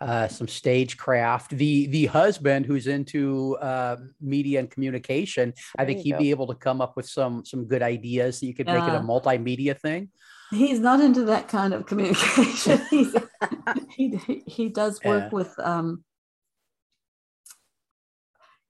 uh, 0.00 0.28
some 0.28 0.46
stagecraft. 0.48 1.50
The 1.50 1.86
the 1.86 2.06
husband 2.06 2.66
who's 2.66 2.86
into 2.86 3.56
uh, 3.60 3.96
media 4.20 4.60
and 4.60 4.70
communication, 4.70 5.52
I 5.78 5.84
think 5.84 6.00
he'd 6.00 6.12
go. 6.12 6.18
be 6.18 6.30
able 6.30 6.46
to 6.48 6.54
come 6.54 6.80
up 6.80 6.96
with 6.96 7.08
some 7.08 7.44
some 7.44 7.64
good 7.66 7.82
ideas. 7.82 8.38
So 8.38 8.46
you 8.46 8.54
could 8.54 8.66
make 8.66 8.82
it 8.84 8.86
Yeah. 8.88 9.00
a 9.00 9.02
multimedia 9.02 9.78
thing. 9.78 10.10
He's 10.50 10.78
not 10.78 11.00
into 11.00 11.24
that 11.24 11.48
kind 11.48 11.74
of 11.74 11.86
communication. 11.86 12.80
He's, 12.90 13.16
he, 13.96 14.16
he- 14.26 14.42
he 14.46 14.68
does 14.68 15.00
work 15.04 15.24
Yeah. 15.24 15.28
with, 15.32 15.58
um, 15.58 16.04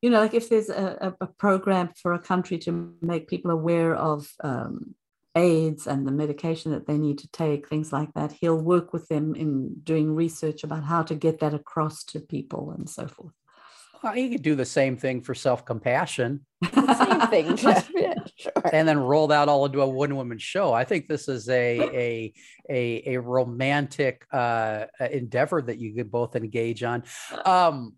you 0.05 0.11
know, 0.11 0.21
like 0.21 0.35
if 0.35 0.51
there's 0.51 0.69
a, 0.69 1.17
a, 1.19 1.27
program 1.27 1.89
for 1.97 2.13
a 2.13 2.19
country 2.19 2.59
to 2.59 2.95
make 3.01 3.27
people 3.27 3.51
aware 3.51 3.95
of 3.95 4.31
um, 4.43 4.95
AIDS 5.35 5.87
and 5.87 6.07
the 6.07 6.13
medication 6.13 6.73
that 6.73 6.87
they 6.87 6.99
need 6.99 7.17
to 7.21 7.29
take, 7.29 7.67
things 7.67 7.91
like 7.91 8.13
that, 8.13 8.33
he'll 8.33 8.61
work 8.61 8.93
with 8.93 9.09
them 9.09 9.35
in 9.35 9.77
doing 9.83 10.15
research 10.15 10.63
about 10.63 10.85
how 10.85 11.03
to 11.05 11.15
get 11.15 11.41
that 11.41 11.55
across 11.55 12.05
to 12.05 12.21
people 12.21 12.73
and 12.77 12.87
so 12.87 13.09
forth. 13.09 13.33
Well, 14.03 14.15
you 14.15 14.29
could 14.29 14.43
do 14.43 14.55
the 14.55 14.67
same 14.67 14.99
thing 14.99 15.23
for 15.23 15.35
self 15.35 15.65
compassion. 15.65 16.45
Same 16.75 17.21
thing, 17.29 17.57
Jeff. 17.65 17.91
Yeah, 17.95 18.15
sure. 18.37 18.53
and 18.75 18.87
then 18.87 18.99
roll 18.99 19.29
that 19.29 19.49
all 19.49 19.65
into 19.65 19.81
a 19.81 19.89
one 19.89 20.15
woman 20.15 20.37
show. 20.37 20.75
I 20.75 20.85
think 20.85 21.09
this 21.09 21.29
is 21.29 21.49
a 21.49 21.81
a 21.81 22.33
a, 22.69 23.15
a 23.15 23.21
romantic 23.23 24.27
uh, 24.31 24.85
endeavor 25.01 25.63
that 25.63 25.79
you 25.79 25.95
could 25.95 26.11
both 26.11 26.37
engage 26.37 26.83
on. 26.83 27.05
Um, 27.47 27.95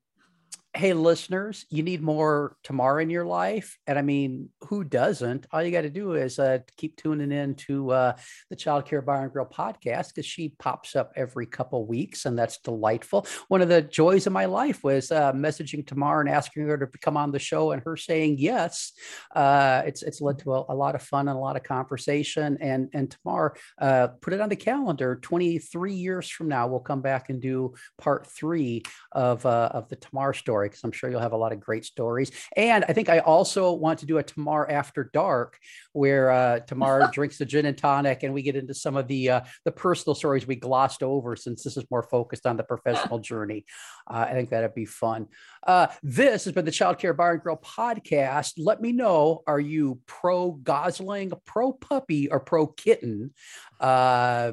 hey, 0.77 0.93
listeners, 0.93 1.64
you 1.70 1.83
need 1.83 2.03
more 2.03 2.55
Tamar 2.62 3.01
in 3.01 3.09
your 3.09 3.24
life, 3.24 3.79
and 3.87 3.99
I 3.99 4.03
mean, 4.03 4.51
who 4.68 4.85
doesn't? 4.85 5.47
All 5.51 5.62
you 5.62 5.70
got 5.70 5.83
to 5.83 5.91
do 5.91 6.12
is 6.12 6.39
uh, 6.39 6.59
keep 6.77 6.97
tuning 6.97 7.33
in 7.33 7.55
to 7.66 7.91
uh, 7.93 8.16
the 8.51 8.57
Child 8.57 8.85
Care 8.85 9.01
Bar 9.01 9.22
and 9.22 9.33
Grill 9.33 9.47
podcast 9.47 10.09
because 10.09 10.27
she 10.27 10.51
pops 10.59 10.95
up 10.95 11.12
every 11.16 11.47
couple 11.47 11.87
weeks, 11.87 12.27
and 12.27 12.39
that's 12.39 12.59
delightful. 12.59 13.27
One 13.49 13.62
of 13.62 13.70
the 13.70 13.81
joys 13.81 14.27
of 14.27 14.35
my 14.35 14.45
life 14.45 14.85
was 14.85 15.11
uh, 15.11 15.33
messaging 15.33 15.87
Tamar 15.87 16.20
and 16.20 16.29
asking 16.29 16.66
her 16.68 16.77
to 16.77 16.87
come 16.99 17.16
on 17.16 17.33
the 17.33 17.39
show, 17.39 17.72
and 17.72 17.83
her 17.83 17.97
saying 17.97 18.37
yes 18.39 18.93
uh, 19.35 19.83
it's 19.87 20.03
it's 20.03 20.20
led 20.20 20.39
to 20.41 20.53
a, 20.53 20.64
a 20.68 20.74
lot 20.74 20.95
of 20.95 21.03
fun 21.03 21.29
and 21.29 21.37
a 21.37 21.41
lot 21.41 21.57
of 21.57 21.62
conversation. 21.62 22.59
And 22.61 22.91
and 22.93 23.11
Tamar, 23.11 23.57
uh, 23.79 24.09
put 24.20 24.35
it 24.35 24.43
on 24.43 24.51
the 24.51 24.57
calendar. 24.57 25.16
Twenty 25.16 25.59
three 25.59 25.95
years 25.95 26.29
from 26.29 26.49
now, 26.49 26.66
we'll 26.66 26.81
come 26.81 27.01
back 27.01 27.31
and 27.31 27.41
do 27.41 27.74
part 27.97 28.27
three 28.27 28.83
of 29.12 29.47
uh, 29.47 29.70
of 29.72 29.89
the 29.89 29.97
Tamar 29.97 30.35
story 30.35 30.66
because 30.67 30.85
I'm 30.85 30.93
sure 30.93 31.11
you'll 31.11 31.21
have 31.21 31.33
a 31.33 31.37
lot 31.37 31.53
of 31.53 31.61
great 31.61 31.85
stories. 31.85 32.31
And 32.57 32.85
I 32.89 32.93
think 32.93 33.09
I 33.09 33.21
also 33.21 33.73
want 33.73 34.01
to 34.01 34.07
do 34.07 34.19
a 34.19 34.23
Tamar 34.23 34.71
after 34.71 35.11
dark 35.12 35.59
where 35.93 36.31
uh, 36.31 36.61
Tamar 36.61 37.11
drinks 37.12 37.39
the 37.39 37.47
gin 37.47 37.67
and 37.67 37.77
tonic, 37.77 38.23
and 38.23 38.35
we 38.35 38.43
get 38.43 38.57
into 38.57 38.75
some 38.75 38.97
of 38.97 39.09
the 39.09 39.31
uh, 39.31 39.41
the 39.64 39.73
personal 39.73 40.14
stories 40.14 40.47
we 40.47 40.57
glossed 40.57 41.03
over 41.03 41.37
since 41.37 41.62
this 41.62 41.77
is 41.77 41.85
more 41.91 42.03
focused 42.03 42.47
on 42.47 42.57
the 42.57 42.64
professional 42.64 43.19
journey. 43.21 43.64
Uh, 44.09 44.27
I 44.29 44.33
think 44.33 44.51
that'd 44.51 44.75
be 44.75 44.85
fun. 44.85 45.29
Uh, 45.67 45.89
this 46.03 46.45
has 46.45 46.53
been 46.53 46.64
the 46.64 46.71
Child 46.71 46.99
Care 46.99 47.14
Bar 47.14 47.33
and 47.33 47.43
Grill 47.43 47.57
podcast. 47.57 48.55
Let 48.59 48.81
me 48.81 48.93
know: 48.93 49.43
Are 49.47 49.61
you 49.61 50.01
pro 50.07 50.53
Gosling, 50.53 51.33
pro 51.45 51.73
puppy, 51.73 52.29
or 52.29 52.41
pro 52.41 52.67
kitten? 52.67 53.33
Uh, 53.81 54.53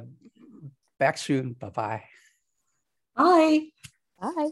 back 1.00 1.18
soon. 1.18 1.54
Bye 1.54 1.70
bye. 1.70 2.04
Bye. 3.16 3.68
Bye. 4.20 4.52